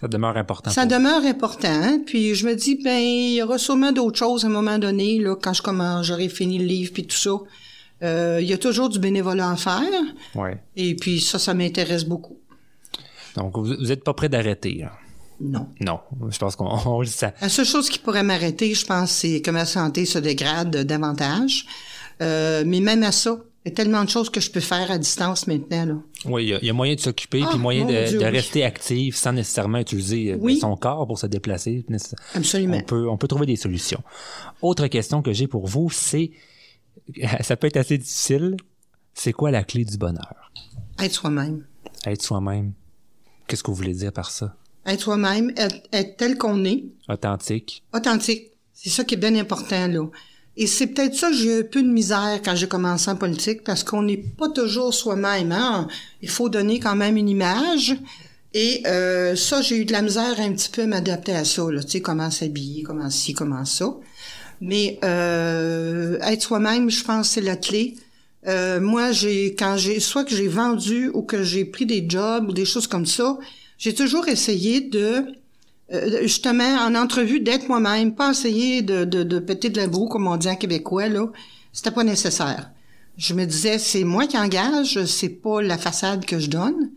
ça 0.00 0.08
demeure 0.08 0.36
important. 0.36 0.70
ça 0.70 0.82
vous. 0.82 0.90
demeure 0.90 1.24
important. 1.24 1.68
hein. 1.68 2.00
Puis 2.06 2.36
je 2.36 2.46
me 2.46 2.54
dis, 2.54 2.76
ben, 2.82 3.00
il 3.00 3.34
y 3.34 3.42
aura 3.42 3.58
sûrement 3.58 3.90
d'autres 3.90 4.18
choses 4.18 4.44
à 4.44 4.48
un 4.48 4.50
moment 4.50 4.78
donné, 4.78 5.18
là, 5.18 5.34
quand 5.34 5.52
je 5.52 5.62
commence, 5.62 6.06
j'aurai 6.06 6.28
fini 6.28 6.58
le 6.58 6.66
livre 6.66 6.92
puis 6.92 7.04
tout 7.04 7.16
ça. 7.16 7.32
Euh, 8.02 8.38
Il 8.40 8.48
y 8.48 8.52
a 8.52 8.58
toujours 8.58 8.88
du 8.88 8.98
bénévolat 8.98 9.50
à 9.50 9.56
faire. 9.56 9.82
Ouais. 10.34 10.58
Et 10.76 10.94
puis 10.96 11.20
ça, 11.20 11.38
ça 11.38 11.54
m'intéresse 11.54 12.04
beaucoup. 12.04 12.36
Donc 13.36 13.56
vous, 13.56 13.64
vous 13.78 13.92
êtes 13.92 14.04
pas 14.04 14.14
prêt 14.14 14.28
d'arrêter. 14.28 14.74
là. 14.80 14.92
Non. 15.40 15.66
Non, 15.80 16.00
je 16.30 16.38
pense 16.38 16.54
qu'on 16.56 16.66
on 16.86 17.00
le 17.00 17.06
sait. 17.06 17.32
La 17.40 17.48
seule 17.48 17.64
chose 17.66 17.88
qui 17.88 17.98
pourrait 17.98 18.22
m'arrêter, 18.22 18.74
je 18.74 18.84
pense, 18.86 19.10
c'est 19.10 19.40
que 19.40 19.50
ma 19.50 19.64
santé 19.64 20.04
se 20.04 20.18
dégrade 20.18 20.76
davantage. 20.84 21.66
Euh, 22.20 22.62
mais 22.66 22.80
même 22.80 23.02
à 23.02 23.10
ça, 23.10 23.38
il 23.64 23.68
y 23.70 23.72
a 23.72 23.74
tellement 23.74 24.04
de 24.04 24.08
choses 24.10 24.28
que 24.30 24.40
je 24.40 24.50
peux 24.50 24.60
faire 24.60 24.90
à 24.90 24.98
distance 24.98 25.46
maintenant. 25.46 25.84
Là. 25.86 25.94
Oui, 26.26 26.44
il 26.44 26.48
y 26.50 26.54
a- 26.54 26.58
il 26.62 26.66
y, 26.66 26.70
a 26.70 26.72
moyen 26.72 26.94
de 26.94 27.00
s'occuper, 27.00 27.42
Ah, 27.44 27.48
puis 27.50 27.58
moyen 27.58 27.84
de, 27.86 28.08
Dieu, 28.08 28.18
de 28.18 28.24
oui. 28.24 28.30
rester 28.30 28.64
actif 28.64 29.16
sans 29.16 29.32
nécessairement 29.32 29.78
utiliser 29.78 30.32
euh, 30.32 30.36
Oui. 30.40 30.58
son 30.58 30.76
corps 30.76 31.06
pour 31.06 31.18
se 31.18 31.26
déplacer. 31.26 31.84
Absolument. 32.34 32.76
On 32.78 32.82
peut, 32.82 33.08
on 33.08 33.16
peut 33.16 33.28
trouver 33.28 33.46
des 33.46 33.56
solutions. 33.56 34.02
Autre 34.60 34.86
question 34.88 35.22
que 35.22 35.32
j'ai 35.32 35.46
pour 35.48 35.66
vous, 35.66 35.90
c'est, 35.90 36.30
ça 37.40 37.56
peut 37.56 37.66
être 37.66 37.76
assez 37.76 37.98
difficile, 37.98 38.56
c'est 39.14 39.32
quoi 39.32 39.50
la 39.50 39.64
clé 39.64 39.84
du 39.84 39.96
bonheur? 39.96 40.52
Être 40.98 41.12
soi-même. 41.12 41.64
Être 42.06 42.22
soi-même. 42.22 42.72
Qu'est-ce 43.46 43.62
que 43.62 43.70
vous 43.70 43.76
voulez 43.76 43.94
dire 43.94 44.12
par 44.12 44.30
ça? 44.30 44.54
Être 44.86 45.00
soi-même, 45.00 45.52
être, 45.56 45.76
être 45.92 46.16
tel 46.16 46.36
qu'on 46.38 46.64
est, 46.64 46.84
Authentique. 47.08 47.82
authentique. 47.94 48.50
C'est 48.72 48.90
ça 48.90 49.04
qui 49.04 49.14
est 49.14 49.18
bien 49.18 49.34
important, 49.36 49.86
là. 49.86 50.06
Et 50.56 50.66
c'est 50.66 50.88
peut-être 50.88 51.14
ça 51.14 51.28
que 51.30 51.34
j'ai 51.36 51.58
eu 51.58 51.60
un 51.60 51.64
peu 51.64 51.82
de 51.82 51.88
misère 51.88 52.40
quand 52.44 52.54
j'ai 52.54 52.68
commencé 52.68 53.10
en 53.10 53.16
politique, 53.16 53.64
parce 53.64 53.84
qu'on 53.84 54.02
n'est 54.02 54.18
pas 54.18 54.48
toujours 54.50 54.92
soi-même. 54.92 55.52
Hein? 55.52 55.88
Il 56.20 56.28
faut 56.28 56.48
donner 56.48 56.78
quand 56.78 56.96
même 56.96 57.16
une 57.16 57.28
image. 57.28 57.96
Et 58.52 58.82
euh, 58.86 59.34
ça, 59.34 59.62
j'ai 59.62 59.78
eu 59.78 59.84
de 59.86 59.92
la 59.92 60.02
misère 60.02 60.38
un 60.38 60.52
petit 60.52 60.68
peu 60.68 60.82
à 60.82 60.86
m'adapter 60.86 61.34
à 61.34 61.44
ça. 61.44 61.70
Là. 61.70 61.82
Tu 61.82 61.90
sais, 61.92 62.00
comment 62.02 62.30
s'habiller, 62.30 62.82
comment 62.82 63.08
ci, 63.08 63.32
comment 63.32 63.64
ça. 63.64 63.94
Mais 64.64 65.00
euh, 65.02 66.20
être 66.20 66.40
soi-même, 66.40 66.88
je 66.88 67.02
pense, 67.02 67.30
c'est 67.30 67.40
la 67.40 67.56
clé. 67.56 67.96
Euh, 68.46 68.80
moi, 68.80 69.10
j'ai 69.10 69.56
quand 69.56 69.76
j'ai 69.76 69.98
soit 69.98 70.22
que 70.22 70.36
j'ai 70.36 70.46
vendu 70.46 71.10
ou 71.14 71.22
que 71.22 71.42
j'ai 71.42 71.64
pris 71.64 71.84
des 71.84 72.06
jobs 72.08 72.48
ou 72.48 72.52
des 72.52 72.64
choses 72.64 72.86
comme 72.86 73.04
ça, 73.04 73.38
j'ai 73.76 73.92
toujours 73.92 74.28
essayé 74.28 74.80
de 74.80 75.24
euh, 75.92 76.22
justement 76.22 76.76
en 76.78 76.94
entrevue 76.94 77.40
d'être 77.40 77.66
moi-même, 77.66 78.14
pas 78.14 78.30
essayer 78.30 78.82
de, 78.82 79.04
de, 79.04 79.24
de 79.24 79.38
péter 79.40 79.68
de 79.68 79.78
la 79.78 79.88
boue 79.88 80.06
comme 80.06 80.28
on 80.28 80.36
dit 80.36 80.48
en 80.48 80.54
québécois 80.54 81.08
là. 81.08 81.26
C'était 81.72 81.90
pas 81.90 82.04
nécessaire. 82.04 82.70
Je 83.16 83.34
me 83.34 83.44
disais 83.46 83.80
c'est 83.80 84.04
moi 84.04 84.28
qui 84.28 84.38
engage, 84.38 85.04
c'est 85.06 85.28
pas 85.28 85.60
la 85.60 85.76
façade 85.76 86.24
que 86.24 86.38
je 86.38 86.48
donne. 86.48 86.92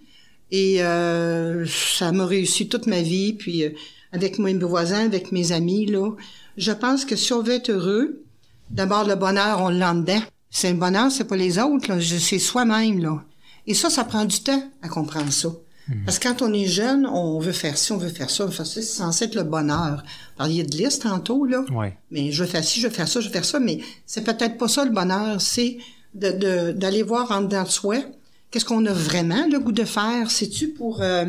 Et 0.52 0.84
euh, 0.84 1.66
ça 1.66 2.12
m'a 2.12 2.28
réussi 2.28 2.70
toute 2.70 2.86
ma 2.86 3.02
vie. 3.02 3.34
Puis 3.34 3.64
euh, 3.64 3.72
avec 4.12 4.38
mes 4.38 4.54
voisins, 4.54 5.06
avec 5.06 5.32
mes 5.32 5.52
amis 5.52 5.88
là, 5.88 6.12
je 6.58 6.72
pense 6.72 7.06
que 7.06 7.16
si 7.16 7.34
on 7.34 7.42
veut 7.42 7.54
être 7.54 7.70
heureux, 7.72 8.24
d'abord 8.70 9.06
le 9.06 9.16
bonheur 9.16 9.62
on 9.62 9.70
l'a 9.70 9.94
dedans. 9.94 10.22
C'est 10.50 10.72
le 10.72 10.78
bonheur, 10.78 11.12
c'est 11.12 11.26
pas 11.26 11.36
les 11.36 11.60
autres 11.60 11.90
là, 11.92 11.98
c'est 12.02 12.40
soi-même 12.40 13.00
là. 13.02 13.24
Et 13.68 13.74
ça, 13.74 13.90
ça 13.90 14.04
prend 14.04 14.26
du 14.26 14.40
temps 14.42 14.64
à 14.82 14.88
comprendre 14.88 15.32
ça. 15.32 15.50
Parce 16.04 16.18
que 16.18 16.28
quand 16.28 16.42
on 16.42 16.52
est 16.52 16.66
jeune, 16.66 17.06
on 17.06 17.38
veut 17.40 17.52
faire 17.52 17.78
ci, 17.78 17.92
on 17.92 17.98
veut 17.98 18.10
faire 18.10 18.30
ça, 18.32 18.44
on 18.44 18.48
veut 18.48 18.54
faire 18.54 18.66
ça. 18.66 18.74
C'est 18.74 18.82
censé 18.82 19.26
être 19.26 19.36
le 19.36 19.44
bonheur. 19.44 19.98
Vous 20.04 20.38
parliez 20.38 20.64
de 20.64 20.76
liste 20.76 21.04
tantôt, 21.04 21.46
là. 21.46 21.64
Ouais. 21.72 21.96
Mais 22.10 22.32
je 22.32 22.44
veux 22.44 22.50
faire 22.50 22.64
ci, 22.64 22.80
je 22.80 22.88
veux 22.88 22.94
faire 22.94 23.08
ça, 23.08 23.20
je 23.20 23.28
veux 23.28 23.32
faire 23.32 23.46
ça. 23.46 23.60
Mais 23.60 23.80
c'est 24.08 24.24
peut-être 24.24 24.58
pas 24.58 24.68
ça 24.68 24.84
le 24.84 24.90
bonheur. 24.90 25.40
C'est 25.42 25.78
de, 26.16 26.32
de- 26.32 26.72
d'aller 26.72 27.04
voir 27.04 27.32
en 27.32 27.42
dedans 27.42 27.62
de 27.64 27.70
soi 27.70 27.98
qu'est-ce 28.50 28.66
qu'on 28.66 28.84
a 28.88 28.94
vraiment 28.94 29.46
le 29.52 29.60
goût 29.60 29.72
de 29.74 29.84
faire. 29.84 30.32
C'est-tu 30.32 30.70
pour... 30.70 31.04
euh, 31.04 31.26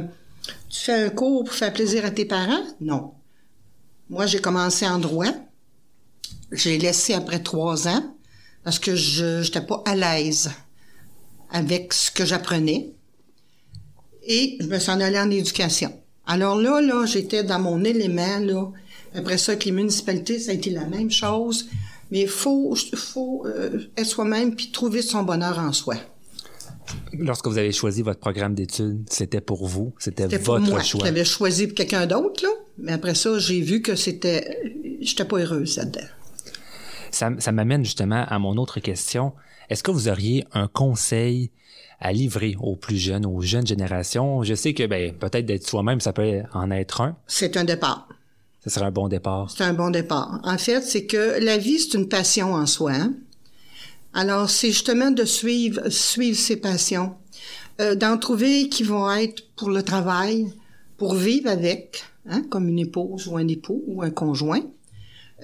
tu 0.70 0.80
fais 0.80 1.04
un 1.04 1.10
cours 1.10 1.44
pour 1.44 1.54
faire 1.54 1.72
plaisir 1.74 2.06
à 2.06 2.10
tes 2.10 2.24
parents? 2.24 2.64
Non. 2.80 3.12
Moi, 4.10 4.26
j'ai 4.26 4.40
commencé 4.40 4.86
en 4.86 4.98
droit. 4.98 5.26
J'ai 6.52 6.78
laissé 6.78 7.14
après 7.14 7.42
trois 7.42 7.88
ans 7.88 8.14
parce 8.64 8.78
que 8.78 8.94
je 8.94 9.42
n'étais 9.42 9.60
pas 9.60 9.82
à 9.84 9.94
l'aise 9.96 10.50
avec 11.50 11.92
ce 11.92 12.10
que 12.10 12.24
j'apprenais. 12.24 12.92
Et 14.28 14.56
je 14.60 14.66
me 14.66 14.78
suis 14.78 14.90
en 14.90 15.00
allée 15.00 15.18
en 15.18 15.30
éducation. 15.30 15.92
Alors 16.26 16.56
là, 16.56 16.80
là, 16.80 17.06
j'étais 17.06 17.44
dans 17.44 17.60
mon 17.60 17.84
élément, 17.84 18.38
là. 18.40 18.70
Après 19.14 19.38
ça, 19.38 19.52
avec 19.52 19.64
les 19.64 19.72
municipalités, 19.72 20.38
ça 20.40 20.50
a 20.50 20.54
été 20.54 20.70
la 20.70 20.84
même 20.84 21.10
chose. 21.10 21.68
Mais 22.10 22.22
il 22.22 22.28
faut, 22.28 22.74
faut 22.94 23.44
euh, 23.46 23.78
être 23.96 24.06
soi-même 24.06 24.54
puis 24.54 24.70
trouver 24.70 25.02
son 25.02 25.22
bonheur 25.22 25.58
en 25.58 25.72
soi. 25.72 25.96
Lorsque 27.12 27.46
vous 27.46 27.58
avez 27.58 27.72
choisi 27.72 28.02
votre 28.02 28.20
programme 28.20 28.54
d'études, 28.54 29.04
c'était 29.10 29.40
pour 29.40 29.66
vous, 29.66 29.92
c'était 29.98 30.24
C'était 30.24 30.38
pour 30.38 30.54
votre 30.58 30.70
moi. 30.70 30.82
choix? 30.82 31.00
Je 31.00 31.04
l'avais 31.06 31.24
choisi 31.24 31.66
pour 31.66 31.74
quelqu'un 31.76 32.06
d'autre, 32.06 32.44
là. 32.44 32.50
Mais 32.78 32.92
après 32.92 33.14
ça, 33.14 33.38
j'ai 33.38 33.60
vu 33.60 33.82
que 33.82 33.94
c'était... 33.94 34.72
J'étais 35.00 35.24
pas 35.24 35.38
heureuse 35.38 35.76
là-dedans. 35.76 36.06
Ça, 37.10 37.30
ça 37.38 37.52
m'amène 37.52 37.84
justement 37.84 38.24
à 38.28 38.38
mon 38.38 38.56
autre 38.56 38.80
question. 38.80 39.32
Est-ce 39.70 39.82
que 39.82 39.90
vous 39.90 40.08
auriez 40.08 40.44
un 40.52 40.68
conseil 40.68 41.50
à 42.00 42.12
livrer 42.12 42.56
aux 42.60 42.76
plus 42.76 42.98
jeunes, 42.98 43.24
aux 43.26 43.40
jeunes 43.40 43.66
générations? 43.66 44.42
Je 44.42 44.54
sais 44.54 44.74
que 44.74 44.86
ben, 44.86 45.12
peut-être 45.12 45.46
d'être 45.46 45.66
soi-même, 45.66 46.00
ça 46.00 46.12
peut 46.12 46.42
en 46.52 46.70
être 46.70 47.00
un. 47.00 47.16
C'est 47.26 47.56
un 47.56 47.64
départ. 47.64 48.08
Ce 48.64 48.70
serait 48.70 48.86
un 48.86 48.90
bon 48.90 49.08
départ. 49.08 49.50
C'est 49.56 49.64
un 49.64 49.72
bon 49.74 49.90
départ. 49.90 50.40
En 50.42 50.58
fait, 50.58 50.82
c'est 50.82 51.06
que 51.06 51.38
la 51.40 51.56
vie, 51.56 51.78
c'est 51.78 51.96
une 51.96 52.08
passion 52.08 52.54
en 52.54 52.66
soi. 52.66 52.92
hein. 52.92 53.14
Alors, 54.12 54.50
c'est 54.50 54.68
justement 54.68 55.10
de 55.10 55.24
suivre, 55.24 55.88
suivre 55.88 56.38
ses 56.38 56.56
passions, 56.56 57.14
euh, 57.80 57.94
d'en 57.94 58.18
trouver 58.18 58.68
qui 58.68 58.82
vont 58.82 59.10
être 59.12 59.44
pour 59.56 59.70
le 59.70 59.82
travail, 59.82 60.46
pour 60.96 61.14
vivre 61.14 61.48
avec, 61.48 62.04
hein, 62.28 62.42
comme 62.48 62.68
une 62.68 62.78
épouse 62.78 63.26
ou 63.28 63.36
un 63.36 63.46
époux 63.48 63.82
ou 63.86 64.02
un 64.02 64.10
conjoint, 64.10 64.62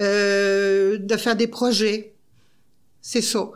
euh, 0.00 0.98
de 0.98 1.16
faire 1.16 1.36
des 1.36 1.46
projets. 1.46 2.14
C'est 3.00 3.22
ça. 3.22 3.50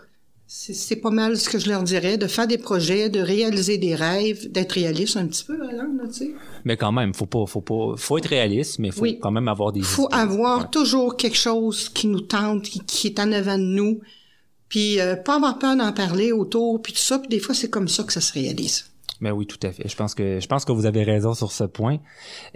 C'est 0.49 0.97
pas 0.97 1.11
mal 1.11 1.37
ce 1.37 1.49
que 1.49 1.59
je 1.59 1.69
leur 1.69 1.83
dirais, 1.83 2.19
de 2.19 2.29
faire 2.29 2.47
des 2.47 2.59
projets, 2.59 3.11
de 3.11 3.19
réaliser 3.19 3.79
des 3.79 3.97
rêves, 3.97 4.49
d'être 4.53 4.73
réaliste 4.73 5.17
un 5.17 5.27
petit 5.27 5.43
peu, 5.43 5.61
Alain, 5.69 5.91
tu 6.07 6.13
sais. 6.13 6.31
Mais 6.65 6.77
quand 6.77 6.93
même, 6.93 7.15
faut 7.15 7.27
pas, 7.27 7.47
faut 7.47 7.61
pas, 7.61 7.95
faut 7.97 8.17
être 8.17 8.29
réaliste, 8.29 8.79
mais 8.79 8.93
faut 8.93 9.07
quand 9.21 9.33
même 9.33 9.49
avoir 9.49 9.73
des. 9.73 9.83
Faut 9.83 10.09
avoir 10.13 10.71
toujours 10.71 11.17
quelque 11.17 11.37
chose 11.37 11.89
qui 11.89 12.07
nous 12.07 12.21
tente, 12.21 12.63
qui, 12.63 13.09
est 13.09 13.19
en 13.19 13.33
avant 13.33 13.59
de 13.59 13.65
nous, 13.65 14.01
puis 14.69 15.01
euh, 15.01 15.17
pas 15.17 15.35
avoir 15.35 15.59
peur 15.59 15.75
d'en 15.75 15.93
parler 15.93 16.31
autour, 16.31 16.81
puis 16.81 16.93
tout 16.93 17.01
ça. 17.01 17.19
Puis 17.19 17.29
des 17.29 17.41
fois, 17.41 17.55
c'est 17.55 17.71
comme 17.71 17.89
ça 17.89 18.05
que 18.05 18.13
ça 18.13 18.21
se 18.21 18.33
réalise. 18.33 18.85
Mais 19.21 19.31
oui, 19.31 19.47
tout 19.47 19.59
à 19.63 19.73
fait. 19.73 19.89
Je 19.89 19.97
pense 19.97 20.15
que 20.15 20.41
je 20.41 20.47
pense 20.47 20.65
que 20.65 20.73
vous 20.73 20.87
avez 20.87 21.03
raison 21.03 21.35
sur 21.35 21.53
ce 21.53 21.65
point. 21.65 21.99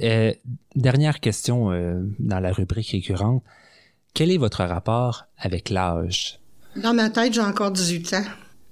Euh, 0.03 0.33
dernière 0.75 1.21
question 1.21 1.71
euh, 1.73 2.01
dans 2.19 2.41
la 2.41 2.53
rubrique 2.53 2.91
récurrente. 2.91 3.43
Quel 4.15 4.31
est 4.31 4.39
votre 4.39 4.65
rapport 4.65 5.27
avec 5.39 5.71
l'âge? 5.71 6.41
Dans 6.77 6.95
ma 6.95 7.11
tête, 7.11 7.35
j'ai 7.35 7.41
encore 7.41 7.71
18 7.71 8.15
ans. 8.15 8.25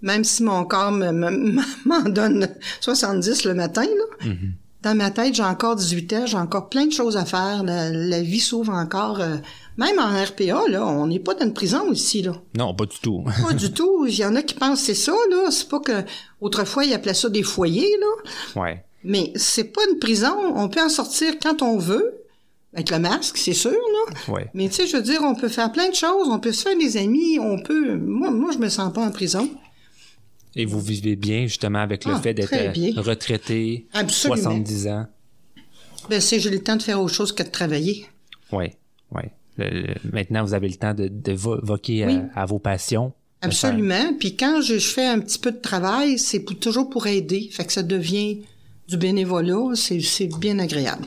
Même 0.02 0.24
si 0.24 0.42
mon 0.42 0.64
corps 0.64 0.92
m'en 1.84 2.02
donne 2.08 2.48
70 2.80 3.44
le 3.44 3.54
matin, 3.54 3.82
là. 3.82 4.28
Mm-hmm. 4.28 4.52
Dans 4.82 4.94
ma 4.94 5.10
tête, 5.10 5.34
j'ai 5.34 5.42
encore 5.42 5.74
18 5.74 6.12
ans, 6.12 6.26
j'ai 6.26 6.36
encore 6.36 6.68
plein 6.68 6.86
de 6.86 6.92
choses 6.92 7.16
à 7.16 7.24
faire. 7.24 7.64
La, 7.64 8.22
vie 8.22 8.38
s'ouvre 8.38 8.72
encore. 8.72 9.20
Euh, 9.20 9.38
même 9.78 9.98
en 10.00 10.24
RPA, 10.24 10.68
là, 10.68 10.84
on 10.84 11.06
n'est 11.06 11.20
pas 11.20 11.34
dans 11.34 11.46
une 11.46 11.54
prison 11.54 11.92
ici, 11.92 12.20
là. 12.22 12.34
Non, 12.56 12.74
pas 12.74 12.84
du 12.84 12.98
tout. 12.98 13.24
pas 13.46 13.52
du 13.52 13.72
tout. 13.72 14.06
Il 14.06 14.18
y 14.18 14.24
en 14.24 14.34
a 14.34 14.42
qui 14.42 14.54
pensent 14.54 14.80
que 14.80 14.86
c'est 14.86 14.94
ça, 14.94 15.14
là. 15.30 15.50
C'est 15.50 15.68
pas 15.68 15.78
que 15.78 16.02
autrefois 16.40 16.84
ils 16.84 16.92
appelaient 16.92 17.14
ça 17.14 17.28
des 17.28 17.44
foyers, 17.44 17.96
là. 18.00 18.60
Ouais. 18.60 18.84
Mais 19.04 19.32
c'est 19.36 19.72
pas 19.72 19.80
une 19.90 20.00
prison. 20.00 20.34
On 20.56 20.68
peut 20.68 20.82
en 20.82 20.88
sortir 20.88 21.34
quand 21.40 21.62
on 21.62 21.78
veut. 21.78 22.14
Avec 22.74 22.90
le 22.90 22.98
masque, 22.98 23.38
c'est 23.38 23.54
sûr, 23.54 23.70
là. 23.70 24.32
Ouais. 24.32 24.50
Mais 24.52 24.68
tu 24.68 24.74
sais, 24.74 24.86
je 24.88 24.96
veux 24.96 25.02
dire, 25.02 25.20
on 25.22 25.34
peut 25.34 25.48
faire 25.48 25.72
plein 25.72 25.88
de 25.88 25.94
choses, 25.94 26.28
on 26.28 26.38
peut 26.38 26.52
se 26.52 26.62
faire 26.62 26.76
des 26.76 26.96
amis, 26.96 27.38
on 27.38 27.62
peut. 27.62 27.96
Moi, 27.96 28.30
moi, 28.30 28.50
je 28.52 28.58
me 28.58 28.68
sens 28.68 28.92
pas 28.92 29.00
en 29.00 29.10
prison. 29.10 29.48
Et 30.56 30.64
vous 30.64 30.80
vivez 30.80 31.14
bien, 31.14 31.42
justement, 31.46 31.78
avec 31.78 32.04
le 32.04 32.14
ah, 32.14 32.20
fait 32.20 32.34
d'être 32.34 33.00
retraité, 33.00 33.86
Absolument. 33.94 34.42
70 34.42 34.88
ans? 34.88 35.06
Ben, 36.10 36.20
c'est 36.20 36.40
j'ai 36.40 36.50
le 36.50 36.62
temps 36.62 36.76
de 36.76 36.82
faire 36.82 37.00
autre 37.00 37.14
chose 37.14 37.32
que 37.32 37.42
de 37.42 37.48
travailler. 37.48 38.06
Oui, 38.52 38.72
oui. 39.12 39.22
Maintenant, 40.12 40.44
vous 40.44 40.54
avez 40.54 40.68
le 40.68 40.74
temps 40.74 40.94
de, 40.94 41.08
de 41.08 41.32
voquer 41.32 42.20
à, 42.34 42.46
vos 42.46 42.58
passions. 42.58 43.12
Absolument. 43.40 44.14
Puis 44.18 44.36
quand 44.36 44.60
je, 44.60 44.78
je, 44.78 44.88
fais 44.88 45.06
un 45.06 45.20
petit 45.20 45.38
peu 45.38 45.52
de 45.52 45.58
travail, 45.58 46.18
c'est 46.18 46.44
toujours 46.58 46.90
pour 46.90 47.06
aider. 47.06 47.48
Fait 47.52 47.64
que 47.64 47.72
ça 47.72 47.82
devient 47.82 48.42
du 48.88 48.96
bénévolat. 48.96 49.74
C'est 49.74 50.28
bien 50.38 50.58
agréable. 50.58 51.04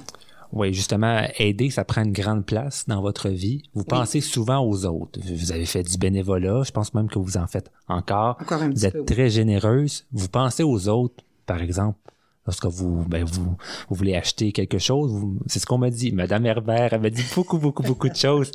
Oui, 0.53 0.73
justement, 0.73 1.21
aider, 1.37 1.69
ça 1.69 1.85
prend 1.85 2.03
une 2.03 2.11
grande 2.11 2.45
place 2.45 2.85
dans 2.87 3.01
votre 3.01 3.29
vie. 3.29 3.63
Vous 3.73 3.85
pensez 3.85 4.19
souvent 4.19 4.59
aux 4.59 4.85
autres. 4.85 5.19
Vous 5.23 5.51
avez 5.51 5.65
fait 5.65 5.83
du 5.83 5.97
bénévolat, 5.97 6.63
je 6.63 6.71
pense 6.71 6.93
même 6.93 7.07
que 7.07 7.19
vous 7.19 7.37
en 7.37 7.47
faites 7.47 7.71
encore. 7.87 8.37
encore 8.41 8.61
un 8.61 8.69
vous 8.69 8.85
êtes 8.85 9.05
très 9.05 9.29
généreuse. 9.29 10.05
Vous 10.11 10.27
pensez 10.27 10.63
aux 10.63 10.89
autres, 10.89 11.23
par 11.45 11.61
exemple, 11.61 11.97
lorsque 12.45 12.65
vous, 12.65 13.03
ben 13.07 13.23
vous, 13.23 13.55
vous 13.89 13.95
voulez 13.95 14.15
acheter 14.15 14.51
quelque 14.51 14.79
chose. 14.79 15.11
C'est 15.45 15.59
ce 15.59 15.65
qu'on 15.65 15.77
m'a 15.77 15.89
dit. 15.89 16.11
Madame 16.11 16.45
Herbert, 16.45 16.93
elle 16.93 17.01
m'a 17.01 17.09
dit 17.09 17.23
beaucoup, 17.35 17.57
beaucoup, 17.57 17.83
beaucoup 17.83 18.09
de 18.09 18.15
choses. 18.15 18.51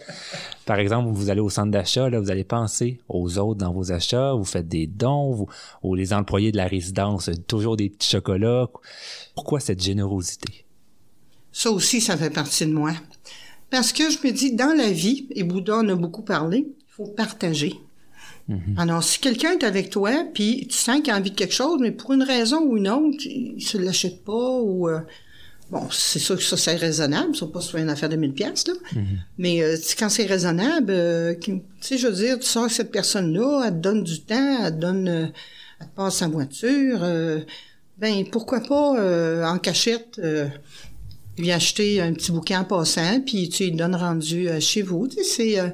Par 0.65 0.79
exemple, 0.79 1.11
vous 1.13 1.31
allez 1.31 1.41
au 1.41 1.51
centre 1.51 1.71
d'achat, 1.71 2.11
là, 2.11 2.21
vous 2.21 2.31
allez 2.31 2.45
penser 2.45 3.01
aux 3.09 3.39
autres 3.39 3.61
dans 3.61 3.73
vos 3.73 3.93
achats. 3.93 4.33
Vous 4.35 4.45
faites 4.45 4.69
des 4.69 4.87
dons, 4.87 5.33
vous, 5.33 5.49
ou 5.83 5.95
les 5.95 6.13
employés 6.13 6.53
de 6.53 6.57
la 6.57 6.67
résidence, 6.67 7.31
toujours 7.47 7.77
des 7.77 7.91
petits 7.91 8.11
chocolats. 8.11 8.69
Pourquoi 9.35 9.61
cette 9.61 9.83
générosité? 9.83 10.67
Ça 11.53 11.71
aussi, 11.71 12.01
ça 12.01 12.17
fait 12.17 12.31
partie 12.31 12.67
de 12.67 12.73
moi. 12.73 12.93
Parce 13.71 13.93
que 13.93 14.11
je 14.11 14.19
me 14.27 14.33
dis, 14.33 14.55
dans 14.55 14.77
la 14.77 14.91
vie, 14.91 15.27
et 15.31 15.43
Bouddha 15.43 15.79
en 15.79 15.89
a 15.89 15.95
beaucoup 15.95 16.23
parlé, 16.23 16.67
il 16.69 16.93
faut 16.93 17.07
partager. 17.07 17.75
Mm-hmm. 18.49 18.79
Alors, 18.79 19.03
si 19.03 19.19
quelqu'un 19.19 19.53
est 19.53 19.65
avec 19.65 19.91
toi, 19.91 20.13
puis 20.33 20.67
tu 20.69 20.77
sens 20.77 21.01
qu'il 21.01 21.13
a 21.13 21.17
envie 21.17 21.31
de 21.31 21.37
quelque 21.37 21.55
chose, 21.55 21.79
mais 21.81 21.91
pour 21.91 22.13
une 22.13 22.23
raison 22.23 22.63
ou 22.63 22.77
une 22.77 22.89
autre, 22.89 23.25
il 23.25 23.61
se 23.61 23.79
l'achète 23.79 24.25
pas 24.25 24.33
ou... 24.33 24.89
Euh, 24.89 25.01
bon, 25.71 25.89
c'est 25.91 26.19
sûr 26.19 26.37
que 26.37 26.43
ça, 26.43 26.57
c'est 26.57 26.77
raisonnable. 26.77 27.35
Ça 27.35 27.47
pas 27.47 27.61
soit 27.61 27.81
une 27.81 27.91
affaire 27.91 28.09
de 28.09 28.17
1000 28.17 28.33
pièces 28.33 28.69
là. 28.69 28.75
Mm-hmm. 28.95 29.05
Mais 29.39 29.63
euh, 29.63 29.77
quand 29.99 30.09
c'est 30.09 30.27
raisonnable, 30.27 30.93
euh, 30.93 31.35
tu 31.41 31.61
sais, 31.81 31.99
je 31.99 32.07
veux 32.07 32.15
dire, 32.15 32.39
tu 32.39 32.47
sors 32.47 32.71
cette 32.71 32.93
personne-là, 32.93 33.65
elle 33.67 33.73
te 33.73 33.79
donne 33.79 34.05
du 34.05 34.21
temps, 34.21 34.65
elle 34.65 34.75
te 34.75 34.81
donne... 34.81 35.09
elle 35.09 35.87
te 35.87 35.95
passe 35.95 36.17
sa 36.17 36.29
voiture. 36.29 37.01
ben, 37.99 38.25
pourquoi 38.31 38.61
pas 38.61 39.51
en 39.51 39.59
cachette 39.59 40.21
lui 41.39 41.53
acheter 41.53 42.01
un 42.01 42.13
petit 42.13 42.33
bouquin 42.33 42.61
en 42.61 42.65
passant, 42.65 43.21
puis 43.21 43.49
tu 43.49 43.65
lui 43.65 43.73
donnes 43.73 43.95
rendu 43.95 44.49
euh, 44.49 44.61
chez 44.61 44.83
vous. 44.83 45.09
Tu 45.09 45.17
sais, 45.17 45.25
c'est 45.25 45.61
euh, 45.61 45.69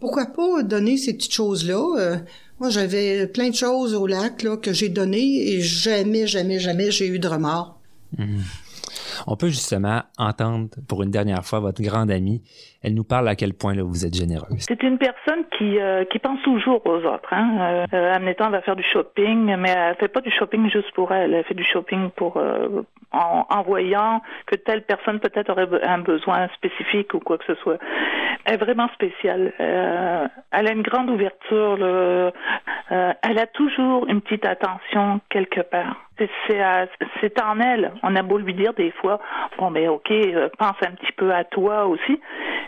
pourquoi 0.00 0.26
pas 0.26 0.62
donner 0.62 0.96
ces 0.96 1.14
petites 1.14 1.32
choses-là? 1.32 1.98
Euh, 1.98 2.16
moi, 2.60 2.70
j'avais 2.70 3.26
plein 3.26 3.50
de 3.50 3.54
choses 3.54 3.94
au 3.94 4.06
lac 4.06 4.44
que 4.62 4.72
j'ai 4.72 4.88
donné 4.88 5.52
et 5.52 5.60
jamais, 5.60 6.26
jamais, 6.26 6.58
jamais 6.58 6.90
j'ai 6.90 7.06
eu 7.06 7.18
de 7.18 7.28
remords. 7.28 7.80
Mhm. 8.16 8.42
On 9.26 9.36
peut 9.36 9.48
justement 9.48 10.02
entendre 10.16 10.68
pour 10.86 11.02
une 11.02 11.10
dernière 11.10 11.44
fois 11.44 11.60
votre 11.60 11.82
grande 11.82 12.10
amie. 12.10 12.42
Elle 12.82 12.94
nous 12.94 13.04
parle 13.04 13.26
à 13.26 13.34
quel 13.34 13.54
point 13.54 13.74
vous 13.74 14.06
êtes 14.06 14.14
généreuse. 14.14 14.60
C'est 14.60 14.84
une 14.84 14.98
personne 14.98 15.44
qui, 15.56 15.80
euh, 15.80 16.04
qui 16.04 16.20
pense 16.20 16.40
toujours 16.42 16.80
aux 16.86 17.04
autres. 17.04 17.32
Hein. 17.32 17.86
Euh, 17.92 18.18
va 18.50 18.60
faire 18.62 18.76
du 18.76 18.84
shopping, 18.84 19.56
mais 19.56 19.70
elle 19.70 19.96
fait 19.96 20.08
pas 20.08 20.20
du 20.20 20.30
shopping 20.30 20.70
juste 20.70 20.92
pour 20.92 21.12
elle. 21.12 21.34
Elle 21.34 21.44
fait 21.44 21.54
du 21.54 21.64
shopping 21.64 22.10
pour 22.10 22.36
euh, 22.36 22.82
en, 23.10 23.62
voyant 23.62 24.22
que 24.46 24.54
telle 24.54 24.82
personne 24.82 25.18
peut-être 25.18 25.50
aurait 25.50 25.68
un 25.82 25.98
besoin 25.98 26.48
spécifique 26.54 27.14
ou 27.14 27.18
quoi 27.18 27.38
que 27.38 27.44
ce 27.46 27.54
soit. 27.56 27.78
Elle 28.44 28.54
est 28.54 28.58
vraiment 28.58 28.88
spéciale. 28.94 29.52
Euh, 29.58 30.28
elle 30.52 30.68
a 30.68 30.72
une 30.72 30.82
grande 30.82 31.10
ouverture. 31.10 32.32
Elle 32.90 33.38
a 33.38 33.46
toujours 33.52 34.06
une 34.08 34.20
petite 34.20 34.46
attention 34.46 35.20
quelque 35.30 35.60
part. 35.60 35.96
C'est 37.20 37.42
en 37.42 37.60
elle. 37.60 37.92
On 38.02 38.14
a 38.16 38.22
beau 38.22 38.38
lui 38.38 38.54
dire 38.54 38.72
des 38.74 38.90
fois, 38.92 39.20
bon, 39.58 39.70
mais 39.70 39.88
ok, 39.88 40.12
pense 40.58 40.76
un 40.82 40.92
petit 40.92 41.12
peu 41.12 41.32
à 41.32 41.44
toi 41.44 41.86
aussi. 41.86 42.20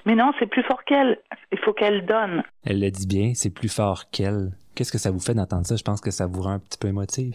Mais 0.07 0.15
non, 0.15 0.33
c'est 0.39 0.47
plus 0.47 0.63
fort 0.63 0.85
qu'elle. 0.85 1.19
Il 1.53 1.59
faut 1.59 1.73
qu'elle 1.73 2.07
donne. 2.07 2.43
Elle 2.65 2.81
le 2.81 2.91
dit 2.91 3.07
bien, 3.07 3.33
c'est 3.35 3.51
plus 3.51 3.69
fort 3.69 4.11
qu'elle. 4.11 4.53
Qu'est-ce 4.75 4.93
que 4.93 4.99
ça 4.99 5.11
vous 5.11 5.21
fait 5.21 5.35
d'entendre 5.35 5.67
ça? 5.67 5.77
Je 5.77 5.83
pense 5.83 6.01
que 6.01 6.11
ça 6.11 6.27
vous 6.27 6.43
rend 6.43 6.53
un 6.53 6.59
petit 6.59 6.79
peu 6.79 6.89
émotive. 6.89 7.35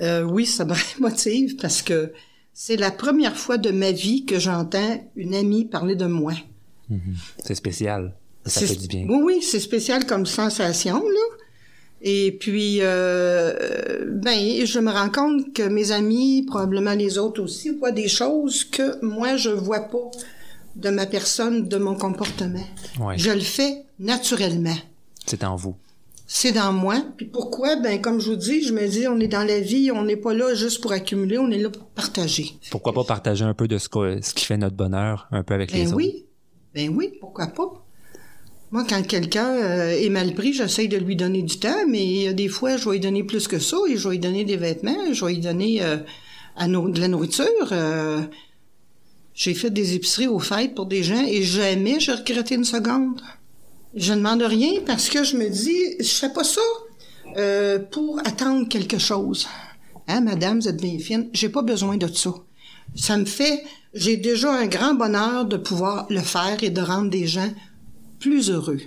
Euh, 0.00 0.22
oui, 0.22 0.46
ça 0.46 0.64
me 0.64 0.74
motive 1.00 1.56
parce 1.56 1.82
que 1.82 2.12
c'est 2.52 2.76
la 2.76 2.90
première 2.90 3.36
fois 3.36 3.58
de 3.58 3.70
ma 3.70 3.92
vie 3.92 4.24
que 4.24 4.38
j'entends 4.38 5.02
une 5.16 5.34
amie 5.34 5.66
parler 5.66 5.96
de 5.96 6.06
moi. 6.06 6.32
Mhm. 6.88 7.14
C'est 7.38 7.54
spécial. 7.54 8.14
Ça 8.46 8.66
fait 8.66 8.76
du 8.76 8.88
bien. 8.88 9.06
Oui, 9.08 9.20
oui, 9.22 9.42
c'est 9.42 9.60
spécial 9.60 10.06
comme 10.06 10.24
sensation, 10.24 10.96
là. 10.96 11.36
Et 12.02 12.32
puis, 12.40 12.78
euh, 12.80 14.06
ben, 14.06 14.64
je 14.64 14.78
me 14.78 14.90
rends 14.90 15.10
compte 15.10 15.52
que 15.52 15.62
mes 15.62 15.92
amis, 15.92 16.44
probablement 16.46 16.94
les 16.94 17.18
autres 17.18 17.42
aussi, 17.42 17.68
voient 17.68 17.92
des 17.92 18.08
choses 18.08 18.64
que 18.64 19.04
moi, 19.04 19.36
je 19.36 19.50
vois 19.50 19.80
pas 19.80 20.10
de 20.80 20.90
ma 20.90 21.06
personne, 21.06 21.68
de 21.68 21.76
mon 21.76 21.94
comportement. 21.94 22.64
Je 23.16 23.30
le 23.30 23.40
fais 23.40 23.84
naturellement. 23.98 24.76
C'est 25.26 25.44
en 25.44 25.56
vous. 25.56 25.76
C'est 26.32 26.52
dans 26.52 26.72
moi. 26.72 27.02
Puis 27.16 27.26
pourquoi? 27.26 27.76
Ben, 27.76 28.00
comme 28.00 28.20
je 28.20 28.30
vous 28.30 28.36
dis, 28.36 28.62
je 28.62 28.72
me 28.72 28.86
dis, 28.86 29.08
on 29.08 29.18
est 29.18 29.28
dans 29.28 29.42
la 29.42 29.58
vie, 29.58 29.90
on 29.90 30.04
n'est 30.04 30.16
pas 30.16 30.32
là 30.32 30.54
juste 30.54 30.80
pour 30.80 30.92
accumuler, 30.92 31.38
on 31.38 31.50
est 31.50 31.58
là 31.58 31.70
pour 31.70 31.84
partager. 31.86 32.52
Pourquoi 32.70 32.92
pas 32.92 33.02
partager 33.02 33.44
un 33.44 33.52
peu 33.52 33.66
de 33.66 33.78
ce, 33.78 33.88
ce 34.22 34.34
qui 34.34 34.44
fait 34.44 34.56
notre 34.56 34.76
bonheur, 34.76 35.26
un 35.32 35.42
peu 35.42 35.54
avec 35.54 35.72
les 35.72 35.86
ben 35.86 35.94
oui. 35.94 36.24
Ben 36.72 36.88
oui, 36.96 37.14
pourquoi 37.20 37.48
pas? 37.48 37.84
Moi, 38.70 38.84
quand 38.88 39.04
quelqu'un 39.04 39.48
euh, 39.48 39.90
est 39.90 40.08
mal 40.08 40.32
pris, 40.34 40.52
j'essaye 40.52 40.88
de 40.88 40.96
lui 40.96 41.16
donner 41.16 41.42
du 41.42 41.58
temps, 41.58 41.84
mais 41.88 42.32
des 42.32 42.46
fois, 42.46 42.76
je 42.76 42.84
vais 42.84 42.92
lui 42.92 43.00
donner 43.00 43.24
plus 43.24 43.48
que 43.48 43.58
ça, 43.58 43.78
et 43.88 43.96
je 43.96 44.08
vais 44.08 44.14
lui 44.14 44.20
donner 44.20 44.44
des 44.44 44.56
vêtements, 44.56 45.12
je 45.12 45.24
vais 45.24 45.32
lui 45.32 45.40
donner 45.40 45.82
euh, 45.82 45.96
de 46.66 47.00
la 47.00 47.08
nourriture. 47.08 47.72
Euh, 47.72 48.20
j'ai 49.40 49.54
fait 49.54 49.70
des 49.70 49.94
épiceries 49.94 50.26
aux 50.26 50.38
fêtes 50.38 50.74
pour 50.74 50.84
des 50.84 51.02
gens 51.02 51.24
et 51.26 51.42
jamais 51.42 51.98
j'ai 51.98 52.12
regretté 52.12 52.56
une 52.56 52.66
seconde. 52.66 53.22
Je 53.94 54.12
ne 54.12 54.18
demande 54.18 54.42
rien 54.42 54.82
parce 54.84 55.08
que 55.08 55.24
je 55.24 55.34
me 55.38 55.48
dis, 55.48 55.96
je 55.98 56.10
fais 56.10 56.30
pas 56.30 56.44
ça 56.44 56.60
euh, 57.38 57.78
pour 57.78 58.18
attendre 58.26 58.68
quelque 58.68 58.98
chose. 58.98 59.48
Hein, 60.08 60.20
madame, 60.20 60.60
vous 60.60 60.68
êtes 60.68 60.82
bien 60.82 60.98
fine. 60.98 61.30
J'ai 61.32 61.48
pas 61.48 61.62
besoin 61.62 61.96
de 61.96 62.06
ça. 62.06 62.34
Ça 62.94 63.16
me 63.16 63.24
fait, 63.24 63.64
j'ai 63.94 64.18
déjà 64.18 64.52
un 64.52 64.66
grand 64.66 64.92
bonheur 64.92 65.46
de 65.46 65.56
pouvoir 65.56 66.06
le 66.10 66.20
faire 66.20 66.62
et 66.62 66.68
de 66.68 66.82
rendre 66.82 67.08
des 67.08 67.26
gens 67.26 67.50
plus 68.18 68.50
heureux. 68.50 68.80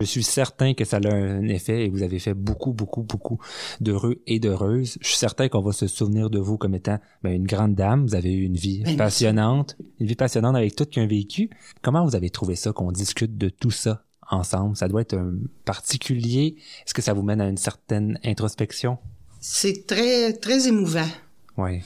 Je 0.00 0.06
suis 0.06 0.22
certain 0.22 0.72
que 0.72 0.84
ça 0.84 0.96
a 0.96 1.12
un 1.12 1.46
effet 1.48 1.84
et 1.84 1.88
vous 1.90 2.02
avez 2.02 2.18
fait 2.18 2.32
beaucoup, 2.34 2.72
beaucoup, 2.72 3.02
beaucoup 3.02 3.38
d'heureux 3.80 4.20
et 4.26 4.38
d'heureuses. 4.38 4.96
Je 5.02 5.08
suis 5.08 5.18
certain 5.18 5.48
qu'on 5.48 5.60
va 5.60 5.72
se 5.72 5.86
souvenir 5.86 6.30
de 6.30 6.38
vous 6.38 6.56
comme 6.56 6.74
étant 6.74 6.98
ben, 7.22 7.32
une 7.34 7.46
grande 7.46 7.74
dame. 7.74 8.06
Vous 8.06 8.14
avez 8.14 8.32
eu 8.32 8.44
une 8.44 8.56
vie 8.56 8.82
ben, 8.82 8.96
passionnante, 8.96 9.76
une 9.98 10.06
vie 10.06 10.14
passionnante 10.16 10.56
avec 10.56 10.74
tout 10.74 10.86
qu'un 10.86 11.06
vécu. 11.06 11.50
Comment 11.82 12.04
vous 12.04 12.16
avez 12.16 12.30
trouvé 12.30 12.56
ça 12.56 12.72
qu'on 12.72 12.92
discute 12.92 13.36
de 13.36 13.50
tout 13.50 13.70
ça 13.70 14.02
ensemble? 14.30 14.74
Ça 14.76 14.88
doit 14.88 15.02
être 15.02 15.14
un 15.18 15.34
particulier. 15.66 16.56
Est-ce 16.86 16.94
que 16.94 17.02
ça 17.02 17.12
vous 17.12 17.22
mène 17.22 17.40
à 17.42 17.48
une 17.48 17.58
certaine 17.58 18.18
introspection? 18.24 18.96
C'est 19.40 19.86
très, 19.86 20.32
très 20.32 20.66
émouvant. 20.68 21.08
Oui. 21.58 21.80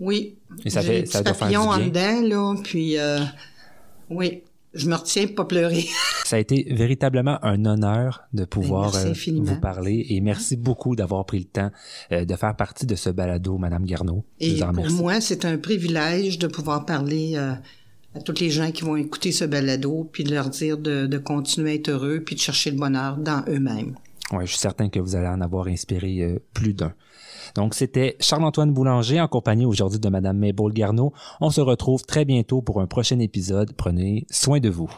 Oui. 0.00 0.36
Et 0.64 0.70
ça 0.70 0.82
fait- 0.82 1.02
des 1.02 1.06
ça 1.06 1.22
doit 1.22 1.34
faire 1.34 1.48
du 1.48 1.56
en 1.56 1.78
dedans, 1.78 2.22
là, 2.22 2.54
puis 2.64 2.98
euh, 2.98 3.20
oui, 4.10 4.42
je 4.74 4.88
me 4.88 4.94
retiens 4.94 5.26
pour 5.26 5.34
pas 5.36 5.44
pleurer. 5.44 5.86
Ça 6.24 6.36
a 6.36 6.38
été 6.38 6.66
véritablement 6.70 7.38
un 7.44 7.64
honneur 7.64 8.22
de 8.32 8.44
pouvoir 8.44 8.94
euh, 8.96 9.12
vous 9.36 9.60
parler 9.60 10.06
et 10.08 10.20
merci 10.20 10.56
beaucoup 10.56 10.96
d'avoir 10.96 11.26
pris 11.26 11.40
le 11.40 11.44
temps 11.44 11.70
euh, 12.10 12.24
de 12.24 12.36
faire 12.36 12.56
partie 12.56 12.86
de 12.86 12.94
ce 12.94 13.10
balado, 13.10 13.58
Madame 13.58 13.84
Garneau. 13.84 14.24
Je 14.40 14.46
Et 14.46 14.54
vous 14.54 14.62
en 14.62 14.72
pour 14.72 14.90
moi, 14.90 15.20
c'est 15.20 15.44
un 15.44 15.58
privilège 15.58 16.38
de 16.38 16.46
pouvoir 16.46 16.86
parler 16.86 17.32
euh, 17.36 17.52
à 18.14 18.20
tous 18.20 18.40
les 18.40 18.50
gens 18.50 18.70
qui 18.70 18.82
vont 18.82 18.96
écouter 18.96 19.32
ce 19.32 19.44
balado, 19.44 20.08
puis 20.10 20.24
de 20.24 20.32
leur 20.34 20.48
dire 20.48 20.78
de, 20.78 21.06
de 21.06 21.18
continuer 21.18 21.72
à 21.72 21.74
être 21.74 21.90
heureux, 21.90 22.22
puis 22.24 22.34
de 22.34 22.40
chercher 22.40 22.70
le 22.70 22.78
bonheur 22.78 23.18
dans 23.18 23.44
eux-mêmes. 23.48 23.96
Ouais, 24.32 24.46
je 24.46 24.52
suis 24.52 24.60
certain 24.60 24.88
que 24.88 25.00
vous 25.00 25.16
allez 25.16 25.28
en 25.28 25.40
avoir 25.42 25.66
inspiré 25.66 26.40
plus 26.54 26.72
d'un. 26.72 26.94
Donc, 27.54 27.74
c'était 27.74 28.16
Charles-Antoine 28.20 28.72
Boulanger 28.72 29.20
en 29.20 29.28
compagnie 29.28 29.66
aujourd'hui 29.66 30.00
de 30.00 30.08
Madame 30.08 30.38
Mabel 30.38 30.72
Garneau. 30.72 31.12
On 31.40 31.50
se 31.50 31.60
retrouve 31.60 32.02
très 32.02 32.24
bientôt 32.24 32.62
pour 32.62 32.80
un 32.80 32.86
prochain 32.86 33.18
épisode. 33.18 33.72
Prenez 33.76 34.26
soin 34.30 34.60
de 34.60 34.68
vous. 34.68 34.90